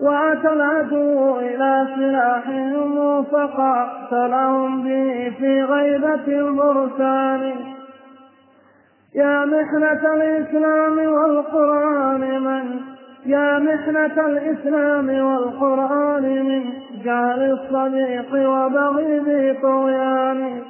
وأتى 0.00 0.52
العدو 0.52 1.38
إلى 1.38 1.86
سلاحهم 1.96 3.24
فقاتلهم 3.24 4.82
به 4.82 5.32
في 5.38 5.62
غيبة 5.62 6.26
البرسان 6.26 7.54
يا 9.14 9.44
محنة 9.44 10.14
الإسلام 10.14 10.98
والقرآن 10.98 12.20
من 12.20 12.91
يا 13.26 13.58
محنة 13.58 14.26
الإسلام 14.26 15.08
والقرآن 15.08 16.22
من 16.22 16.72
جهل 17.04 17.52
الصديق 17.52 18.48
وبغي 18.50 19.18
ذي 19.18 19.60
طغيان. 19.62 20.62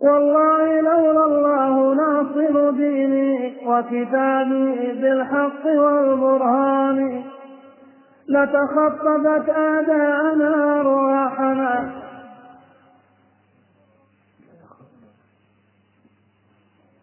والله 0.00 0.80
لولا 0.80 1.24
الله 1.24 1.94
ناصر 1.94 2.70
ديني 2.70 3.56
وكتابي 3.66 4.92
بالحق 5.00 5.66
والبرهان. 5.66 7.24
لتخطبت 8.28 9.48
آذانا 9.48 10.80
أرواحنا 10.80 11.92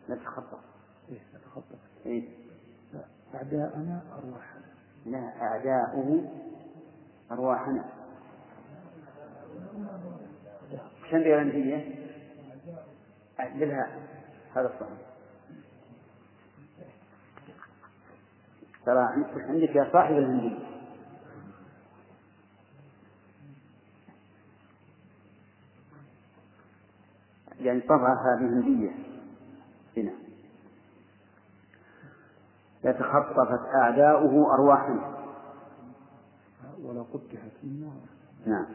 نتخطى 0.10 0.58
إيه 1.10 1.20
نتخطى 1.36 1.76
إيه؟ 2.06 2.24
لا 5.06 5.34
أعداؤه 5.42 6.32
أرواحنا. 7.32 7.86
كم 11.12 11.18
بالهندية؟ 11.18 11.96
بالها 13.38 13.88
هذا 14.56 14.74
الصحيح. 14.74 15.14
ترى 18.86 19.08
عندك 19.36 19.76
يا 19.76 19.90
صاحب 19.94 20.14
الهندية. 20.18 20.74
يعني 27.60 27.82
طبعا 27.82 28.14
هذه 28.14 28.46
هندية. 28.46 28.92
هنا. 29.98 30.23
لتخطفت 32.86 33.62
أعداؤه 33.76 34.54
أرواحنا 34.54 35.02
ولا 36.84 37.06
النار. 37.64 37.92
نعم. 38.48 38.66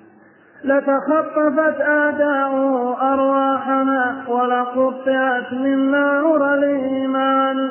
لتخطفت 0.65 1.81
أعداؤه 1.81 3.13
أرواحنا 3.13 4.25
ولقطعت 4.29 5.53
منا 5.53 6.21
نور 6.21 6.55
الإيمان. 6.55 7.71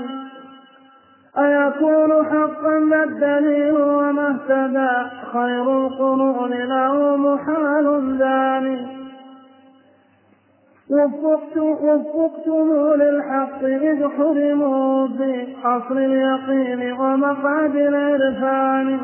أيكون 1.38 2.26
حقا 2.26 2.90
ذا 2.90 3.04
الدليل 3.04 3.82
وما 3.82 4.28
اهتدى؟ 4.28 5.10
خير 5.34 5.88
القرون 5.88 6.52
له 6.52 7.18
محال 7.18 8.18
ذاني 8.18 8.78
وفقت 8.78 8.87
وفقتم 10.90 12.94
للحق 12.96 13.64
إذ 13.64 14.08
حرموا 14.08 15.08
بحصر 15.08 15.98
اليقين 15.98 16.92
ومقعد 16.92 17.76
العرفان. 17.76 19.00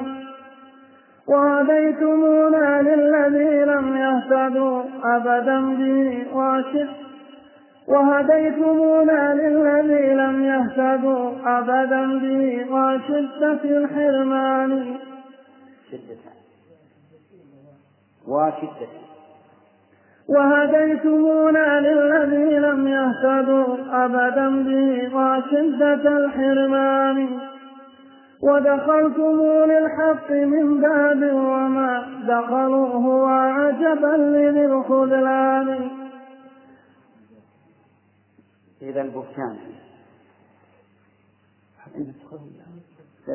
وهديتمونا 1.27 2.81
للذي 2.81 3.65
لم 3.65 3.97
يهتدوا 3.97 4.83
أبدا 5.03 5.75
به 5.75 6.25
واشد 6.33 6.89
وهديتمونا 7.87 9.33
للذي 9.33 10.13
لم 10.13 10.43
يهتدوا 10.43 11.31
أبدا 11.45 12.19
به 12.19 12.65
وشدة 12.71 13.63
الحرمان. 13.63 14.95
شدة. 15.91 16.33
وشدة 18.27 19.12
وهديتمونا 20.29 21.79
للذي 21.79 22.59
لم 22.59 22.87
يهتدوا 22.87 24.05
أبدا 24.05 24.49
به 24.63 25.15
وشدة 25.15 26.17
الحرمان. 26.17 27.39
ودخلتم 28.43 29.41
للحق 29.65 30.31
من 30.31 30.81
باب 30.81 31.33
وما 31.33 32.05
دخلوه 32.27 33.07
وعجبا 33.07 34.17
لذي 34.17 34.65
الخذلان. 34.65 35.89
إذا 38.81 39.01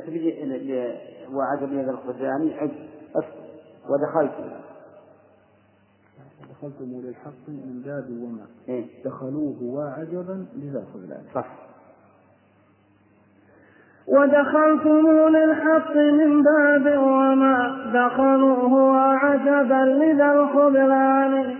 تجي 0.07 0.31
وعجب 1.33 1.73
لذي 1.73 1.91
الخذلان. 1.91 2.53
عد 2.59 2.73
ودخلتم. 3.89 4.68
دخلتم 6.39 6.85
للحق 6.85 7.49
من 7.49 7.83
باب 7.85 8.07
وما. 8.11 8.47
إيه؟ 8.69 8.85
دخلوه 9.05 9.63
وعجبا 9.63 10.47
لذا 10.57 10.79
الخذلان 10.79 11.23
صح. 11.35 11.47
ودخلتم 14.07 15.09
للحق 15.29 15.97
من 15.97 16.43
باب 16.43 16.99
وما. 16.99 17.57
دخلوه 17.95 18.73
وعجبا 18.73 20.05
لذا 20.05 20.33
الخذلان 20.33 21.55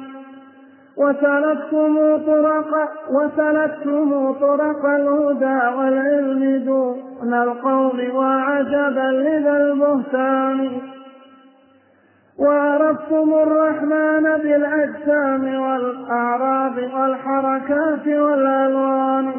وسلكتم 0.97 2.17
طرق 2.27 2.71
وسلكتم 3.11 4.33
طرق 4.33 4.87
الهدى 4.87 5.77
والعلم 5.77 6.65
دون 6.65 7.35
القول 7.35 8.11
وعجبا 8.11 9.11
لذا 9.11 9.57
البهتان. 9.57 10.81
وعرفتم 12.39 13.35
الرحمن 13.35 14.23
بالأجسام 14.23 15.61
والأعراض 15.61 16.77
والحركات 16.77 18.07
والألوان. 18.07 19.33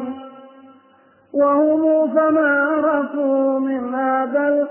وهم 1.34 2.14
فما 2.14 2.60
عرفوا 2.60 3.58
منها 3.58 4.24
بل 4.24 4.66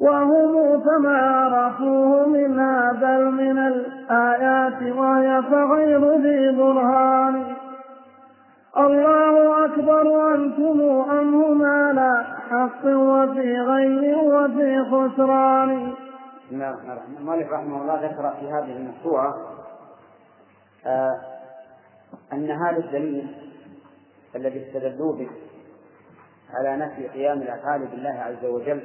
وهم 0.00 0.80
فما 0.80 1.18
عرفوه 1.18 2.28
منها 2.28 2.92
بل 2.92 3.24
من 3.24 3.58
الآيات 3.58 4.96
وهي 4.96 5.42
فغير 5.42 6.16
ذي 6.16 6.56
برهان. 6.56 7.42
الله 8.78 9.64
أكبر 9.64 10.34
أنتم 10.34 10.80
أم 11.10 11.62
على 11.62 12.24
حق 12.50 12.84
وفي 12.86 13.60
غير 13.60 14.18
وفي 14.18 14.84
خسران. 14.90 16.03
بسم 16.54 16.62
الله 16.62 16.74
الرحمن 16.74 16.90
الرحيم. 16.90 17.16
المؤلف 17.16 17.52
رحمه 17.52 17.82
الله 17.82 18.06
ذكر 18.06 18.34
في 18.40 18.46
هذه 18.46 18.76
المشروعة 18.76 19.34
آه 20.86 21.20
أن 22.32 22.50
هذا 22.50 22.76
الدليل 22.76 23.52
الذي 24.36 24.66
استدلوا 24.66 25.12
به 25.12 25.30
على 26.50 26.76
نفي 26.76 27.08
قيام 27.08 27.42
الأفعال 27.42 27.86
بالله 27.86 28.10
عز 28.10 28.44
وجل 28.44 28.82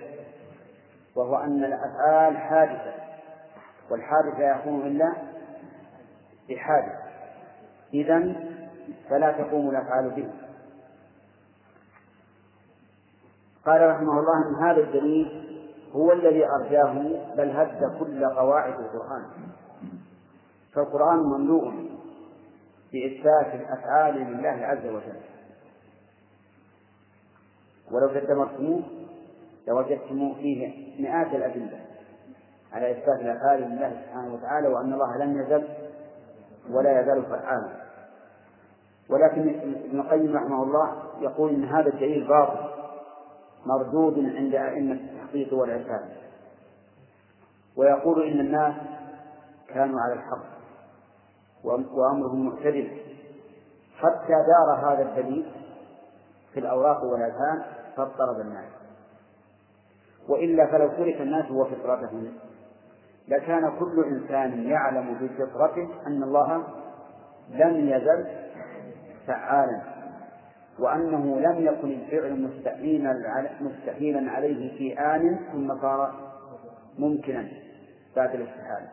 وهو 1.15 1.35
أن 1.35 1.63
الأفعال 1.63 2.37
حادثة 2.37 2.93
والحادث 3.91 4.39
لا 4.39 4.59
يكون 4.59 4.87
إلا 4.87 5.13
بحادث. 6.49 6.99
إذا 7.93 8.35
فلا 9.09 9.31
تقوم 9.31 9.69
الأفعال 9.69 10.09
به. 10.09 10.29
قال 13.65 13.89
رحمه 13.89 14.19
الله 14.19 14.47
أن 14.49 14.63
هذا 14.69 14.81
الدليل 14.81 15.49
هو 15.95 16.11
الذي 16.11 16.45
أرجاه 16.45 16.93
بل 17.37 17.49
هد 17.49 17.97
كل 17.99 18.25
قواعد 18.25 18.73
القرآن. 18.79 19.25
فالقرآن 20.73 21.19
مملوء 21.19 21.73
بإثبات 22.93 23.55
الأفعال 23.55 24.15
لله 24.15 24.65
عز 24.65 24.85
وجل. 24.85 25.19
ولو 27.91 28.07
تدبرتموه 28.07 28.81
لوجدتم 29.67 30.33
فيه 30.33 30.73
مئات 30.99 31.35
الأدلة 31.35 31.79
على 32.73 32.91
إثبات 32.91 33.19
الأفعال 33.19 33.61
لله 33.61 34.01
سبحانه 34.05 34.33
وتعالى 34.33 34.67
وأن 34.67 34.93
الله 34.93 35.17
لم 35.17 35.41
يزل 35.41 35.67
ولا 36.71 37.01
يزال 37.01 37.23
فعالا 37.23 37.79
ولكن 39.09 39.49
ابن 39.85 39.99
القيم 39.99 40.35
رحمه 40.35 40.63
الله 40.63 41.03
يقول 41.21 41.53
إن 41.53 41.63
هذا 41.63 41.87
الدليل 41.87 42.27
باطل. 42.27 42.68
مردود 43.65 44.19
عند 44.19 44.55
أئمة 44.55 44.93
التحقيق 44.93 45.53
والعرفان. 45.53 46.09
ويقول 47.77 48.27
إن 48.27 48.39
الناس 48.39 48.75
كانوا 49.67 50.01
على 50.01 50.13
الحق 50.13 50.45
وأمرهم 51.93 52.45
معتدل 52.45 52.97
حتى 53.97 54.33
دار 54.33 54.93
هذا 54.93 55.01
الدليل 55.01 55.51
في 56.53 56.59
الأوراق 56.59 57.03
والأذهان 57.03 57.63
فاضطرب 57.97 58.39
الناس. 58.39 58.69
وإلا 60.29 60.65
فلو 60.71 60.87
ترك 60.87 61.21
الناس 61.21 61.51
وفطرتهم 61.51 62.33
لكان 63.27 63.79
كل 63.79 64.03
إنسان 64.05 64.63
يعلم 64.67 65.13
بفطرته 65.13 65.89
أن 66.07 66.23
الله 66.23 66.63
لم 67.49 67.89
يزل 67.89 68.27
فعالا. 69.27 69.98
وأنه 70.79 71.39
لم 71.39 71.65
يكن 71.65 71.91
الفعل 71.91 72.41
مستحيلا 72.41 73.49
مستحيلا 73.61 74.31
عليه 74.31 74.77
في 74.77 74.99
آن 74.99 75.39
ثم 75.51 75.81
صار 75.81 76.31
ممكنا 76.97 77.47
بعد 78.15 78.35
الاستحالة. 78.35 78.89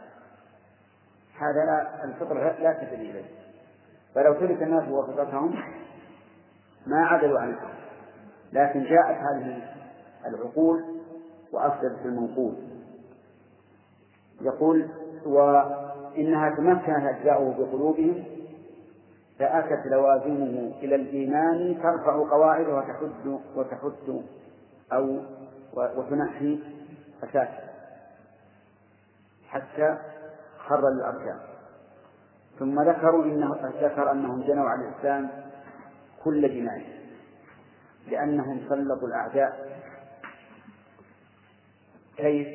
هذا 1.38 1.64
لا 1.66 2.04
الفطرة 2.04 2.58
لا 2.62 2.72
تدري 2.72 3.10
إليه. 3.10 3.24
فلو 4.14 4.34
ترك 4.34 4.62
الناس 4.62 4.88
وفطرتهم 4.88 5.54
ما 6.86 7.06
عدلوا 7.06 7.40
عن 7.40 7.50
الحق 7.50 7.76
لكن 8.52 8.82
جاءت 8.82 9.16
هذه 9.16 9.62
العقول 10.26 10.84
وأفسدت 11.52 12.06
المنقول. 12.06 12.54
يقول 14.40 14.88
وإنها 15.26 16.50
تمكنت 16.56 16.88
أجزاؤه 16.88 17.54
بقلوبهم 17.58 18.24
فأتت 19.38 19.86
لوازمه 19.86 20.72
إلى 20.82 20.94
الإيمان 20.94 21.78
ترفع 21.82 22.30
قواعده 22.30 22.74
وتحد 22.74 23.38
وتحد 23.56 24.22
أو 24.92 25.20
وتنحي 25.74 26.58
أساسه 27.24 27.66
حتى 29.48 29.98
خر 30.58 30.90
للأركان 30.90 31.38
ثم 32.58 32.82
ذكروا 32.82 33.24
إنه 33.24 33.54
ذكر 33.82 34.12
أنهم 34.12 34.42
جنوا 34.42 34.68
على 34.68 34.88
الإسلام 34.88 35.30
كل 36.24 36.48
جناية 36.48 36.96
لأنهم 38.08 38.60
سلطوا 38.68 39.08
الأعداء. 39.08 39.80
كيف؟ 42.16 42.48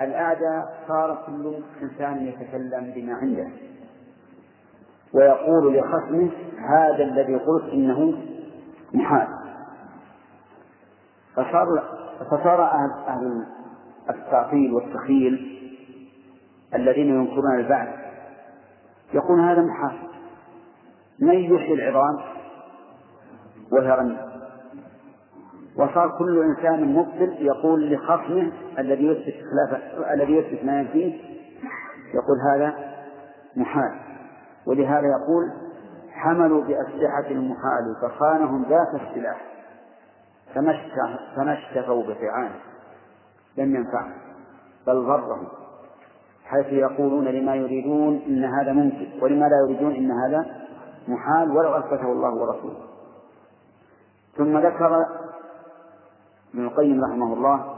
الأعداء 0.00 0.84
صار 0.88 1.24
كل 1.26 1.62
إنسان 1.82 2.26
يتكلم 2.26 2.92
بما 2.94 3.14
عنده. 3.14 3.50
ويقول 5.14 5.76
لخصمه 5.78 6.30
هذا 6.58 7.04
الذي 7.04 7.34
قلت 7.34 7.72
إنه 7.72 8.14
محال. 8.94 9.28
فصار 11.36 11.66
فصار 12.30 12.64
أهل 13.08 13.46
التعطيل 14.10 14.74
والتخيل 14.74 15.60
الذين 16.74 17.08
ينكرون 17.08 17.58
البعث 17.58 17.88
يقول 19.14 19.40
هذا 19.40 19.62
محال. 19.62 19.96
من 21.18 21.34
يحيي 21.34 21.74
العظام؟ 21.74 22.20
وهي 23.72 24.16
وصار 25.76 26.18
كل 26.18 26.42
إنسان 26.42 26.94
مبطل 26.94 27.36
يقول 27.38 27.92
لخصمه 27.92 28.52
الذي 28.78 29.06
يثبت 29.06 29.34
الذي 30.12 30.32
يثبت 30.32 30.64
ما 30.64 30.80
ينفيه 30.80 31.20
يقول 32.14 32.38
هذا 32.54 32.74
محال. 33.56 34.03
ولهذا 34.66 35.06
يقول 35.06 35.52
حملوا 36.12 36.64
بأسلحة 36.64 37.30
المحال 37.30 37.96
فخانهم 38.02 38.64
ذات 38.68 38.94
السلاح. 38.94 39.40
فما 41.36 41.52
اشتفوا 41.52 42.02
بطعانه 42.02 42.60
لم 43.56 43.76
ينفعهم 43.76 44.14
بل 44.86 45.06
ضرهم. 45.06 45.48
حيث 46.44 46.66
يقولون 46.66 47.24
لما 47.24 47.54
يريدون 47.54 48.22
إن 48.26 48.44
هذا 48.44 48.72
ممكن 48.72 49.08
ولما 49.22 49.46
لا 49.46 49.56
يريدون 49.64 49.94
إن 49.94 50.10
هذا 50.10 50.46
محال 51.08 51.50
ولو 51.50 51.74
أثبته 51.74 52.12
الله 52.12 52.34
ورسوله. 52.34 52.80
ثم 54.36 54.58
ذكر 54.58 55.06
ابن 56.54 56.64
القيم 56.64 57.04
رحمه 57.04 57.32
الله 57.32 57.74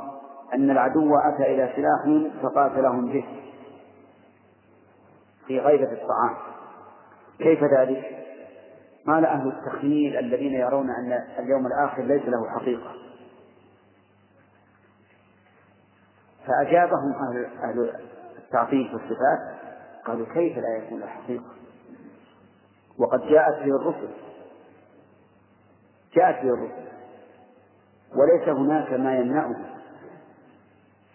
أن 0.54 0.70
العدو 0.70 1.16
أتى 1.16 1.42
إلى 1.54 1.72
سلاحهم 1.76 2.30
فقاتلهم 2.42 3.06
به 3.06 3.26
في 5.46 5.60
غيبة 5.60 5.92
الطعام. 5.92 6.36
كيف 7.38 7.64
ذلك؟ 7.78 8.26
قال 9.06 9.26
أهل 9.26 9.48
التخييل 9.48 10.16
الذين 10.16 10.52
يرون 10.52 10.90
أن 10.90 11.24
اليوم 11.38 11.66
الآخر 11.66 12.02
ليس 12.02 12.22
له 12.22 12.50
حقيقة. 12.50 12.92
فأجابهم 16.46 17.12
أهل, 17.12 17.44
أهل 17.62 17.92
التعطيل 18.38 18.88
في 18.88 18.94
الصفات 18.94 19.56
قالوا 20.04 20.26
كيف 20.26 20.58
لا 20.58 20.76
يكون 20.76 21.00
له 21.00 21.06
حقيقة؟ 21.06 21.54
وقد 22.98 23.20
جاءت 23.20 23.54
به 23.54 23.76
الرسل. 23.76 24.08
جاءت 26.14 26.44
به 26.44 26.54
الرسل. 26.54 26.86
وليس 28.16 28.48
هناك 28.48 28.92
ما 28.92 29.16
يمنعه. 29.18 29.54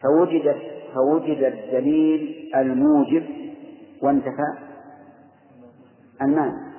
فوجد 0.01 0.55
فوجد 0.93 1.43
الدليل 1.43 2.51
الموجب 2.55 3.53
وانتفى. 4.01 4.70
المانع 6.21 6.71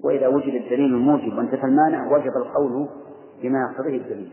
وإذا 0.00 0.28
وجد 0.28 0.54
الدليل 0.54 0.94
الموجب 0.94 1.38
وانتفى 1.38 1.64
المانع 1.64 2.12
وجب 2.12 2.36
القول 2.36 2.88
بما 3.42 3.70
يقتضيه 3.70 3.96
الدليل. 3.96 4.32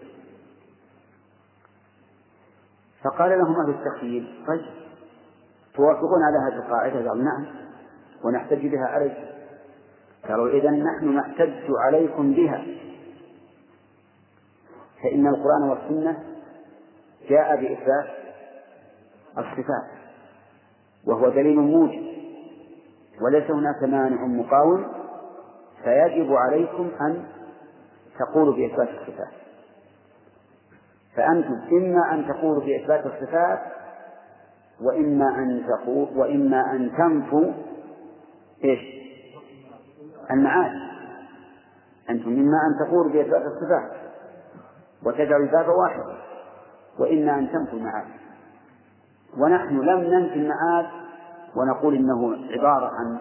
فقال 3.03 3.29
لهم 3.29 3.55
أهل 3.55 3.69
التخييل 3.69 4.43
طيب 4.47 4.65
توافقون 5.75 6.23
على 6.23 6.37
هذه 6.37 6.65
القاعدة؟ 6.65 7.09
قال 7.09 7.23
نعم 7.23 7.45
ونحتج 8.23 8.67
بها 8.67 8.85
عليكم 8.85 9.25
قالوا 10.27 10.49
إذا 10.49 10.71
نحن 10.71 11.15
نحتج 11.15 11.71
عليكم 11.85 12.33
بها. 12.33 12.65
فإن 15.03 15.27
القرآن 15.27 15.69
والسنة 15.69 16.23
جاء 17.29 17.55
بإثبات 17.55 18.07
الصفات 19.37 19.87
وهو 21.05 21.29
دليل 21.29 21.55
موجب. 21.55 22.06
وليس 23.21 23.51
هناك 23.51 23.83
مانع 23.83 24.25
مقاوم 24.25 24.85
فيجب 25.83 26.33
عليكم 26.33 26.89
أن 27.01 27.23
تقولوا 28.19 28.53
بإثبات 28.53 28.89
الصفات. 28.89 29.33
فأنتم 31.15 31.53
إما 31.71 32.13
أن 32.13 32.27
تقولوا 32.27 32.63
بإثبات 32.63 33.05
الصفات 33.05 33.59
وإما 34.81 35.25
أن 35.37 35.63
تقول 35.67 36.07
وإما 36.15 36.71
أن 36.71 36.91
تنفوا 36.97 37.53
إيش؟ 38.63 38.79
المعاني 40.31 40.87
أنتم 42.09 42.29
إما 42.29 42.57
أن 42.67 42.87
تقولوا 42.87 43.11
بإثبات 43.11 43.41
الصفات 43.41 43.91
وتجعلوا 45.05 45.45
الباب 45.45 45.69
واحدا 45.69 46.17
وإما 46.99 47.39
أن 47.39 47.51
تنفوا 47.51 47.79
المعاني 47.79 48.13
ونحن 49.37 49.79
لم 49.79 49.99
ننفي 49.99 50.35
المعاد 50.35 50.85
ونقول 51.57 51.95
إنه 51.95 52.37
عبارة 52.51 52.85
عن 52.85 53.17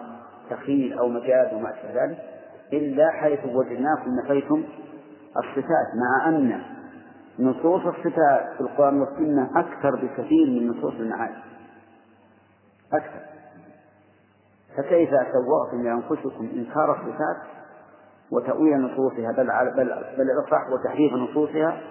تخيل 0.49 0.99
أو 0.99 1.07
مجاز 1.07 1.53
وما 1.53 1.73
أشبه 1.73 2.03
ذلك 2.03 2.17
إلا 2.73 3.11
حيث 3.11 3.39
وجدناكم 3.45 4.11
نفيتم 4.23 4.63
الصفات 5.37 5.87
مع 5.95 6.29
أن 6.29 6.61
نصوص 7.39 7.81
الصفات 7.85 8.53
في 8.57 8.61
القرآن 8.61 8.99
والسنة 8.99 9.49
أكثر 9.55 9.95
بكثير 9.95 10.47
من 10.47 10.67
نصوص 10.67 10.93
المعاني. 10.93 11.35
أكثر. 12.93 13.19
فكيف 14.77 15.09
سوغتم 15.09 15.83
لأنفسكم 15.83 16.49
إنكار 16.55 16.91
الصفات 16.91 17.37
وتأويل 18.31 18.81
نصوصها 18.81 19.31
بل 19.31 19.47
بل 19.77 19.85
بل 20.17 20.27
الأصح 20.31 20.69
وتحريف 20.73 21.13
نصوصها 21.13 21.81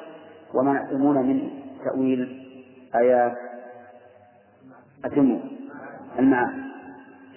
وما 0.54 0.74
يأتمون 0.74 1.26
من 1.26 1.50
تأويل 1.84 2.46
آيات 2.94 3.36
أتموا. 5.04 5.55
المعاني 6.18 6.66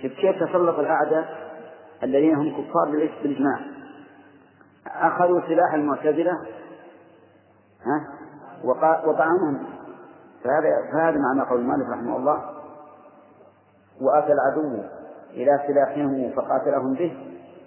شوف 0.02 0.12
كيف 0.12 0.36
تسلط 0.36 0.80
الأعداء 0.80 1.50
الذين 2.04 2.36
هم 2.36 2.52
كفار 2.52 2.92
بالإجماع؟ 2.92 3.60
أخذوا 4.88 5.42
سلاح 5.42 5.74
المعتزلة 5.74 6.32
ها؟ 7.86 8.08
وطعنهم 9.06 9.64
فهذا 10.44 10.92
فهذا 10.94 11.18
معنى 11.18 11.50
قول 11.50 11.64
مالك 11.64 11.90
رحمه 11.90 12.18
الله 12.18 12.56
وأتى 14.02 14.34
العدو 14.34 14.84
إلى 15.34 15.60
سلاحهم 15.68 16.32
فقاتلهم 16.36 16.94
به 16.94 17.18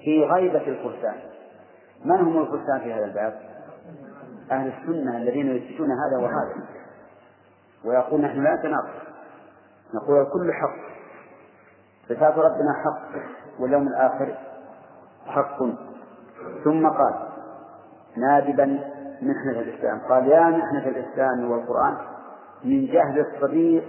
في 0.04 0.24
غيبة 0.24 0.68
الفرسان. 0.68 1.14
من 2.04 2.16
هم 2.16 2.42
الفرسان 2.42 2.80
في 2.80 2.92
هذا 2.92 3.04
الباب؟ 3.04 3.40
أهل 4.50 4.72
السنة 4.72 5.16
الذين 5.16 5.56
يثبتون 5.56 5.88
هذا 5.90 6.22
وهذا 6.22 6.66
ويقول 7.84 8.20
نحن 8.20 8.42
لا 8.42 8.54
نتناقض 8.54 9.02
نقول 9.94 10.20
الكل 10.20 10.52
حق. 10.52 10.91
صفات 12.08 12.38
ربنا 12.38 12.72
حق 12.84 13.08
واليوم 13.58 13.88
الآخر 13.88 14.36
حق. 15.26 15.58
ثم 16.64 16.88
قال 16.88 17.14
نادبا 18.16 18.66
محنة 19.22 19.60
الإسلام. 19.60 20.00
قال 20.08 20.28
يا 20.28 20.50
محنة 20.50 20.88
الإسلام 20.88 21.50
والقرآن 21.50 21.96
من 22.64 22.86
جهل 22.86 23.26
الصديق 23.26 23.84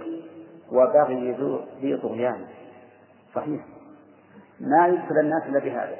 وبغي 0.72 1.32
ذي 1.80 1.96
طغيان. 1.96 2.46
صحيح. 3.34 3.64
ما 4.60 4.86
يدخل 4.86 5.18
الناس 5.20 5.42
إلا 5.46 5.58
بهذا. 5.58 5.96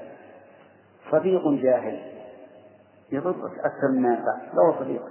صديق 1.11 1.49
جاهل. 1.49 2.01
يضرك 3.13 3.37
أكثر 3.65 3.89
مما 3.89 4.09
ينفع 4.09 4.37
له 4.55 4.79
صديق. 4.79 5.03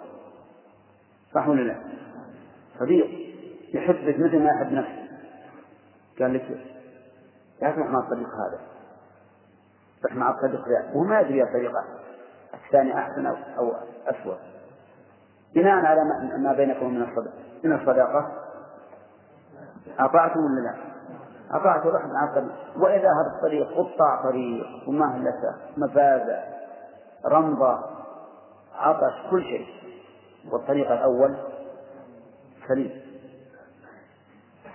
صح 1.33 1.47
ولا 1.47 1.61
لا؟ 1.61 1.75
صديق. 2.79 3.07
يحبك 3.73 4.19
مثل 4.19 4.39
ما 4.39 4.49
يحب 4.49 4.71
نفسه. 4.71 5.07
قال 6.19 6.33
لك 6.33 6.72
لا 7.63 7.71
تسمح 7.71 7.87
مع 7.87 7.99
الصديق 7.99 8.27
هذا. 8.27 8.59
يصبح 9.97 10.15
مع 10.15 10.29
الصديق 10.29 10.67
وهو 10.93 11.03
ما 11.03 11.19
يدري 11.19 11.43
الطريقة 11.43 11.83
الثاني 12.53 12.97
أحسن 12.97 13.25
أو 13.25 13.73
أسوأ. 14.07 14.35
بناء 15.55 15.85
على 15.85 16.01
ما 16.37 16.53
بينكم 16.53 16.93
من 16.93 17.01
الصدق. 17.01 17.31
من 17.63 17.73
الصداقة. 17.73 18.31
أطعتم 19.99 20.39
ولا 20.39 20.61
لا؟ 20.61 20.75
أطعت 21.51 21.85
رحت 21.85 22.05
مع 22.05 22.29
الطريق 22.29 22.51
وإذا 22.77 23.07
هذا 23.07 23.35
الطريق 23.35 23.67
قطع 23.77 24.23
طريق 24.23 24.65
ومهلسة 24.87 25.55
مفازة 25.77 26.43
رمضة 27.25 27.79
عطش 28.75 29.13
كل 29.31 29.43
شيء. 29.43 29.67
والطريق 30.51 30.91
الأول 30.91 31.37
سليم. 32.67 33.01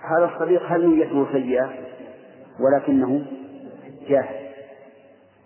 هذا 0.01 0.25
الصديق 0.25 0.63
هل 0.63 0.89
نيته 0.89 1.31
سيئة 1.31 1.98
ولكنه 2.59 3.25
جاهل. 4.07 4.49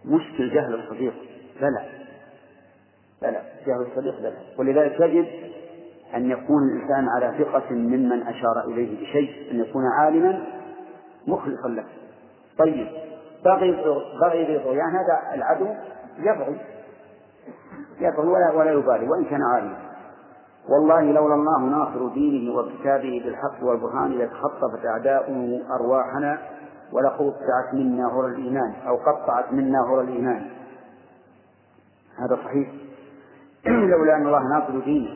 مشكل 0.05 0.49
جهل 0.49 0.75
الصديق 0.75 1.13
بلى. 1.61 1.85
بلى. 3.21 3.41
جهل 3.67 3.81
الصديق 3.91 4.19
بلى. 4.19 4.37
ولذلك 4.57 4.99
يجب 4.99 5.25
أن 6.15 6.31
يكون 6.31 6.63
الإنسان 6.63 7.07
على 7.09 7.43
ثقة 7.43 7.71
ممن 7.71 8.21
أشار 8.21 8.63
إليه 8.67 9.01
بشيء 9.01 9.51
أن 9.51 9.59
يكون 9.59 9.83
عالما 9.99 10.45
مخلصا 11.27 11.67
له. 11.67 11.85
طيب. 12.57 12.87
بغي 13.45 13.71
بغي 14.21 14.57
بطغيان 14.57 14.89
هذا 14.89 15.33
العدو 15.33 15.67
يبغي. 16.19 16.57
يبغي 17.99 18.27
ولا 18.27 18.51
ولا 18.51 18.71
يبالي 18.71 19.09
وإن 19.09 19.25
كان 19.25 19.41
عالما. 19.53 19.93
والله 20.69 21.01
لولا 21.01 21.35
الله 21.35 21.59
ناصر 21.59 22.07
دينه 22.07 22.55
وكتابه 22.55 23.21
بالحق 23.25 23.63
والبرهان 23.63 24.11
لتخطفت 24.11 24.85
أعداؤه 24.85 25.61
أرواحنا 25.79 26.37
ولقطعت 26.93 27.73
منا 27.73 28.07
هر 28.07 28.27
الإيمان 28.27 28.73
أو 28.87 28.95
قطعت 28.95 29.53
منا 29.53 29.79
هر 29.79 30.01
الإيمان. 30.01 30.49
هذا 32.17 32.35
صحيح. 32.35 32.71
لولا 33.91 34.15
أن 34.15 34.27
الله 34.27 34.43
ناصر 34.43 34.79
دينه. 34.79 35.09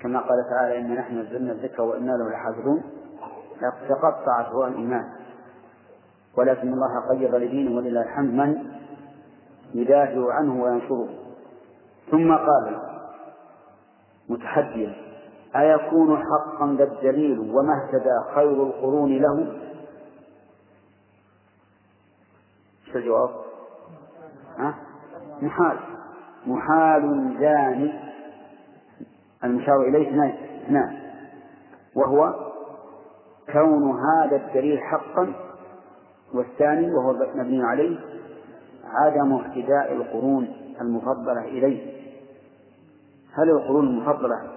كما 0.00 0.18
قال 0.18 0.44
تعالى 0.50 0.78
إن 0.78 0.94
نحن 0.94 1.18
نزلنا 1.18 1.52
الذكر 1.52 1.82
وإنا 1.82 2.12
له 2.12 2.30
لحافظون. 2.30 2.82
تقطعت 3.88 4.46
هو 4.46 4.66
الإيمان. 4.66 5.04
ولكن 6.36 6.72
الله 6.72 7.00
قيض 7.08 7.34
لدينه 7.34 7.76
ولله 7.76 8.02
الحمد 8.02 8.34
من 8.34 8.64
يدافع 9.74 10.32
عنه 10.32 10.62
وينصره. 10.62 11.08
ثم 12.10 12.34
قال 12.34 12.78
متحديا 14.28 14.94
أيكون 15.56 16.16
حقا 16.16 16.76
ذا 16.78 16.84
الدليل 16.84 17.38
وما 17.38 17.82
اهتدى 17.82 18.34
خير 18.34 18.62
القرون 18.62 19.18
له؟ 19.18 19.46
شو 22.94 22.98
الجواب؟ 22.98 23.30
ها؟ 24.58 24.74
محال. 25.42 25.78
محال 26.46 27.36
جانب 27.40 27.92
المشار 29.44 29.82
إليه؟ 29.82 30.34
اثنان 30.64 30.98
وهو 31.94 32.34
كون 33.52 34.00
هذا 34.00 34.36
الدليل 34.36 34.80
حقا 34.80 35.32
والثاني 36.34 36.90
وهو 36.94 37.12
مبني 37.12 37.62
عليه 37.62 37.98
عدم 38.84 39.32
اهتداء 39.32 39.92
القرون 39.92 40.56
المفضلة 40.80 41.40
إليه. 41.44 41.94
هل 43.32 43.50
القرون 43.50 43.86
المفضلة 43.86 44.50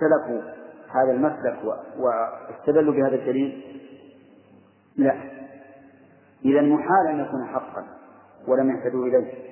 سلكوا 0.00 0.50
هذا 0.88 1.12
المسلك 1.12 1.58
واستدلوا 1.98 2.94
بهذا 2.94 3.14
الدليل؟ 3.14 3.62
لا. 4.96 5.14
إذا 6.44 6.60
محال 6.60 7.06
أن 7.08 7.20
يكون 7.20 7.44
حقا 7.44 7.86
ولم 8.48 8.70
يهتدوا 8.76 9.06
إليه. 9.06 9.48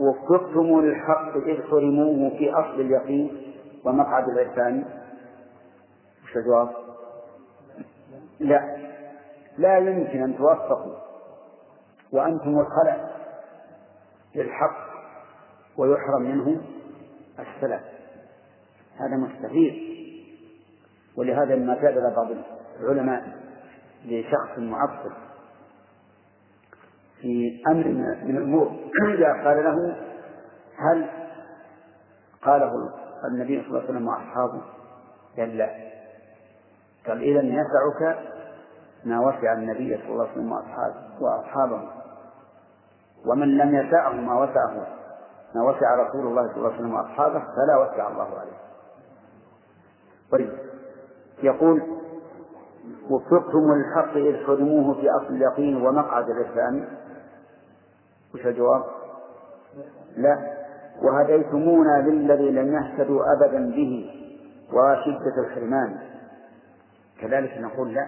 وفقتم 0.00 0.80
للحق 0.80 1.36
إذ 1.36 1.62
حرموه 1.62 2.30
في 2.30 2.52
أصل 2.52 2.80
اليقين 2.80 3.52
ومقعد 3.84 4.28
العرفان 4.28 4.84
وش 6.24 6.36
الجواب؟ 6.36 6.70
لا. 8.40 8.76
لا 9.58 9.78
يمكن 9.78 10.22
أن 10.22 10.36
توفقوا 10.36 10.94
وأنتم 12.12 12.58
الخلق 12.58 13.10
للحق 14.34 14.76
ويحرم 15.76 16.22
منه 16.22 16.60
السلف 17.38 17.82
هذا 18.96 19.16
مستحيل. 19.16 19.94
ولهذا 21.16 21.54
لما 21.54 21.74
جادل 21.82 22.14
بعض 22.16 22.28
العلماء 22.80 23.43
لشخص 24.04 24.58
معطل 24.58 25.12
في 27.20 27.62
أمر 27.68 27.88
من 28.24 28.36
الأمور. 28.36 28.66
قال 29.44 29.64
له 29.64 29.96
هل 30.76 31.10
قاله 32.42 32.72
النبي 33.32 33.60
صلى 33.60 33.68
الله 33.68 33.80
عليه 33.80 33.90
وسلم 33.90 34.08
وأصحابه؟ 34.08 34.62
قال 35.36 35.58
لا. 35.58 35.70
قال 37.06 37.22
إذا 37.22 37.42
يسعك 37.42 38.18
ما 39.04 39.20
وسع 39.20 39.52
النبي 39.52 39.96
صلى 39.96 40.08
الله 40.08 40.24
عليه 40.24 40.32
وسلم 40.32 40.52
وأصحابه 40.52 40.96
وأصحابه. 41.20 41.90
ومن 43.26 43.58
لم 43.58 43.74
يسعه 43.74 44.12
ما 44.12 44.42
وسعه 44.42 44.86
ما 45.54 45.62
وسع 45.62 45.94
رسول 45.94 46.26
الله 46.26 46.46
صلى 46.48 46.56
الله 46.56 46.68
عليه 46.68 46.78
وسلم 46.78 46.94
وأصحابه 46.94 47.40
فلا 47.40 47.76
وسع 47.76 48.08
الله 48.08 48.38
عليه. 48.38 48.58
طيب. 50.30 50.52
يقول 51.42 51.93
وفقتم 53.10 53.72
الحق 53.72 54.16
إذ 54.16 54.46
حرموه 54.46 54.94
في 54.94 55.10
أصل 55.10 55.34
اليقين 55.34 55.86
ومقعد 55.86 56.30
الإسلام. 56.30 56.84
وش 58.34 58.46
الجواب؟ 58.46 58.84
لا. 60.16 60.54
وهديتمونا 61.02 62.08
للذي 62.08 62.50
لم 62.50 62.72
يهتدوا 62.72 63.32
أبدا 63.32 63.70
به 63.70 64.10
وشدة 64.72 65.42
الحرمان. 65.46 65.98
كذلك 67.20 67.58
نقول 67.58 67.94
لا. 67.94 68.06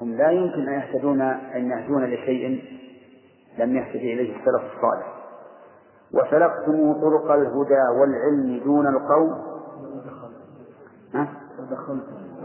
هم 0.00 0.16
لا 0.16 0.30
يمكن 0.30 0.68
أن 0.68 0.74
يهتدون 0.74 1.20
أن 1.20 1.70
يهدون 1.70 2.04
لشيء 2.04 2.64
لم 3.58 3.76
يهتدي 3.76 4.14
إليه 4.14 4.36
السلف 4.36 4.62
الصالح. 4.76 5.16
وسلكتم 6.14 6.92
طرق 7.00 7.30
الهدى 7.30 7.82
والعلم 8.00 8.60
دون 8.64 8.86
القوم. 8.86 9.56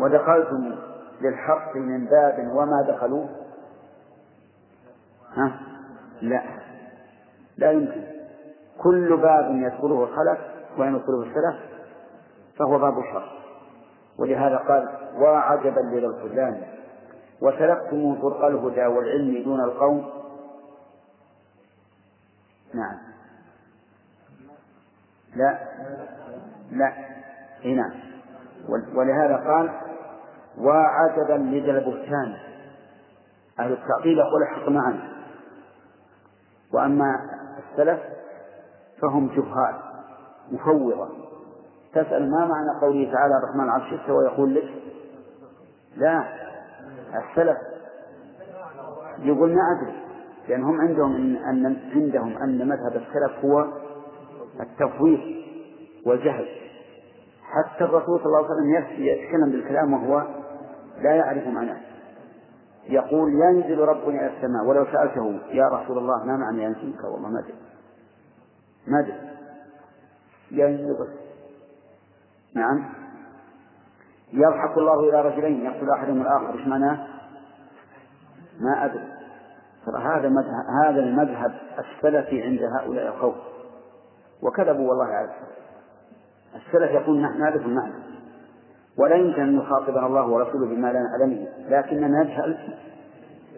ودخلتم 0.01 0.75
للحق 1.21 1.75
من 1.75 2.05
باب 2.05 2.51
وما 2.55 2.81
دخلوه؟ 2.87 3.29
ها؟ 5.33 5.59
لا. 6.21 6.43
لا 7.57 7.71
يمكن. 7.71 8.03
كل 8.77 9.17
باب 9.17 9.55
يدخله 9.55 10.03
الخلف 10.03 10.39
ويدخله 10.77 11.21
السلف 11.21 11.71
فهو 12.57 12.79
باب 12.79 12.99
الشر. 12.99 13.31
ولهذا 14.17 14.57
قال 14.57 14.89
وعجبا 15.15 15.79
لذا 15.79 16.07
الخذلان 16.07 16.61
وسلكتم 17.41 18.21
طرق 18.21 18.45
الهدى 18.45 18.85
والعلم 18.85 19.43
دون 19.43 19.63
القوم. 19.63 20.09
نعم. 22.73 22.97
لا. 25.35 25.59
لا. 26.71 26.93
هنا. 27.65 27.93
ولهذا 28.95 29.35
قال 29.35 29.90
وعجبا 30.57 31.33
لذا 31.33 31.71
البهتان 31.71 32.37
أهل 33.59 33.71
التعطيل 33.73 34.17
يقول 34.17 34.41
الحق 34.41 34.69
معا. 34.69 34.99
وأما 36.73 37.15
السلف 37.57 37.99
فهم 39.01 39.27
جهال 39.27 39.75
مفوضة. 40.51 41.09
تسأل 41.93 42.31
ما 42.31 42.37
معنى 42.45 42.79
قوله 42.81 43.11
تعالى 43.11 43.33
الرحمن 43.43 43.63
العرش 43.63 43.93
استوى 43.93 44.25
يقول 44.25 44.55
لك؟ 44.55 44.73
لا. 45.95 46.23
السلف 47.29 47.57
يقول 49.19 49.55
ما 49.55 49.61
أدري 49.77 50.01
لأن 50.49 50.63
هم 50.63 50.81
عندهم 50.81 51.15
إن 51.15 51.35
أن 51.35 51.77
عندهم 51.95 52.37
أن 52.37 52.67
مذهب 52.67 52.95
السلف 52.95 53.45
هو 53.45 53.65
التفويض 54.59 55.19
والجهل. 56.05 56.47
حتى 57.43 57.83
الرسول 57.83 58.19
صلى 58.19 58.25
الله 58.25 58.37
عليه 58.37 58.47
وسلم 58.49 59.03
يتكلم 59.05 59.51
بالكلام 59.51 59.93
وهو 59.93 60.40
لا 61.01 61.15
يعرف 61.15 61.47
معناه. 61.47 61.77
يقول 62.89 63.31
ينزل 63.33 63.79
ربنا 63.79 64.21
إلى 64.21 64.37
السماء. 64.37 64.65
ولو 64.65 64.85
سألته 64.85 65.39
يا 65.51 65.67
رسول 65.67 65.97
الله 65.97 66.25
ما 66.25 66.37
معنى 66.37 66.63
ينزل 66.63 66.93
والله 67.03 67.29
ما 67.29 67.39
أدري. 67.39 67.53
ما 68.87 68.99
أدري. 68.99 69.31
ينزل. 70.51 70.93
بس 70.93 71.07
نعم. 72.55 72.89
يضحك 74.33 74.77
الله 74.77 75.09
إلى 75.09 75.21
رجلين 75.21 75.65
يقتل 75.65 75.89
أحدهم 75.89 76.21
الآخر. 76.21 76.53
إيش 76.59 76.67
معناه؟ 76.67 77.07
ما 78.59 78.85
أدري. 78.85 79.07
ترى 79.85 80.03
هذا 80.03 80.29
مذهب 80.29 80.65
هذا 80.85 80.99
المذهب 80.99 81.53
السلفي 81.79 82.43
عند 82.43 82.59
هؤلاء 82.79 83.07
القوم. 83.07 83.35
وكذبوا 84.41 84.89
والله 84.89 85.05
عز 85.05 85.29
السلف 86.55 86.91
يقول 86.91 87.21
نحن 87.21 87.39
نعرف 87.39 87.65
المعنى. 87.65 88.10
ولا 89.01 89.15
يمكن 89.15 89.41
أن 89.41 89.57
يخاطبنا 89.57 90.05
الله 90.05 90.27
ورسوله 90.27 90.65
بما 90.67 90.93
لا 90.93 90.99
نعلمه 90.99 91.47
لكننا 91.69 92.23
نجهل 92.23 92.57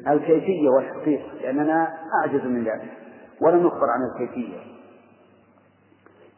الكيفية 0.07 0.69
والحقيقة 0.69 1.33
لأننا 1.41 1.93
أعجز 2.21 2.45
من 2.45 2.63
ذلك 2.63 2.91
ولم 3.41 3.67
نخبر 3.67 3.89
عن 3.89 4.03
الكيفية. 4.03 4.57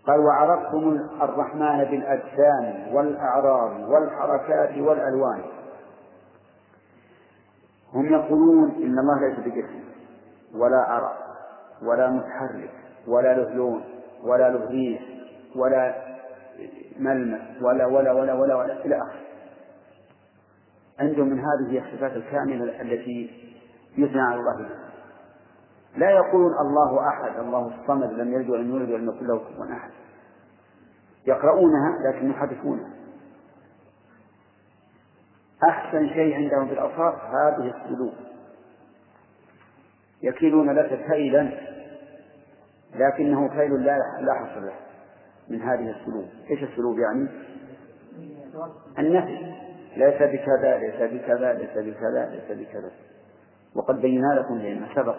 قال 0.07 0.19
وعرفتم 0.19 0.99
الرحمن 1.21 1.77
بالأجسام 1.83 2.95
والأعراض 2.95 3.89
والحركات 3.89 4.77
والألوان. 4.77 5.41
هم 7.93 8.05
يقولون 8.05 8.69
إن 8.71 8.99
الله 8.99 9.19
ليس 9.27 9.39
بجسم 9.39 9.83
ولا 10.55 10.77
عرق 10.77 11.17
ولا 11.83 12.09
متحرك 12.09 12.71
ولا 13.07 13.33
له 13.33 13.53
لون 13.53 13.83
ولا 14.23 14.49
له 14.49 14.69
ريح 14.69 15.01
ولا 15.55 16.04
ملمس 16.99 17.61
ولا 17.61 17.85
ولا 17.85 18.11
ولا 18.11 18.33
ولا, 18.33 18.55
ولا 18.55 18.85
إلى 18.85 18.95
آخره. 18.95 19.25
عندهم 20.99 21.27
من 21.27 21.39
هذه 21.39 21.85
الصفات 21.85 22.11
الكاملة 22.11 22.81
التي 22.81 23.31
يثنى 23.97 24.21
على 24.21 24.39
الله 24.39 24.57
بها. 24.57 24.89
لا 25.97 26.09
يقولون 26.09 26.51
الله 26.61 27.07
أحد 27.07 27.39
الله 27.39 27.67
الصمد 27.67 28.11
لم 28.11 28.33
يلد 28.33 28.49
ولم 28.49 28.69
يولد 28.69 28.89
ولم 28.89 29.09
يكن 29.09 29.27
له 29.27 29.39
كفوا 29.39 29.65
أحد. 29.73 29.91
يقرؤونها 31.27 31.97
لكن 32.05 32.29
يحدثونها. 32.29 32.89
أحسن 35.69 36.07
شيء 36.07 36.35
عندهم 36.35 36.67
في 36.67 36.73
الأوصاف 36.73 37.15
هذه 37.15 37.73
السلوك. 37.75 38.13
يكيلون 40.21 40.75
لك 40.75 41.05
كيلا 41.11 41.51
لكنه 42.95 43.49
كيل 43.49 43.83
لا 43.83 43.97
لا 44.21 44.33
حصر 44.33 44.59
له. 44.59 44.84
من 45.49 45.61
هذه 45.61 45.95
السلوك 45.99 46.25
إيش 46.49 46.63
السلوك 46.63 46.97
يعني؟ 46.97 47.27
النفي 48.99 49.53
ليس 49.97 50.15
بكذا 50.15 50.77
ليس 50.77 51.11
بكذا 51.13 51.53
ليس 51.53 51.77
بكذا 51.77 52.29
ليس 52.29 52.67
بكذا. 52.67 52.91
وقد 53.75 54.01
بينا 54.01 54.27
لكم 54.39 54.57
لما 54.57 54.87
سبق 54.95 55.17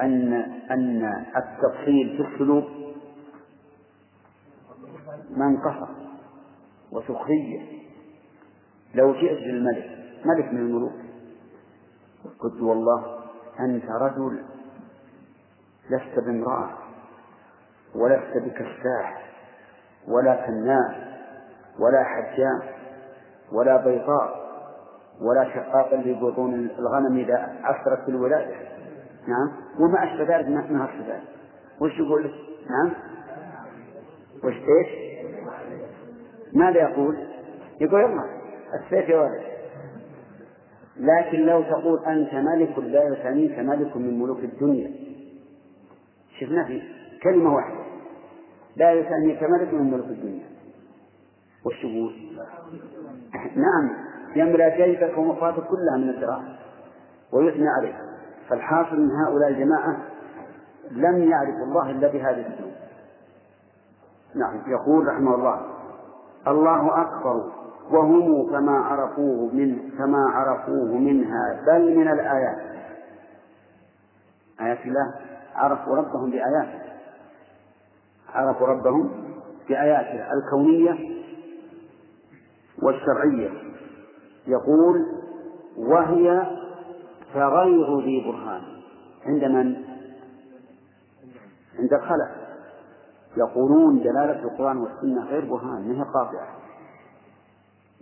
أن 0.00 0.32
أن 0.70 1.24
التفصيل 1.36 2.16
في 2.16 2.34
السلوك 2.34 2.64
منقصة 5.30 5.88
وسخرية. 6.92 7.60
لو 8.94 9.12
جئت 9.12 9.38
للملك 9.38 9.90
ملك 10.24 10.52
من 10.52 10.58
الملوك 10.58 10.92
قلت 12.38 12.62
والله 12.62 13.20
أنت 13.60 13.84
رجل 13.90 14.42
لست 15.90 16.24
بامرأة. 16.26 16.83
ولست 17.94 18.36
بكساح 18.36 19.24
ولا 20.08 20.46
فنان 20.46 20.94
ولا 21.78 22.04
حجام 22.04 22.60
ولا 23.52 23.76
بيضاء 23.76 24.44
ولا 25.20 25.54
شقاق 25.54 25.94
لبطون 25.94 26.54
الغنم 26.54 27.18
إذا 27.18 27.56
عثرت 27.62 28.04
في 28.04 28.08
الولادة. 28.08 28.54
نعم؟ 29.28 29.52
وما 29.80 30.04
أشبه 30.04 30.36
ذلك 30.36 30.48
ما 30.48 30.84
أشبه 30.84 31.06
ذلك. 31.08 31.22
وش 31.80 31.98
يقول 31.98 32.24
لك؟ 32.24 32.30
نعم؟ 32.70 32.92
وش 34.44 34.54
إيش؟ 34.54 35.14
ماذا 36.52 36.80
يقول؟ 36.80 37.16
يقول 37.80 38.00
يلا 38.00 38.24
السيف 38.74 39.08
يا 39.08 39.20
ولد. 39.20 39.42
لكن 40.96 41.38
لو 41.38 41.62
تقول 41.62 42.04
أنت 42.04 42.34
ملك 42.34 42.78
لا 42.78 43.02
يسميك 43.02 43.58
ملك 43.58 43.96
من 43.96 44.20
ملوك 44.20 44.38
الدنيا. 44.38 44.90
شفنا 46.40 46.64
في 46.64 46.82
كلمة 47.22 47.54
واحدة. 47.54 47.83
لا 48.76 48.92
يسميك 48.92 49.42
ملك 49.42 49.74
من 49.74 49.90
ملوك 49.90 50.06
الدنيا. 50.06 50.46
يقول؟ 51.84 52.12
نعم. 53.56 53.90
يملأ 54.36 54.76
جيبك 54.76 55.18
ومفاتك 55.18 55.62
كلها 55.62 55.96
من 55.96 56.08
الدراهم. 56.08 56.56
ويثنى 57.32 57.68
عليك. 57.68 57.96
فالحاصل 58.48 59.00
من 59.00 59.10
هؤلاء 59.10 59.48
الجماعة 59.48 59.96
لم 60.90 61.22
يعرفوا 61.22 61.64
الله 61.64 61.90
إلا 61.90 62.08
بهذه 62.08 62.40
السنة 62.40 62.74
نعم. 64.34 64.62
يقول 64.66 65.06
رحمه 65.06 65.34
الله 65.34 65.60
الله 66.46 67.02
أكبر 67.02 67.52
وهم 67.90 68.50
كما 68.50 68.72
عرفوه 68.72 69.54
من 69.54 69.90
كما 69.98 70.30
عرفوه 70.30 70.98
منها 70.98 71.60
بل 71.66 71.96
من 71.96 72.08
الآيات. 72.08 72.58
آيات 74.60 74.78
الله 74.86 75.14
عرفوا 75.54 75.96
ربهم 75.96 76.30
بآياته. 76.30 76.93
عرفوا 78.34 78.66
ربهم 78.66 79.10
بآياته 79.68 80.26
الكونية 80.32 80.98
والشرعية. 82.82 83.50
يقول 84.46 85.06
وهي 85.76 86.46
كغير 87.34 88.00
ذي 88.00 88.24
برهان. 88.26 88.62
عند 89.26 89.44
من؟ 89.44 89.76
عند 91.78 91.92
الخلق. 91.92 92.44
يقولون 93.36 93.98
دلالة 93.98 94.42
القرآن 94.42 94.76
والسنة 94.76 95.24
غير 95.24 95.44
برهان 95.44 95.88
ما 95.88 95.94
هي 95.94 96.04
قاطعة؟ 96.04 96.56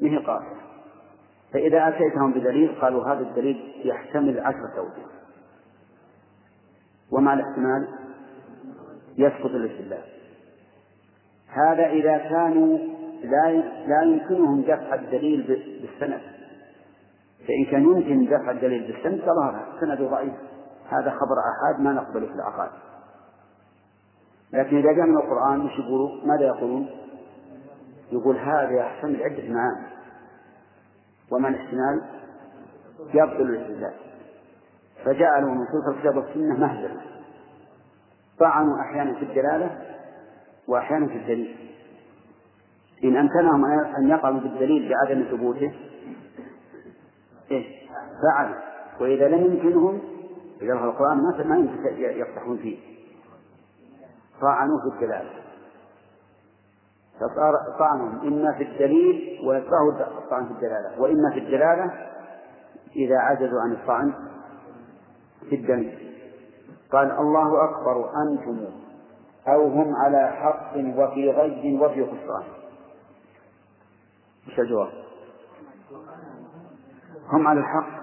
ما 0.02 0.10
هي 0.10 0.16
قاطعة؟ 0.16 0.56
فإذا 1.52 1.88
أتيتهم 1.88 2.32
بدليل 2.32 2.80
قالوا 2.80 3.04
هذا 3.04 3.20
الدليل 3.20 3.82
يحتمل 3.84 4.40
عشرة 4.40 4.78
أوجه 4.78 5.06
ومع 7.10 7.34
الاحتمال؟ 7.34 7.88
يسقط 9.18 9.50
الاستدلال. 9.50 10.21
هذا 11.52 11.86
إذا 11.86 12.18
كانوا 12.18 12.78
لا 13.22 13.50
لا 13.86 14.02
يمكنهم 14.02 14.62
دفع 14.62 14.94
الدليل 14.94 15.42
بالسند. 15.82 16.20
فإن 17.48 17.64
كان 17.70 17.82
يمكن 17.82 18.26
دفع 18.26 18.50
الدليل 18.50 18.92
بالسند 18.92 19.20
فظهر 19.20 19.66
السند 19.74 20.08
ضعيف. 20.10 20.32
هذا 20.88 21.10
خبر 21.10 21.36
أحاد 21.52 21.80
ما 21.80 21.92
نقبله 21.92 22.26
في 22.26 22.32
العقائد 22.32 22.72
لكن 24.52 24.76
إذا 24.76 24.92
جاء 24.92 25.06
من 25.06 25.16
القرآن 25.16 25.60
وش 25.60 25.78
يقولوا؟ 25.78 26.10
ماذا 26.24 26.46
يقولون؟ 26.46 26.90
يقول 28.12 28.36
هذا 28.36 28.70
يحتمل 28.70 29.22
عدة 29.22 29.48
معاني 29.48 29.86
ومع 31.32 31.48
الاحتمال؟ 31.48 32.02
يبطل 33.14 33.42
الاستدلال 33.42 33.94
فجعلوا 35.04 35.50
نصوص 35.50 35.94
الكتاب 35.94 36.16
والسنة 36.16 36.56
مهزلة 36.58 37.00
طعنوا 38.38 38.80
أحيانا 38.80 39.14
في 39.14 39.22
الدلالة 39.22 39.78
وأحيانا 40.68 41.06
في 41.06 41.16
الدليل. 41.16 41.56
إن 43.04 43.16
أمكنهم 43.16 43.64
أن 43.98 44.08
يقعوا 44.08 44.40
بالدليل 44.40 44.88
بعدم 44.88 45.24
ثبوته 45.30 45.72
إيش؟ 47.50 47.66
فعل. 48.22 48.54
وإذا 49.00 49.28
لم 49.28 49.44
يمكنهم 49.44 50.00
إذا 50.62 50.72
القرآن 50.72 51.18
ما 51.48 51.56
يمكن 51.56 51.96
يفتحون 51.98 52.56
فيه. 52.56 52.78
طعنوا 54.40 54.80
في 54.80 54.94
الدلالة 54.94 55.30
فصار 57.16 57.54
طعنهم. 57.78 58.20
إما 58.20 58.52
في 58.52 58.62
الدليل 58.62 59.40
ويكره 59.46 60.18
الطعن 60.18 60.46
في 60.46 60.52
الدلالة. 60.52 61.00
وإما 61.00 61.30
في 61.32 61.38
الدلالة 61.38 62.08
إذا 62.96 63.18
عجزوا 63.18 63.60
عن 63.60 63.72
الطعن 63.72 64.12
في 65.48 65.54
الدليل. 65.54 66.12
قال 66.92 67.10
الله 67.10 67.64
أكبر 67.64 68.10
أنتم 68.22 68.81
أو 69.48 69.68
هم 69.68 69.94
على 69.96 70.28
حق 70.28 70.76
وفي 70.76 71.30
غي 71.30 71.78
وفي 71.80 72.04
خسران. 72.04 72.44
إيش 74.48 74.60
الجواب؟ 74.60 74.88
هم 77.32 77.48
على 77.48 77.60
الحق. 77.60 78.02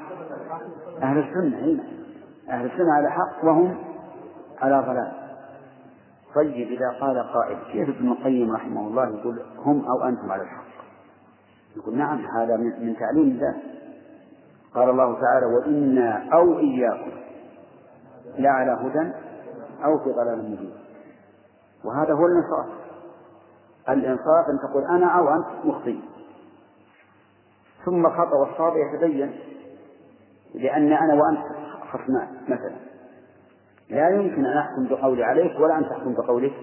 أهل 1.02 1.18
السنة 1.18 1.60
هنا 1.60 1.84
أهل 2.50 2.66
السنة 2.66 2.94
على 2.94 3.12
حق 3.12 3.46
وهم 3.46 3.78
على 4.62 4.80
ضلال. 4.88 5.12
طيب 6.36 6.68
إذا 6.72 6.90
قال 7.02 7.34
قائل 7.34 7.58
كيف 7.72 7.90
ابن 7.90 8.12
القيم 8.12 8.52
رحمه 8.52 8.88
الله 8.88 9.20
يقول 9.20 9.42
هم 9.58 9.86
أو 9.86 10.08
أنتم 10.08 10.32
على 10.32 10.42
الحق؟ 10.42 10.70
يقول 11.78 11.98
نعم 11.98 12.26
هذا 12.26 12.58
من 12.58 12.96
تعليم 13.00 13.28
الله 13.28 13.56
قال 14.74 14.90
الله 14.90 15.22
تعالى 15.22 15.46
وإنا 15.46 16.34
أو 16.34 16.60
إياكم 16.60 17.12
لعلى 18.38 18.72
هدى 18.72 19.12
أو 19.86 19.98
في 19.98 20.12
ضلال 20.12 20.52
مبين. 20.52 20.79
وهذا 21.86 22.14
هو 22.14 22.26
الإنصاف. 22.26 22.66
الإنصاف 23.90 24.50
أن 24.50 24.70
تقول 24.70 24.84
أنا 24.84 25.08
أو 25.08 25.30
أنت 25.30 25.66
مخطئ. 25.66 26.00
ثم 27.86 28.06
الخطأ 28.06 28.36
والصواب 28.36 28.74
يتبين 28.78 29.40
لأن 30.56 30.94
أنا 30.94 31.14
وأنت 31.14 31.46
خصمان 31.92 32.28
مثلا. 32.44 32.76
لا 33.90 34.10
يمكن 34.10 34.46
أن 34.46 34.58
أحكم 34.58 34.88
بقولي 34.88 35.24
عليك 35.24 35.60
ولا 35.60 35.78
أن 35.78 35.90
تحكم 35.90 36.14
بقولك 36.14 36.54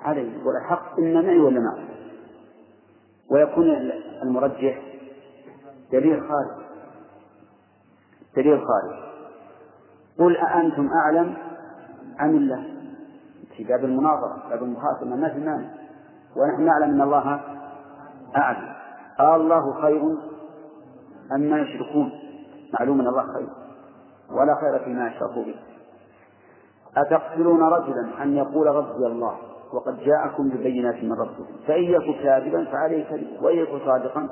علي 0.00 0.32
والحق 0.44 0.98
إما 0.98 1.22
معي 1.22 1.38
ولا 1.38 1.60
معك. 1.60 1.88
ويكون 3.30 3.70
المرجح 4.22 4.82
دليل 5.92 6.20
خارج. 6.20 6.66
دليل 8.36 8.58
خارج. 8.58 9.08
قل 10.18 10.36
أأنتم 10.36 10.90
أعلم 10.92 11.36
أم 12.20 12.36
الله 12.36 12.77
في 13.58 13.64
باب 13.64 13.84
المناظرة 13.84 14.42
باب 14.50 14.62
المخاصمة 14.62 15.16
ما 15.16 15.28
في 15.28 15.38
مانع. 15.38 15.70
ونحن 16.36 16.62
نعلم 16.62 16.94
أن 16.94 17.00
الله 17.00 17.40
أعلم. 18.36 18.74
الله 19.20 19.82
خير 19.82 20.02
أما 21.32 21.58
يشركون. 21.58 22.12
معلوم 22.80 23.00
أن 23.00 23.06
الله 23.06 23.22
خير. 23.22 23.48
ولا 24.30 24.54
خير 24.60 24.84
فيما 24.84 25.08
أشركوا 25.08 25.44
به. 25.44 25.54
أتقتلون 26.96 27.62
رجلا 27.62 28.22
أن 28.22 28.36
يقول 28.36 28.66
ربي 28.66 29.06
الله 29.06 29.36
وقد 29.72 29.98
جاءكم 29.98 30.48
ببينات 30.48 31.04
من 31.04 31.12
ربكم. 31.12 31.46
فإن 31.66 31.82
يكن 31.82 32.12
كاذبا 32.22 32.64
فعليه 32.64 33.04
كذب 33.04 33.42
وإن 33.42 33.56
يكن 33.56 33.78
صادقا 33.78 34.28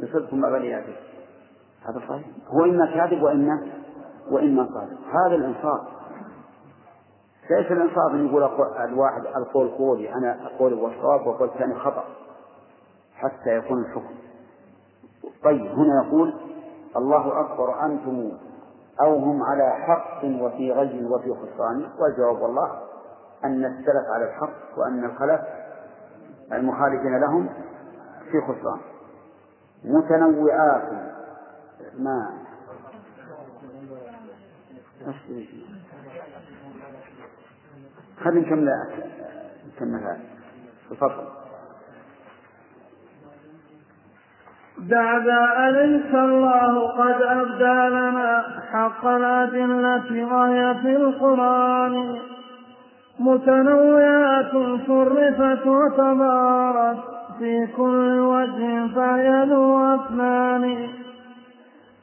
يصدكم 0.00 0.44
أبلياته 0.44 0.92
هذا 1.88 2.00
صحيح. 2.08 2.26
هو 2.48 2.64
إما 2.64 2.86
كاذب 2.86 3.22
وإما 3.22 3.62
وإما 4.30 4.66
صادق. 4.66 4.98
هذا 5.26 5.34
الإنصاف. 5.34 5.99
ليس 7.50 7.72
الإنصاف 7.72 8.12
أن 8.12 8.26
يقول 8.26 8.42
الواحد 8.80 9.26
القول 9.36 9.68
قولي 9.68 10.14
أنا 10.14 10.46
أقول 10.46 10.74
والصواب 10.74 11.26
وقول 11.26 11.48
الثاني 11.48 11.74
خطأ 11.74 12.04
حتى 13.14 13.56
يكون 13.56 13.82
الحكم. 13.84 14.14
طيب 15.44 15.66
هنا 15.66 16.06
يقول 16.06 16.34
الله 16.96 17.40
أكبر 17.40 17.84
أنتم 17.86 18.32
أو 19.00 19.16
هم 19.16 19.42
على 19.42 19.70
حق 19.70 20.24
وفي 20.24 20.72
غي 20.72 21.04
وفي 21.04 21.34
خسران. 21.34 21.90
والجواب 22.00 22.42
والله 22.42 22.70
أن 23.44 23.64
السلف 23.64 24.06
على 24.14 24.24
الحق 24.24 24.78
وأن 24.78 25.04
الخلف 25.04 25.40
المخالفين 26.52 27.20
لهم 27.20 27.48
في 28.30 28.40
خسران. 28.40 28.80
متنوعات. 29.84 30.92
ما؟ 31.98 32.40
خلينا 38.24 38.40
نكمل 38.40 38.68
نكمل 39.76 40.00
هذا؟ 40.00 40.20
تفضل 40.90 41.24
بعد 44.78 45.28
أليس 45.58 46.14
الله 46.14 46.88
قد 46.88 47.22
أبدى 47.22 47.94
لنا 47.94 48.44
حق 48.72 49.06
الأدلة 49.06 50.24
وهي 50.34 50.74
في 50.82 50.96
القرآن؟ 50.96 52.18
متنوعات 53.18 54.50
صرفت 54.86 55.66
وتبارت 55.66 56.98
في 57.38 57.66
كل 57.76 58.18
وجه 58.18 58.94
فهي 58.94 59.44
ذو 59.44 59.94
أفنان 59.94 60.88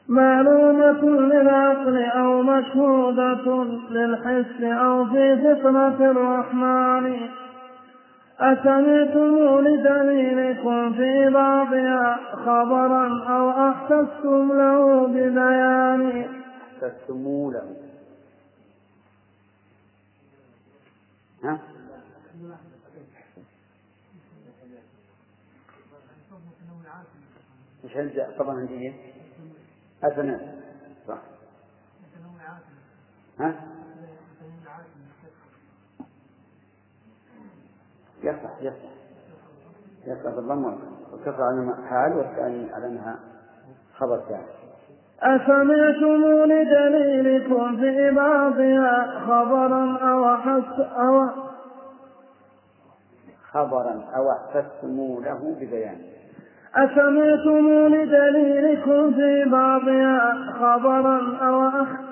معلومة 0.08 1.20
للعقل 1.20 2.02
أو 2.02 2.42
مشهودة 2.42 3.64
للحس 3.90 4.62
أو 4.62 5.04
في 5.04 5.36
فطرة 5.36 6.10
الرحمن. 6.10 7.28
أسمعتم 8.38 9.58
لدليلكم 9.60 10.92
في 10.92 11.30
بعضها 11.30 12.18
خبرا 12.32 13.24
أو 13.28 13.70
أحسستم 13.70 14.52
له 14.52 15.06
ببيان. 15.06 16.28
أحسستم 16.82 17.50
له. 17.52 17.76
ها؟ 21.44 21.58
مش 27.84 27.92
طبعا 28.38 28.56
عندي 28.56 28.92
أثناء 30.04 30.58
صح. 31.08 31.18
ها؟ 33.40 33.54
يصح 38.22 38.62
يصح. 38.62 38.88
يصح 40.06 40.30
بالضم 40.30 40.64
والكسر 41.12 41.42
على 41.42 41.74
حال 41.88 42.12
والثاني 42.12 42.72
على 42.72 42.86
أنها 42.86 43.18
خبر 43.96 44.20
ثاني. 44.28 44.58
أسمعتم 45.20 46.44
لدليلكم 46.44 47.76
في 47.76 48.10
بعضها 48.10 49.20
خبرا 49.26 49.98
أو 49.98 50.36
حس 50.36 50.80
أو 50.80 51.28
خبرا 53.50 54.04
أو 54.16 54.32
احسستم 54.32 55.20
له 55.24 55.56
ببيان. 55.60 56.00
أسمعتم 56.76 57.94
لدليلكم 57.94 59.14
في 59.14 59.44
بعضها 59.44 60.34
خبرا 60.60 61.36
أو 61.42 61.68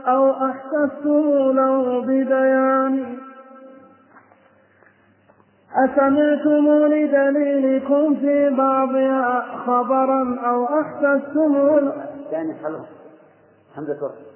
أو 0.06 0.30
أحسستم 0.30 1.52
له 1.56 2.00
ببيان. 2.00 3.18
أسمعتم 5.84 6.86
لدليلكم 6.86 8.16
في 8.16 8.50
بعضها 8.50 9.40
خبرا 9.66 10.40
أو 10.46 10.64
أحسستم 10.80 11.92
ثاني 12.30 12.54
خلص 12.62 12.86
حمزة 13.76 13.96
وصل 14.04 14.26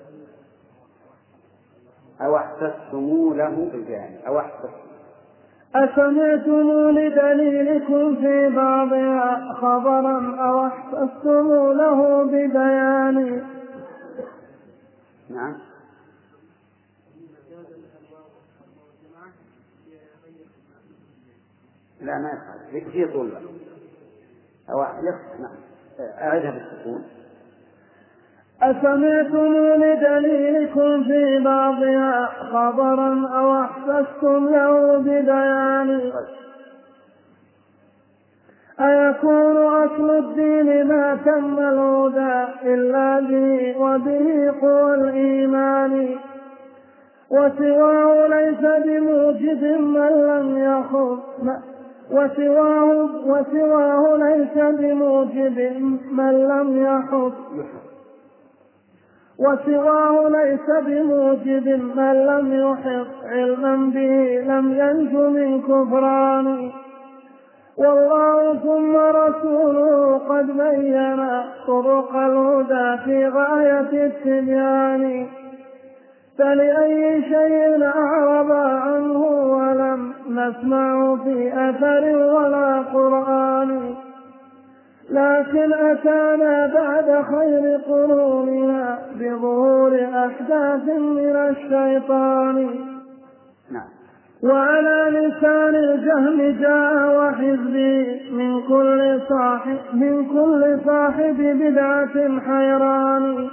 أو 2.20 2.36
أحسستم 2.36 3.34
له 3.34 3.68
بالبيان 3.72 4.16
أو 4.26 4.38
احسستم 4.38 4.89
أسمعتم 5.74 6.90
لدليلكم 6.90 8.16
في 8.16 8.51
بعضها 8.56 9.52
خبرا 9.52 10.36
أو 10.40 10.66
أحسستم 10.66 11.72
له 11.72 12.22
ببيان؟ 12.24 13.47
نعم. 15.30 15.59
لا 22.01 22.18
ما 22.18 22.30
يفعل 22.72 22.90
في 22.90 23.12
طول 23.12 23.32
أو 24.70 24.82
نعم. 25.40 25.56
أعدها 26.01 26.51
بالسكون. 26.51 27.19
أسمعتم 28.62 29.54
لدليلكم 29.82 31.04
في 31.04 31.38
بعضها 31.44 32.26
خبرا 32.52 33.28
أو 33.34 33.60
أحسستم 33.60 34.48
له 34.48 34.98
ببيان؟ 34.98 36.12
أيكون 38.80 39.56
أصل 39.56 40.10
الدين 40.10 40.86
ما 40.86 41.18
تم 41.24 41.58
الهدى 41.58 42.44
إلا 42.64 43.20
به 43.20 43.78
وبه 43.80 44.54
قوى 44.60 44.94
الإيمان؟ 44.94 46.16
وسواه 47.30 48.26
ليس 48.26 48.60
بموجب 48.84 49.62
من 49.80 50.10
لم 50.26 50.58
يخف 50.58 51.18
وسواه 52.10 53.08
وسواه 53.26 54.16
ليس 54.16 54.64
بموجب 54.78 55.58
من 56.12 56.48
لم 56.48 56.82
يحط 56.86 57.32
وسواه 59.40 60.28
ليس 60.28 60.70
بموجب 60.86 61.68
من 61.96 62.26
لم 62.26 62.46
يحط 62.54 63.06
علما 63.24 63.76
به 63.94 64.40
لم 64.46 64.66
ينج 64.72 65.14
من 65.14 65.62
كفران. 65.62 66.70
والله 67.78 68.54
ثم 68.54 68.96
رسوله 68.96 70.18
قد 70.18 70.46
بين 70.46 71.30
طرق 71.66 72.16
الهدى 72.16 73.02
في 73.04 73.28
غاية 73.28 74.06
التبيان. 74.06 75.26
فلأي 76.38 77.22
شيء 77.22 77.84
أعرض 77.84 78.52
عنه 78.52 79.22
ولم 79.52 80.12
نسمع 80.30 81.16
في 81.24 81.52
أثر 81.54 82.16
ولا 82.16 82.82
قرآن. 82.94 83.94
لكن 85.10 85.72
أتانا 85.72 86.66
بعد 86.74 87.24
خير 87.24 87.80
قروننا 87.88 88.98
بظهور 89.20 90.04
أحداث 90.14 90.88
من 90.98 91.36
الشيطان. 91.36 92.56
نعم. 93.70 93.88
وعلى 94.42 95.10
لسان 95.10 95.74
الجهم 95.74 96.60
جاء 96.60 97.18
وحزبي 97.18 98.20
من 98.32 98.62
كل 98.62 99.20
صاحب 99.28 99.78
من 99.94 100.24
كل 100.24 100.80
صاحب 100.86 101.36
بدعة 101.36 102.40
حيران. 102.40 103.48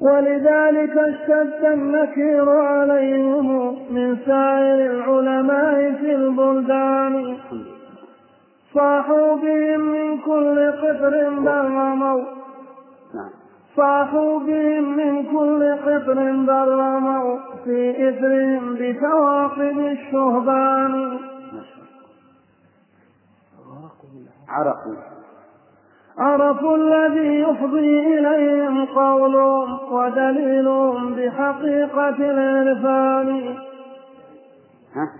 ولذلك 0.00 0.98
اشتد 0.98 1.64
النكير 1.64 2.50
عليهم 2.50 3.76
من 3.90 4.16
سائر 4.26 4.90
العلماء 4.92 5.92
في 6.00 6.14
البلدان. 6.14 7.36
صاحوا 8.74 9.36
بهم 9.36 9.80
من 9.80 10.18
كل 10.18 10.72
قطر 10.72 11.30
برموا. 11.30 12.24
نعم. 13.14 13.30
صاحوا 13.76 14.38
بهم 14.38 14.96
من 14.96 15.22
كل 15.22 15.74
قطر 15.74 16.32
برموا. 16.46 17.38
في 17.64 18.08
إثرهم 18.08 18.74
بثواقب 18.74 19.78
الشهبان. 19.78 21.18
عرقوا 24.48 24.94
عرفوا 26.18 26.76
الذي 26.76 27.40
يفضي 27.40 28.18
إليهم 28.18 28.84
قولهم 28.84 29.92
ودليلهم 29.92 31.14
بحقيقة 31.14 32.16
العرفان. 32.18 33.56
ها؟ 34.94 35.12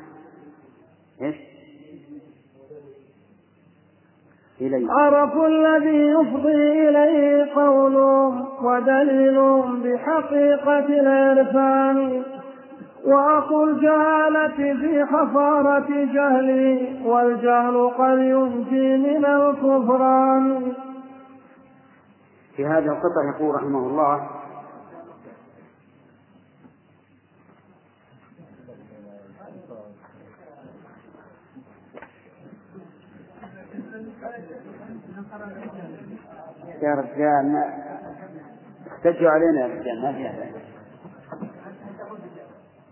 إيش؟ 1.23 1.50
إليه. 4.61 4.87
عرف 4.91 5.37
الذي 5.37 6.07
يفضي 6.07 6.89
إليه 6.89 7.55
قول 7.55 7.97
ودليل 8.63 9.63
بحقيقة 9.85 10.87
العرفان. 11.01 12.23
وأخو 13.07 13.65
الجهالة 13.65 14.57
في 14.57 15.05
حفارة 15.05 15.89
جهلي 15.89 17.01
والجهل 17.05 17.91
قد 17.99 18.19
ينفي 18.19 18.97
من 18.97 19.25
الكفران. 19.25 20.73
في 22.57 22.67
هذا 22.67 22.93
القطع 22.93 23.37
يقول 23.37 23.55
رحمه 23.55 23.79
الله 23.79 24.40
يا 36.83 36.95
رجال 36.95 37.53
ما 37.53 37.63
احتجوا 38.89 39.31
علينا 39.31 39.61
يا 39.61 39.67
رجال 39.67 40.03
ما 40.03 40.13
في 40.13 40.61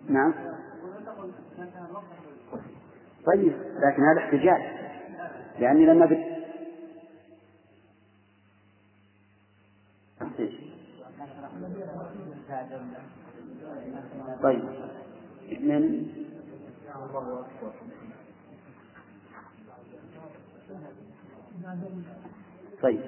نعم. 0.08 0.34
طيب 3.26 3.52
لكن 3.76 4.02
هذا 4.02 4.18
احتجاج 4.18 4.62
لأني 5.58 5.86
لما 5.86 6.06
قلت 6.06 6.38
طيب 14.42 14.64
من 15.60 16.08
طيب. 22.82 23.00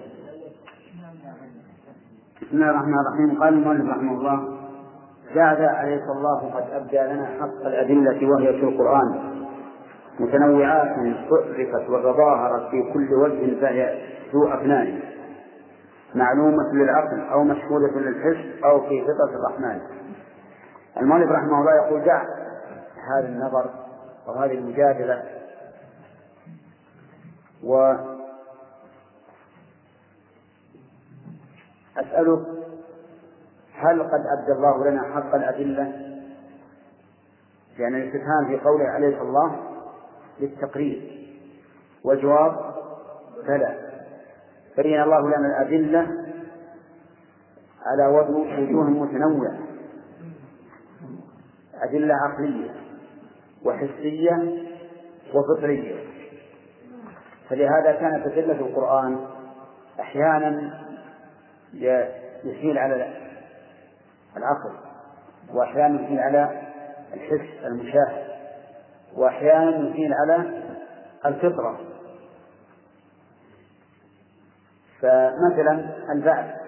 بسم 2.43 2.57
الله 2.57 2.71
الرحمن 2.71 2.95
الرحيم. 2.99 3.43
قال 3.43 3.55
المؤلف 3.55 3.91
رحمه 3.91 4.13
الله 4.13 4.59
بعد 5.35 5.61
أليس 5.61 6.03
الله 6.17 6.51
قد 6.55 6.71
أبدى 6.71 6.99
لنا 6.99 7.27
حق 7.41 7.67
الأدلة 7.67 8.29
وهي 8.29 8.53
في 8.53 8.65
القرآن. 8.65 9.37
متنوعات 10.21 10.97
صرفت 11.31 11.91
وتظاهرت 11.91 12.71
في 12.71 12.93
كل 12.93 13.15
وجه 13.15 13.61
فهي 13.61 13.99
ذو 14.33 14.49
أفنان. 14.49 15.01
معلومة 16.15 16.73
للعقل 16.75 17.21
أو 17.33 17.45
مشهودة 17.45 18.01
للحس 18.01 18.65
أو 18.65 18.81
في 18.81 19.03
فطرة 19.03 19.37
الرحمن. 19.37 19.81
المؤلف 20.97 21.31
رحمه 21.31 21.61
الله 21.61 21.75
يقول 21.75 22.05
دع 22.05 22.23
هذا 23.17 23.29
النظر 23.29 23.71
وهذه 24.29 24.53
المجادلة 24.53 25.23
و 27.65 27.95
أسألك 32.01 32.47
هل 33.75 34.03
قد 34.03 34.21
أبدى 34.39 34.53
الله 34.53 34.91
لنا 34.91 35.03
حق 35.15 35.35
الأدلة؟ 35.35 35.93
لأن 37.79 37.95
الاستفهام 37.95 38.47
في 38.49 38.65
قوله 38.65 38.85
عليه 38.85 39.23
الله 39.23 39.57
للتقرير. 40.41 41.27
والجواب 42.05 42.75
فلا 43.47 43.75
بين 44.77 45.03
الله 45.03 45.29
لنا 45.29 45.47
الأدلة 45.47 46.07
على 47.87 48.07
وجوه 48.07 48.91
متنوعة. 48.91 49.59
أدلة 51.75 52.15
عقلية 52.15 52.71
وحسية 53.65 54.65
وفطرية. 55.35 55.95
فلهذا 57.49 57.93
كانت 57.93 58.27
أدلة 58.27 58.61
القرآن 58.61 59.27
أحيانا 60.01 60.81
يحيل 61.75 62.79
على 62.79 62.95
العقل 64.37 64.77
وأحيانا 65.55 66.03
يحيل 66.03 66.21
على 66.21 66.63
الحس 67.15 67.65
المشاهد 67.65 68.31
وأحيانا 69.17 69.89
يحيل 69.89 70.13
على 70.15 70.63
الفطرة. 71.27 71.81
فمثلا 75.01 75.97
البعث. 76.13 76.61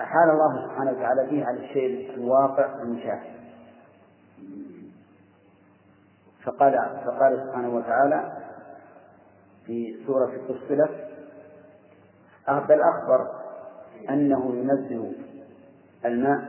أحال 0.00 0.30
الله 0.30 0.66
سبحانه 0.66 0.90
وتعالى 0.90 1.26
فيه 1.30 1.44
على 1.44 1.56
الشيء 1.64 2.14
الواقع 2.14 2.82
المشاهد 2.82 3.40
فقال 6.44 6.72
فقال 7.04 7.46
سبحانه 7.46 7.68
وتعالى 7.68 8.32
في 9.66 10.04
سورة 10.06 10.26
فصلت 10.48 11.09
بل 12.58 12.80
أخبر 12.80 13.26
أنه 14.10 14.54
ينزل 14.56 15.12
الماء 16.04 16.40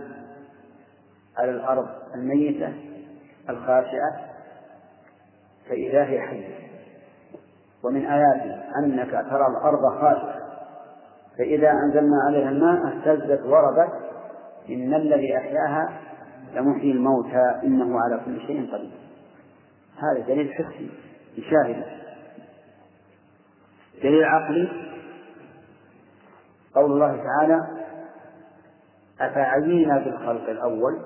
على 1.38 1.52
الأرض 1.52 1.88
الميتة 2.16 2.74
الخاشعة 3.50 4.32
فإذا 5.70 6.04
هي 6.04 6.22
حية. 6.22 6.56
ومن 7.84 8.06
آياته 8.06 8.64
أنك 8.80 9.12
ترى 9.12 9.48
الأرض 9.48 10.02
خاشعة. 10.02 10.42
فإذا 11.38 11.72
أنزلنا 11.72 12.18
عليها 12.28 12.50
الماء 12.50 12.88
اهتزت 12.88 13.46
وربت 13.46 13.94
إن 14.70 14.94
الذي 14.94 15.38
أحياها 15.38 16.00
لمحيي 16.54 16.92
الموتى 16.92 17.60
إنه 17.64 18.00
على 18.00 18.22
كل 18.26 18.42
شيء 18.48 18.74
قدير. 18.74 18.92
هذا 19.98 20.28
دليل 20.28 20.54
حسي 20.54 20.90
يشاهد 21.38 21.84
دليل 24.04 24.24
عقلي 24.24 24.91
قول 26.76 26.92
الله 26.92 27.24
تعالى 27.24 27.68
أفعينا 29.22 29.98
بالخلق 29.98 30.50
الأول؟ 30.50 31.00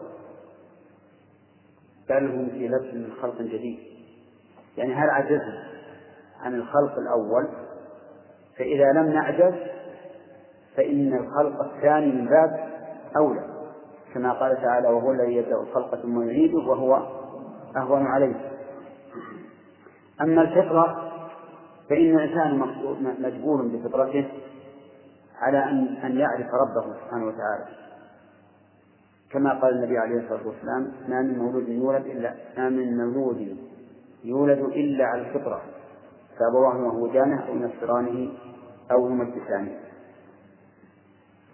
بل 2.10 2.32
هم 2.32 2.50
في 2.50 2.68
لبس 2.68 2.94
من 2.94 3.10
خلق 3.22 3.42
جديد. 3.42 3.80
يعني 4.78 4.94
هل 4.94 5.10
عجزنا 5.10 5.64
عن 6.42 6.56
الخلق 6.56 6.98
الأول؟ 6.98 7.48
فإذا 8.58 8.92
لم 8.92 9.14
نعجز 9.14 9.54
فإن 10.78 11.14
الخلق 11.14 11.64
الثاني 11.64 12.12
من 12.12 12.26
باب 12.26 12.70
أولى 13.18 13.56
كما 14.14 14.34
قال 14.34 14.62
تعالى 14.62 14.88
وهو 14.88 15.12
الذي 15.12 15.36
يبدأ 15.36 15.56
الخلق 15.62 15.96
ثم 15.96 16.22
يعيده 16.22 16.58
وهو 16.58 16.96
أهون 17.78 18.06
عليه. 18.06 18.52
أما 20.22 20.42
الفطرة 20.42 21.12
فإن 21.90 22.20
الإنسان 22.20 22.60
مجبول 23.20 23.68
بفطرته 23.68 24.28
على 25.40 25.64
أن 25.64 25.98
أن 26.04 26.18
يعرف 26.18 26.48
ربه 26.54 26.94
سبحانه 26.94 27.26
وتعالى 27.26 27.66
كما 29.32 29.60
قال 29.60 29.74
النبي 29.76 29.98
عليه 29.98 30.16
الصلاة 30.20 30.48
والسلام 30.48 30.92
ما 31.08 31.22
من 31.22 31.38
مولود 31.40 31.70
يولد 31.70 32.06
إلا 32.06 32.36
ما 32.58 32.70
من 32.70 32.98
مولود 32.98 33.58
يولد 34.24 34.60
إلا 34.60 35.06
على 35.06 35.22
الفطرة 35.22 35.62
فأبواه 36.40 36.76
يهودانه 36.76 37.48
أو 37.48 37.56
ينصرانه 37.56 38.32
أو 38.92 39.10
يمجسانه 39.10 39.72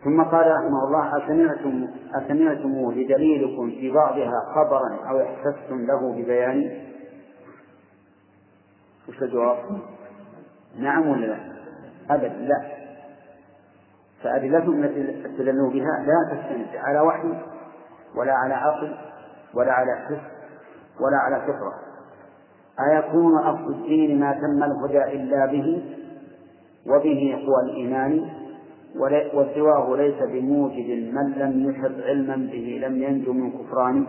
ثم 0.04 0.24
قال 0.24 0.52
رحمه 0.52 0.84
الله 0.88 1.18
أسمعتم 1.18 1.88
أسمعتم 2.16 2.92
لدليلكم 2.92 3.70
في 3.70 3.92
بعضها 3.92 4.40
خبرا 4.56 5.10
أو 5.10 5.22
إحسستم 5.22 5.86
له 5.86 6.12
ببيان 6.12 6.82
وش 9.10 9.22
الجواب؟ 9.24 9.58
نعم 10.80 11.08
ولا 11.08 11.26
لا؟ 11.26 11.38
أبدا 12.10 12.28
لا 12.28 12.81
فأدلتهم 14.24 14.84
التي 14.84 15.28
استدلوا 15.28 15.70
بها 15.70 16.06
لا 16.06 16.36
تستند 16.36 16.76
على 16.76 17.00
وحي 17.00 17.34
ولا 18.16 18.34
على 18.34 18.54
عقل 18.54 18.96
ولا 19.54 19.72
على 19.72 19.96
حس 19.96 20.22
ولا 21.00 21.18
على 21.18 21.42
فطرة. 21.42 21.74
أيكون 22.80 23.38
أصل 23.38 23.74
الدين 23.74 24.20
ما 24.20 24.34
تم 24.34 24.64
الهدى 24.64 25.16
إلا 25.16 25.46
به 25.46 25.84
وبه 26.88 27.46
هو 27.48 27.60
الإيمان 27.60 28.30
وسواه 29.34 29.96
ليس 29.98 30.24
بموجد 30.24 31.14
من 31.14 31.32
لم 31.32 31.70
يحب 31.70 32.02
علما 32.02 32.36
به 32.36 32.82
لم 32.88 33.04
ينجو 33.04 33.34
من 33.34 33.52
كفران. 33.52 34.06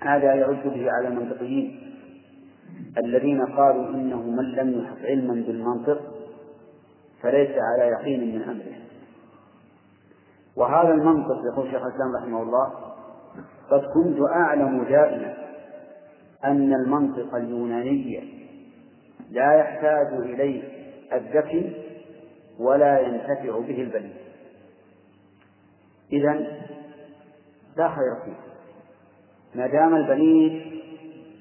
هذا 0.00 0.34
يعد 0.34 0.62
به 0.64 0.92
على 0.92 1.08
المنطقيين. 1.08 1.80
الذين 2.98 3.46
قالوا 3.46 3.88
إنه 3.88 4.22
من 4.22 4.44
لم 4.44 4.80
يحب 4.80 5.06
علما 5.06 5.34
بالمنطق 5.34 6.00
فليس 7.24 7.50
على 7.58 7.88
يقين 7.90 8.34
من 8.34 8.42
أمره. 8.42 8.84
وهذا 10.56 10.94
المنطق 10.94 11.36
يقول 11.52 11.70
شيخ 11.70 11.82
الإسلام 11.82 12.16
رحمه 12.16 12.42
الله 12.42 12.72
قد 13.70 13.80
كنت 13.94 14.18
أعلم 14.30 14.84
دائما 14.84 15.34
أن 16.44 16.72
المنطق 16.72 17.34
اليوناني 17.34 18.34
لا 19.30 19.54
يحتاج 19.54 20.06
إليه 20.06 20.62
الذكي 21.12 21.84
ولا 22.58 23.00
ينتفع 23.00 23.58
به 23.58 23.82
البليد 23.82 24.16
إذا 26.12 26.32
لا 27.76 27.88
خير 27.88 28.14
فيه. 28.24 28.36
ما 29.54 29.66
دام 29.66 29.96
البليد 29.96 30.82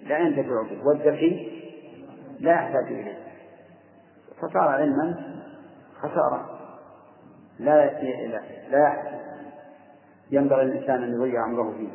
لا 0.08 0.18
ينتفع 0.18 0.62
به 0.62 0.88
والذكي 0.88 1.62
لا 2.40 2.52
يحتاج 2.52 2.86
إليه. 2.88 3.18
فصار 4.42 4.68
علما 4.68 5.33
خسارة. 6.04 6.50
لا 7.60 8.02
لا, 8.72 8.98
ينبغي 10.32 10.62
الإنسان 10.62 11.04
أن 11.04 11.14
يضيع 11.14 11.44
عمره 11.44 11.74
فيه. 11.78 11.90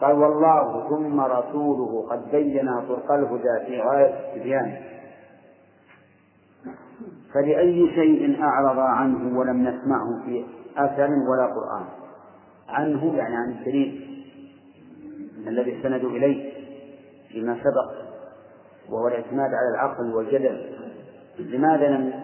قال 0.00 0.12
والله 0.12 0.88
ثم 0.88 1.20
رسوله 1.20 2.08
قد 2.10 2.30
بين 2.30 2.68
طرق 2.88 3.12
الهدى 3.12 3.66
في 3.66 3.80
غاية 3.80 4.06
التبيان 4.06 4.82
فلأي 7.34 7.90
شيء 7.94 8.42
أعرض 8.42 8.78
عنه 8.78 9.38
ولم 9.38 9.68
نسمعه 9.68 10.24
في 10.24 10.44
أثر 10.76 11.08
ولا 11.10 11.46
قرآن. 11.46 11.84
عنه 12.68 13.16
يعني 13.16 13.36
عن 13.36 13.50
الدليل 13.50 14.24
الذي 15.46 15.78
استندوا 15.78 16.10
إليه 16.10 16.52
فيما 17.28 17.56
سبق 17.60 18.04
وهو 18.90 19.08
الاعتماد 19.08 19.50
على 19.54 19.68
العقل 19.74 20.14
والجدل. 20.14 20.74
لماذا 21.38 21.88
لم 21.88 22.23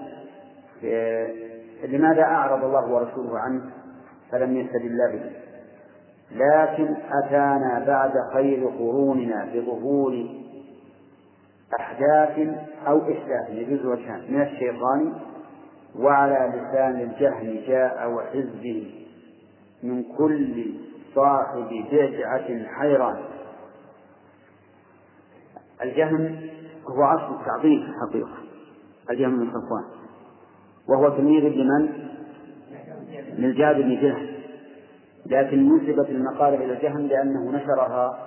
لماذا 1.85 2.23
أعرض 2.23 2.65
الله 2.65 2.93
ورسوله 2.93 3.39
عنه؟ 3.39 3.71
فلم 4.33 4.57
يستدل 4.57 4.99
به. 5.13 5.31
لكن 6.31 6.97
أتانا 7.13 7.85
بعد 7.87 8.13
خير 8.33 8.67
قروننا 8.67 9.49
بظهور 9.55 10.27
أحداث 11.81 12.49
أو 12.87 12.99
إحداث 12.99 13.51
يجوز 13.51 13.87
وجهان 13.87 14.25
من 14.29 14.43
الشيطان 14.43 15.15
وعلى 15.99 16.53
لسان 16.55 17.01
الجهل 17.01 17.67
جاء 17.67 18.11
وحزبه 18.11 19.07
من 19.83 20.05
كل 20.19 20.75
صاحب 21.15 21.85
بدعة 21.93 22.65
حيران. 22.65 23.17
الجهم 25.83 26.41
هو 26.89 27.05
أصل 27.05 27.41
التعظيم 27.41 27.83
في 27.83 27.89
الحقيقة 27.89 28.39
الجهم 29.11 29.39
بن 29.39 29.51
صفوان. 29.51 30.00
وهو 30.91 31.09
تلميذ 31.09 31.45
لمن؟ 31.45 31.89
للجاد 33.39 33.77
بن 33.77 34.01
جهم 34.01 34.27
لكن 35.27 35.77
نسبت 35.77 36.11
المقالة 36.11 36.65
إلى 36.65 36.73
الجهم 36.73 37.07
لأنه 37.07 37.51
نشرها 37.51 38.19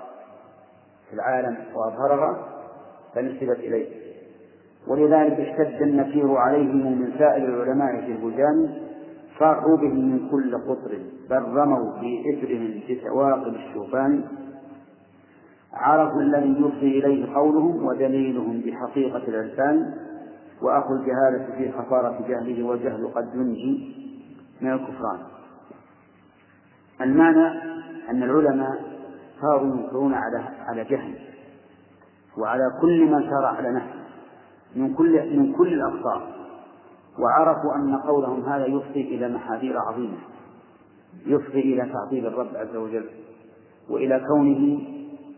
في 1.09 1.13
العالم 1.13 1.57
وأظهرها 1.75 2.47
فنسبت 3.15 3.59
إليه. 3.59 3.87
ولذلك 4.87 5.39
اشتد 5.39 5.81
النكير 5.81 6.35
عليهم 6.35 7.01
من 7.01 7.13
سائر 7.17 7.45
العلماء 7.45 8.01
في 8.01 8.11
البلدان 8.11 8.83
صاحوا 9.39 9.77
به 9.77 9.93
من 9.93 10.29
كل 10.31 10.57
قطر 10.57 10.99
بل 11.29 11.43
رموا 11.43 11.99
في 11.99 12.23
إثرهم 12.33 12.79
بسواقب 12.89 13.55
الشوفان. 13.55 14.23
عرفوا 15.73 16.21
الذي 16.21 16.51
يفضي 16.51 16.99
إليه 16.99 17.35
قولهم 17.35 17.85
ودليلهم 17.85 18.61
بحقيقة 18.61 19.21
العرفان. 19.27 19.93
وأخو 20.63 20.93
الجهالة 20.93 21.55
في 21.57 21.71
خسارة 21.71 22.27
جهله 22.27 22.63
والجهل 22.63 23.07
قد 23.15 23.35
ينجي 23.35 23.95
من 24.61 24.73
الكفران. 24.73 25.19
المعنى 27.01 27.47
أن 28.09 28.23
العلماء 28.23 28.81
صاروا 29.41 29.75
ينكرون 29.75 30.13
على 30.13 30.37
على 30.59 30.83
جهل 30.83 31.15
وعلى 32.37 32.63
كل 32.81 33.05
من 33.05 33.29
سار 33.29 33.45
على 33.45 33.71
نهج 33.71 33.93
من 34.75 34.93
كل 34.93 35.37
من 35.37 35.53
كل 35.53 35.73
الأقطار 35.73 36.33
وعرفوا 37.19 37.75
أن 37.75 37.95
قولهم 37.95 38.49
هذا 38.49 38.65
يفضي 38.65 39.01
إلى 39.01 39.29
محاذير 39.29 39.79
عظيمة 39.79 40.17
يفضي 41.25 41.59
إلى 41.59 41.91
تعطيل 41.93 42.27
الرب 42.27 42.55
عز 42.55 42.75
وجل 42.75 43.09
وإلى 43.89 44.25
كونه 44.27 44.81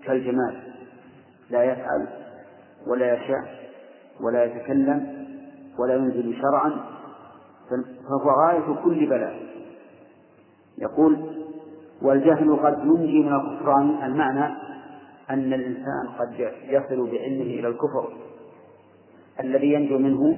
كالجمال 0.03 0.57
لا 1.49 1.63
يفعل 1.63 2.07
ولا 2.87 3.13
يشاء 3.13 3.65
ولا 4.21 4.43
يتكلم 4.43 5.14
ولا 5.79 5.95
ينزل 5.95 6.35
شرعا 6.41 6.71
فهو 8.09 8.29
غاية 8.45 8.83
كل 8.83 9.05
بلاء. 9.05 9.39
يقول 10.77 11.17
والجهل 12.01 12.55
قد 12.55 12.79
ينجي 12.85 13.19
من 13.23 13.33
الكفران. 13.33 14.03
المعنى 14.03 14.55
أن 15.29 15.53
الإنسان 15.53 16.07
قد 16.19 16.51
يصل 16.67 17.11
بعلمه 17.11 17.43
إلى 17.59 17.67
الكفر. 17.67 18.13
الذي 19.39 19.73
ينجو 19.73 19.97
منه 19.97 20.37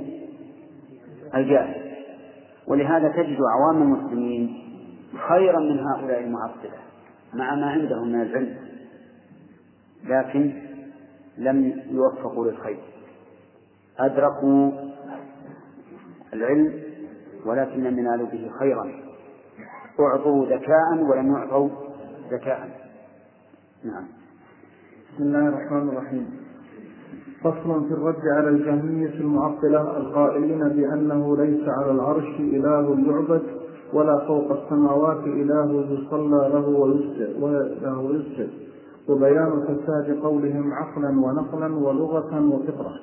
الجاهل. 1.35 1.95
ولهذا 2.67 3.07
تجد 3.07 3.37
عوام 3.41 3.81
المسلمين 3.81 4.63
خيرا 5.29 5.59
من 5.59 5.79
هؤلاء 5.79 6.19
المعطلة 6.19 6.77
مع 7.33 7.55
ما 7.55 7.65
عندهم 7.65 8.07
من 8.07 8.21
العلم 8.21 8.57
لكن 10.05 10.53
لم 11.37 11.81
يوفقوا 11.91 12.45
للخير. 12.45 12.79
أدركوا 13.99 14.71
العلم 16.33 16.73
ولكن 17.45 17.83
لم 17.83 17.99
ينالوا 17.99 18.27
به 18.27 18.51
خيرا. 18.59 18.91
أعطوا 19.99 20.45
ذكاء 20.45 21.03
ولم 21.09 21.35
يعطوا 21.35 21.69
ذكاء. 22.31 22.69
نعم. 23.83 24.03
بسم 25.13 25.23
الله 25.23 25.47
الرحمن 25.47 25.89
الرحيم. 25.89 26.47
فصل 27.43 27.87
في 27.87 27.93
الرد 27.93 28.21
على 28.37 28.49
الجهمية 28.49 29.13
المعطلة 29.13 29.97
القائلين 29.97 30.69
بأنه 30.69 31.37
ليس 31.37 31.69
على 31.69 31.91
العرش 31.91 32.39
إله 32.39 33.11
يعبد 33.11 33.43
ولا 33.93 34.27
فوق 34.27 34.51
السماوات 34.51 35.23
إله 35.23 35.85
يصلى 35.93 36.49
له 36.53 36.67
ويسجد 36.67 37.43
وله 37.43 37.99
ويسجد 37.99 38.49
وبيان 39.09 39.61
فساد 39.61 40.19
قولهم 40.19 40.73
عقلا 40.73 41.09
ونقلا 41.09 41.75
ولغة 41.75 42.45
وفطرة. 42.53 42.93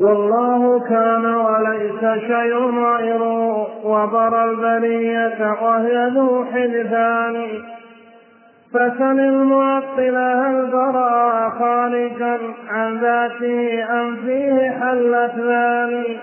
والله 0.00 0.80
كان 0.80 1.24
وليس 1.26 2.00
شيء 2.00 2.84
غيره 2.84 3.68
وبرى 3.86 4.44
البرية 4.44 5.56
وهي 5.62 6.10
ذو 6.14 6.44
حدثان 6.44 7.46
فسل 8.74 9.20
المعطل 9.20 10.16
هل 10.16 10.70
برا 10.72 11.48
خالقا 11.48 12.38
عن 12.68 12.98
ذاته 13.00 13.84
أم 14.00 14.16
فيه 14.16 14.70
حلت 14.70 15.34
ذلك 15.38 16.20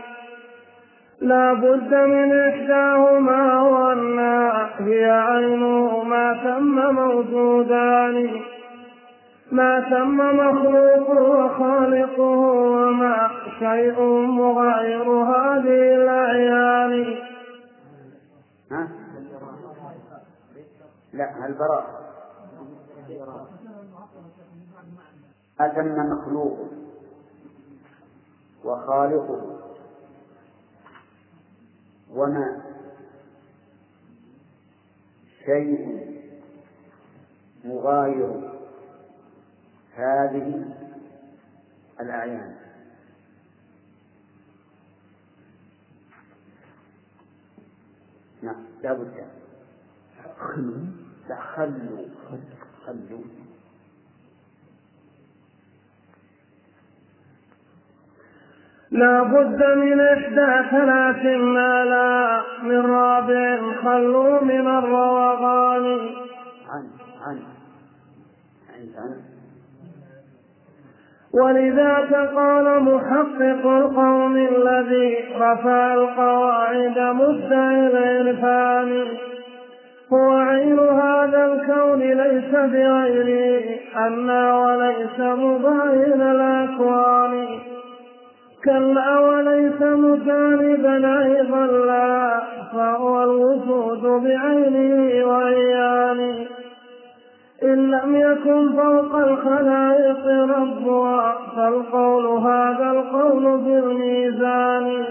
لا 1.22 1.54
بد 1.54 1.94
من 1.94 2.40
إحداهما 2.40 3.62
وأنها 3.62 4.70
هي 4.80 5.06
عينه 5.06 6.04
ما 6.04 6.34
ثم 6.44 6.96
موجودان. 6.96 8.30
ما 9.52 9.82
ثم 9.90 10.18
مخلوق 10.18 11.10
وخالقه 11.10 12.22
وما 12.22 13.30
شيء 13.60 14.02
مغير 14.28 15.12
هذه 15.12 15.96
الأعيان 15.96 17.18
ها؟ 18.72 18.88
لا 21.14 21.46
البراء 21.46 21.86
أتم 25.60 25.96
مخلوق 26.12 26.58
وخالقه 28.66 29.60
وما 32.16 32.62
شيء 35.46 36.08
مغاير 37.66 38.57
هذه 39.98 40.66
الأعيان. 42.00 42.56
نعم 48.42 48.66
لا 48.84 48.94
بد. 48.94 49.26
لا 51.30 51.42
خلوا 51.42 52.06
خلوا 52.86 53.24
لا 58.92 59.24
بد 59.24 59.64
من 59.78 60.00
إحدى 60.00 60.70
ثلاث 60.72 61.24
ما 61.26 61.86
لا 61.86 62.44
من 62.64 62.86
رابع. 62.86 63.82
خلوا 63.82 64.44
من 64.44 64.68
الروغان. 64.68 66.16
عن 66.68 66.90
عن. 67.22 67.44
عن 68.70 68.94
عن. 68.96 69.27
ولذاك 71.42 72.14
قال 72.36 72.84
محقق 72.84 73.66
القوم 73.68 74.38
الذي 74.38 75.18
رفع 75.40 75.94
القواعد 75.94 77.00
مدعي 77.00 77.88
العرفان 77.88 79.08
هو 80.14 80.32
عين 80.32 80.80
هذا 80.80 81.46
الكون 81.46 82.00
ليس 82.00 82.52
بغيره 82.52 83.64
أنا 83.98 84.58
وليس 84.58 85.20
مباين 85.20 86.22
الأكوان. 86.22 87.48
كلا 88.66 89.20
وليس 89.20 89.82
مجانبا 89.82 91.24
أيضا 91.24 91.66
لا 91.66 92.42
فهو 92.74 93.24
الوجود 93.24 94.24
بعينه 94.24 95.26
وعيانه 95.28 96.46
إن 97.64 97.92
لم 97.92 98.16
يكن 98.16 98.76
فوق 98.76 99.16
الخلائق 99.16 100.28
ربها 100.58 101.36
فالقول 101.56 102.26
هذا 102.26 102.92
القول 102.92 103.58
بالميزان. 103.58 105.06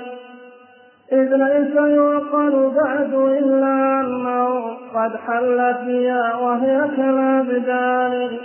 إذ 1.12 1.36
ليس 1.36 1.74
يعقل 1.74 2.72
بعد 2.76 3.14
إلا 3.14 4.00
أنه 4.00 4.76
قد 4.94 5.16
حل 5.16 5.74
فيها 5.84 6.36
وهي 6.36 6.88
كالأبدان. 6.96 8.38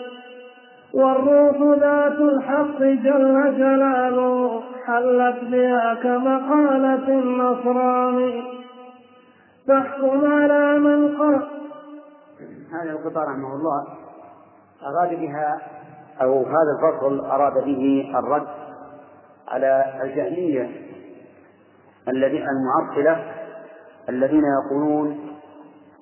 والروح 0.93 1.79
ذات 1.79 2.19
الحق 2.19 2.79
جل 2.79 3.57
جلاله 3.57 4.61
حلت 4.87 5.37
بها 5.51 5.93
كمقالة 6.03 7.07
النصراني 7.07 8.43
فاحكم 9.67 10.31
على 10.31 10.79
من 10.79 11.17
قال 11.17 11.60
هذا 12.71 12.91
القطار 12.91 13.27
رحمه 13.27 13.55
الله 13.55 13.87
أراد 14.83 15.09
بها 15.19 15.61
أو 16.21 16.45
هذا 16.45 16.71
الفصل 16.79 17.25
أراد 17.25 17.53
به 17.53 18.13
الرد 18.19 18.47
على 19.47 19.99
الجهمية 20.03 20.69
الذين 22.07 22.45
المعطلة 22.49 23.33
الذين 24.09 24.43
يقولون 24.45 25.31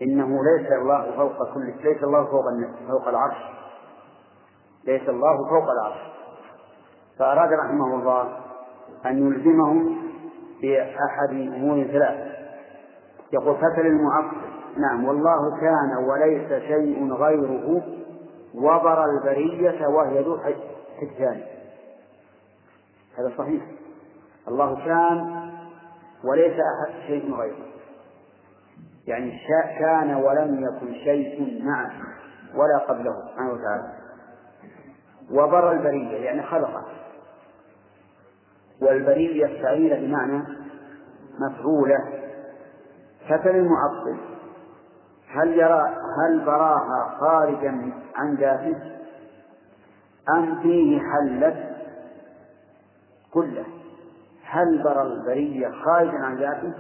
إنه 0.01 0.43
ليس 0.43 0.71
الله 0.71 1.11
فوق 1.15 1.53
كل 1.53 1.73
ليس 1.83 2.03
الله 2.03 2.25
فوق 2.25 2.43
فوق 2.87 3.07
العرش. 3.07 3.37
ليس 4.85 5.09
الله 5.09 5.37
فوق 5.49 5.71
العرش. 5.71 5.99
فأراد 7.19 7.49
رحمه 7.53 7.95
الله 7.95 8.37
أن 9.05 9.27
يلزمهم 9.27 9.97
بأحد 10.61 11.31
أمور 11.31 11.83
ثلاث 11.83 12.31
يقول 13.33 13.55
فتل 13.55 13.85
المعطل. 13.85 14.58
نعم 14.77 15.05
والله 15.05 15.59
كان 15.61 15.97
وليس 15.97 16.63
شيء 16.63 17.13
غيره 17.13 17.83
وبر 18.55 19.05
البرية 19.05 19.87
وهي 19.87 20.21
ذو 20.21 20.39
حجان. 20.99 21.41
هذا 23.17 23.31
صحيح. 23.37 23.63
الله 24.47 24.85
كان 24.85 25.49
وليس 26.23 26.53
أحد 26.53 26.93
شيء 27.07 27.35
غيره. 27.35 27.69
يعني 29.07 29.39
كان 29.79 30.15
ولم 30.15 30.63
يكن 30.63 30.93
شيء 30.93 31.63
معه 31.65 31.91
ولا 32.55 32.77
قبله 32.77 33.13
سبحانه 33.31 33.51
وتعالى. 33.53 33.93
وبر 35.31 35.71
البرية 35.71 36.17
يعني 36.17 36.43
خلقه. 36.43 36.85
والبرية 38.81 39.61
فعيلة 39.61 40.07
بمعنى 40.07 40.43
مفعولة. 41.39 41.97
كفل 43.29 43.55
المعطل. 43.55 44.28
هل 45.29 45.53
يرى 45.53 45.95
هل 46.17 46.45
براها 46.45 47.17
خارجا 47.19 47.93
عن 48.15 48.35
ذاته 48.35 48.75
أم 50.29 50.61
فيه 50.61 50.99
حلت؟ 50.99 51.69
كله. 53.33 53.65
هل 54.43 54.83
برى 54.83 55.01
البرية 55.01 55.71
خارجا 55.85 56.17
عن 56.17 56.37
ذاته 56.37 56.73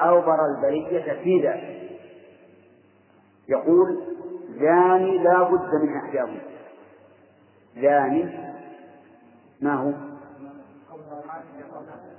أو 0.00 0.20
برى 0.20 0.46
البرية 0.56 1.22
في 1.22 1.42
ذاته؟ 1.42 1.90
يقول 3.48 4.02
زاني 4.60 5.18
لا 5.18 5.42
بد 5.42 5.74
من 5.74 5.96
إحجابه. 5.96 6.40
زاني 7.76 8.52
ما 9.60 9.74
هو؟ 9.74 9.92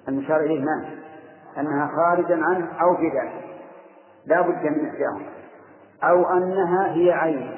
المشار 0.07 0.39
إليه 0.39 0.61
ما؟ 0.61 0.89
أنها 1.57 1.87
خارجا 1.95 2.35
عنه 2.43 2.81
أو 2.81 2.95
في 2.95 3.09
ذاته. 3.09 3.52
لا 4.25 4.41
بد 4.41 4.63
من 4.63 4.89
إحجابه 4.89 5.25
أو 6.03 6.37
أنها 6.37 6.93
هي 6.93 7.11
عين. 7.11 7.57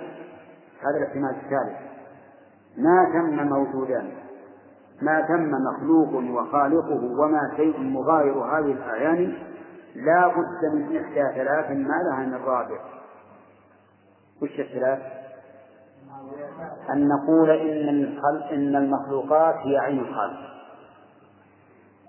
هذا 0.82 0.98
الاحتمال 0.98 1.36
الثالث. 1.36 1.86
ما 2.78 3.06
تم 3.14 3.48
موجودان 3.48 4.12
ما 5.02 5.22
تم 5.22 5.52
مخلوق 5.52 6.14
وخالقه 6.14 7.20
وما 7.20 7.52
شيء 7.56 7.80
مغاير 7.80 8.34
هذه 8.34 8.72
الأعيان 8.72 9.34
لا 9.96 10.28
بد 10.28 10.74
من 10.74 10.98
إحدى 10.98 11.36
ثلاث 11.36 11.72
ما 11.72 12.04
لها 12.04 12.26
من 12.26 12.46
رابع. 12.46 12.80
وش 14.42 14.60
الثلاث؟ 14.60 15.00
أن 16.90 17.08
نقول 17.08 17.50
إن 17.50 17.90
الخلق 17.90 18.52
إن 18.52 18.76
المخلوقات 18.76 19.56
هي 19.56 19.78
عين 19.78 20.00
الخالق. 20.00 20.56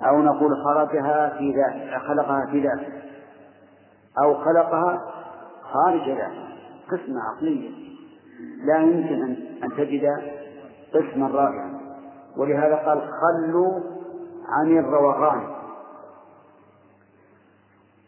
أو 0.02 0.22
نقول 0.22 0.64
خلقها 0.64 1.38
في 1.38 1.52
ذات 1.52 2.02
خلقها 2.02 2.46
في 2.46 2.60
ذاته. 2.60 3.05
أو 4.22 4.34
خلقها 4.34 5.12
خارج 5.72 6.08
ذاته 6.08 6.46
قسمة 6.92 7.22
عقلية. 7.22 7.70
لا 8.64 8.78
يمكن 8.78 9.36
أن 9.62 9.70
تجد 9.76 10.16
قسما 10.94 11.26
رابعا. 11.26 11.80
ولهذا 12.36 12.74
قال 12.74 13.00
خلوا 13.00 13.80
عن 14.48 14.78
الروغان. 14.78 15.56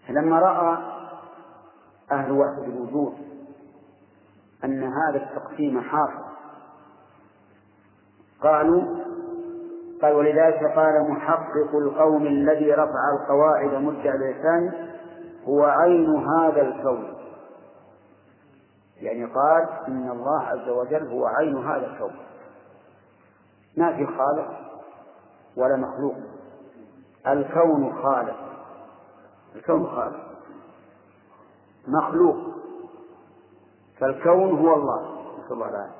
فلما 0.08 0.38
رأى 0.38 0.78
أهل 2.12 2.32
وحدة 2.32 2.64
الوجود 2.64 3.14
أن 4.64 4.82
هذا 4.82 5.16
التقسيم 5.16 5.80
حاصل 5.80 6.28
قالوا 8.42 8.82
قال 10.02 10.14
ولذلك 10.14 10.64
قال 10.76 11.10
محقق 11.10 11.74
القوم 11.74 12.26
الذي 12.26 12.72
رفع 12.72 13.12
القواعد 13.20 13.82
مدعي 13.82 14.16
الإنسان 14.16 14.87
هو 15.48 15.64
عين 15.64 16.16
هذا 16.16 16.62
الكون. 16.62 17.14
يعني 18.96 19.24
قال 19.24 19.68
إن 19.88 20.10
الله 20.10 20.42
عز 20.42 20.68
وجل 20.68 21.06
هو 21.06 21.26
عين 21.26 21.56
هذا 21.56 21.86
الكون. 21.86 22.16
ما 23.76 23.96
في 23.96 24.06
خالق 24.06 24.48
ولا 25.56 25.76
مخلوق. 25.76 26.14
الكون 27.26 28.02
خالق. 28.02 28.36
الكون 29.56 29.86
خالق. 29.86 30.28
مخلوق. 31.88 32.36
فالكون 33.98 34.58
هو 34.58 34.74
الله. 34.74 35.18
نسأل 35.38 35.52
الله 35.52 35.68
العافية. 35.68 35.98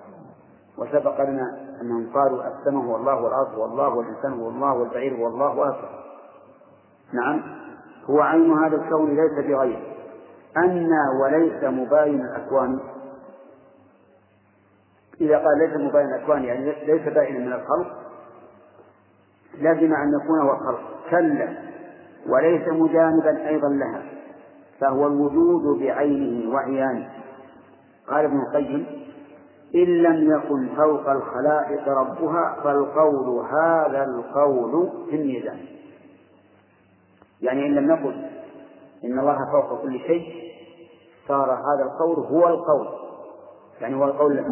وسبق 0.79 1.21
لنا 1.21 1.79
أنهم 1.81 2.13
قالوا 2.15 2.45
السماء 2.47 2.85
هو 2.85 2.97
الله 2.97 3.15
والأرض 3.15 3.55
هو 3.55 3.65
الله 3.65 3.89
والإنسان 3.89 4.41
هو 4.41 4.49
الله 4.49 4.73
والبعير 4.73 5.17
هو 5.17 5.27
الله 5.27 5.55
وهكذا. 5.55 6.05
نعم. 7.13 7.68
هو 8.11 8.21
عين 8.21 8.53
هذا 8.53 8.77
الكون 8.77 9.17
ليس 9.17 9.47
بغيره. 9.47 9.83
أن 10.57 10.91
وليس 11.23 11.65
مباين 11.65 12.21
الأكوان. 12.21 12.81
إذا 15.21 15.39
قال 15.39 15.59
ليس 15.59 15.77
مباين 15.77 16.07
الأكوان 16.07 16.45
يعني 16.45 16.87
ليس 16.87 17.03
بائنا 17.15 17.39
من 17.39 17.53
الخلق 17.53 17.97
لازم 19.61 19.95
أن 19.95 20.13
يكون 20.23 20.41
هو 20.41 20.53
الخلق. 20.53 20.81
كلا. 21.11 21.49
وليس 22.29 22.69
مجانبا 22.69 23.49
أيضا 23.49 23.69
لها. 23.69 24.03
فهو 24.81 25.07
الوجود 25.07 25.81
بعينه 25.81 26.55
وعيانه. 26.55 27.11
قال 28.09 28.25
ابن 28.25 28.41
القيم 28.41 28.87
إن 29.75 30.03
لم 30.03 30.37
يكن 30.37 30.69
فوق 30.77 31.11
الخلائق 31.11 31.89
ربها 31.89 32.57
فالقول 32.65 33.47
هذا 33.47 34.05
القول 34.05 34.91
في 35.11 35.17
الميزان. 35.17 35.78
يعني 37.43 37.67
إن 37.67 37.75
لم 37.75 37.87
نقل 37.93 38.31
إن 39.05 39.19
الله 39.19 39.39
فوق 39.53 39.83
كل 39.83 39.99
شيء 40.01 40.53
صار 41.29 41.53
هذا 41.53 41.85
القول 41.85 42.27
هو 42.27 42.49
القول. 42.49 42.89
يعني 43.81 43.97
هو 43.97 44.05
القول 44.05 44.45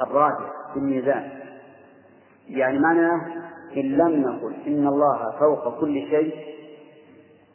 الراجح 0.00 0.72
في 0.72 0.78
الميزان. 0.78 1.30
يعني 2.48 2.78
معناه 2.78 3.26
إن 3.76 3.82
لم 3.82 4.20
نقل 4.20 4.54
إن 4.66 4.86
الله 4.86 5.38
فوق 5.40 5.80
كل 5.80 5.94
شيء 5.94 6.34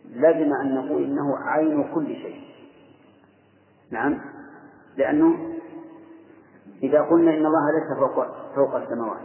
لازم 0.05 0.53
أن 0.53 0.76
نقول 0.76 1.03
إنه 1.03 1.38
عين 1.45 1.93
كل 1.93 2.07
شيء. 2.07 2.41
نعم؟ 3.91 4.19
لأنه 4.97 5.53
إذا 6.84 7.01
قلنا 7.01 7.31
إن 7.31 7.45
الله 7.45 7.72
ليس 7.72 7.99
فوق 7.99 8.26
فوق 8.55 8.76
السماوات 8.76 9.22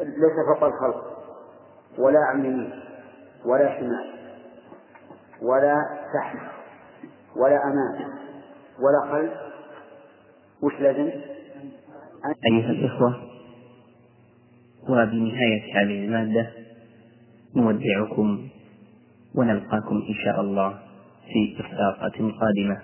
ليس 0.00 0.46
فوق 0.46 0.64
الخلق 0.64 1.04
ولا 1.98 2.18
عن 2.18 2.42
ولا 3.44 3.78
شمال 3.80 4.14
ولا 5.42 5.76
تحت 6.14 6.36
ولا 7.36 7.64
أمام 7.64 8.10
ولا 8.78 9.12
خلف. 9.12 9.32
وش 10.62 10.72
لازم؟ 10.80 11.10
أيها 12.52 12.70
الإخوة 12.70 13.16
وبنهاية 14.88 15.74
هذه 15.74 16.04
المادة 16.04 16.50
نودعكم 17.56 18.48
ونلقاكم 19.34 19.96
إن 20.08 20.14
شاء 20.24 20.40
الله 20.40 20.78
في 21.26 21.56
إصداقات 21.60 22.12
قادمة. 22.40 22.78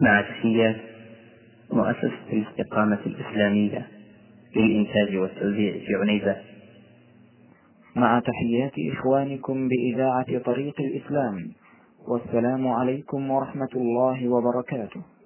مع 0.00 0.20
تحيات 0.20 0.76
مؤسسة 1.72 2.32
الاستقامة 2.32 2.98
الإسلامية 3.06 3.88
للإنتاج 4.56 5.16
والتوزيع 5.16 5.72
في 5.72 5.94
عنيزة. 6.00 6.36
مع 7.96 8.20
تحيات 8.20 8.72
إخوانكم 8.92 9.68
بإذاعة 9.68 10.38
طريق 10.38 10.80
الإسلام. 10.80 11.52
والسلام 12.08 12.68
عليكم 12.68 13.30
ورحمة 13.30 13.72
الله 13.74 14.28
وبركاته. 14.28 15.17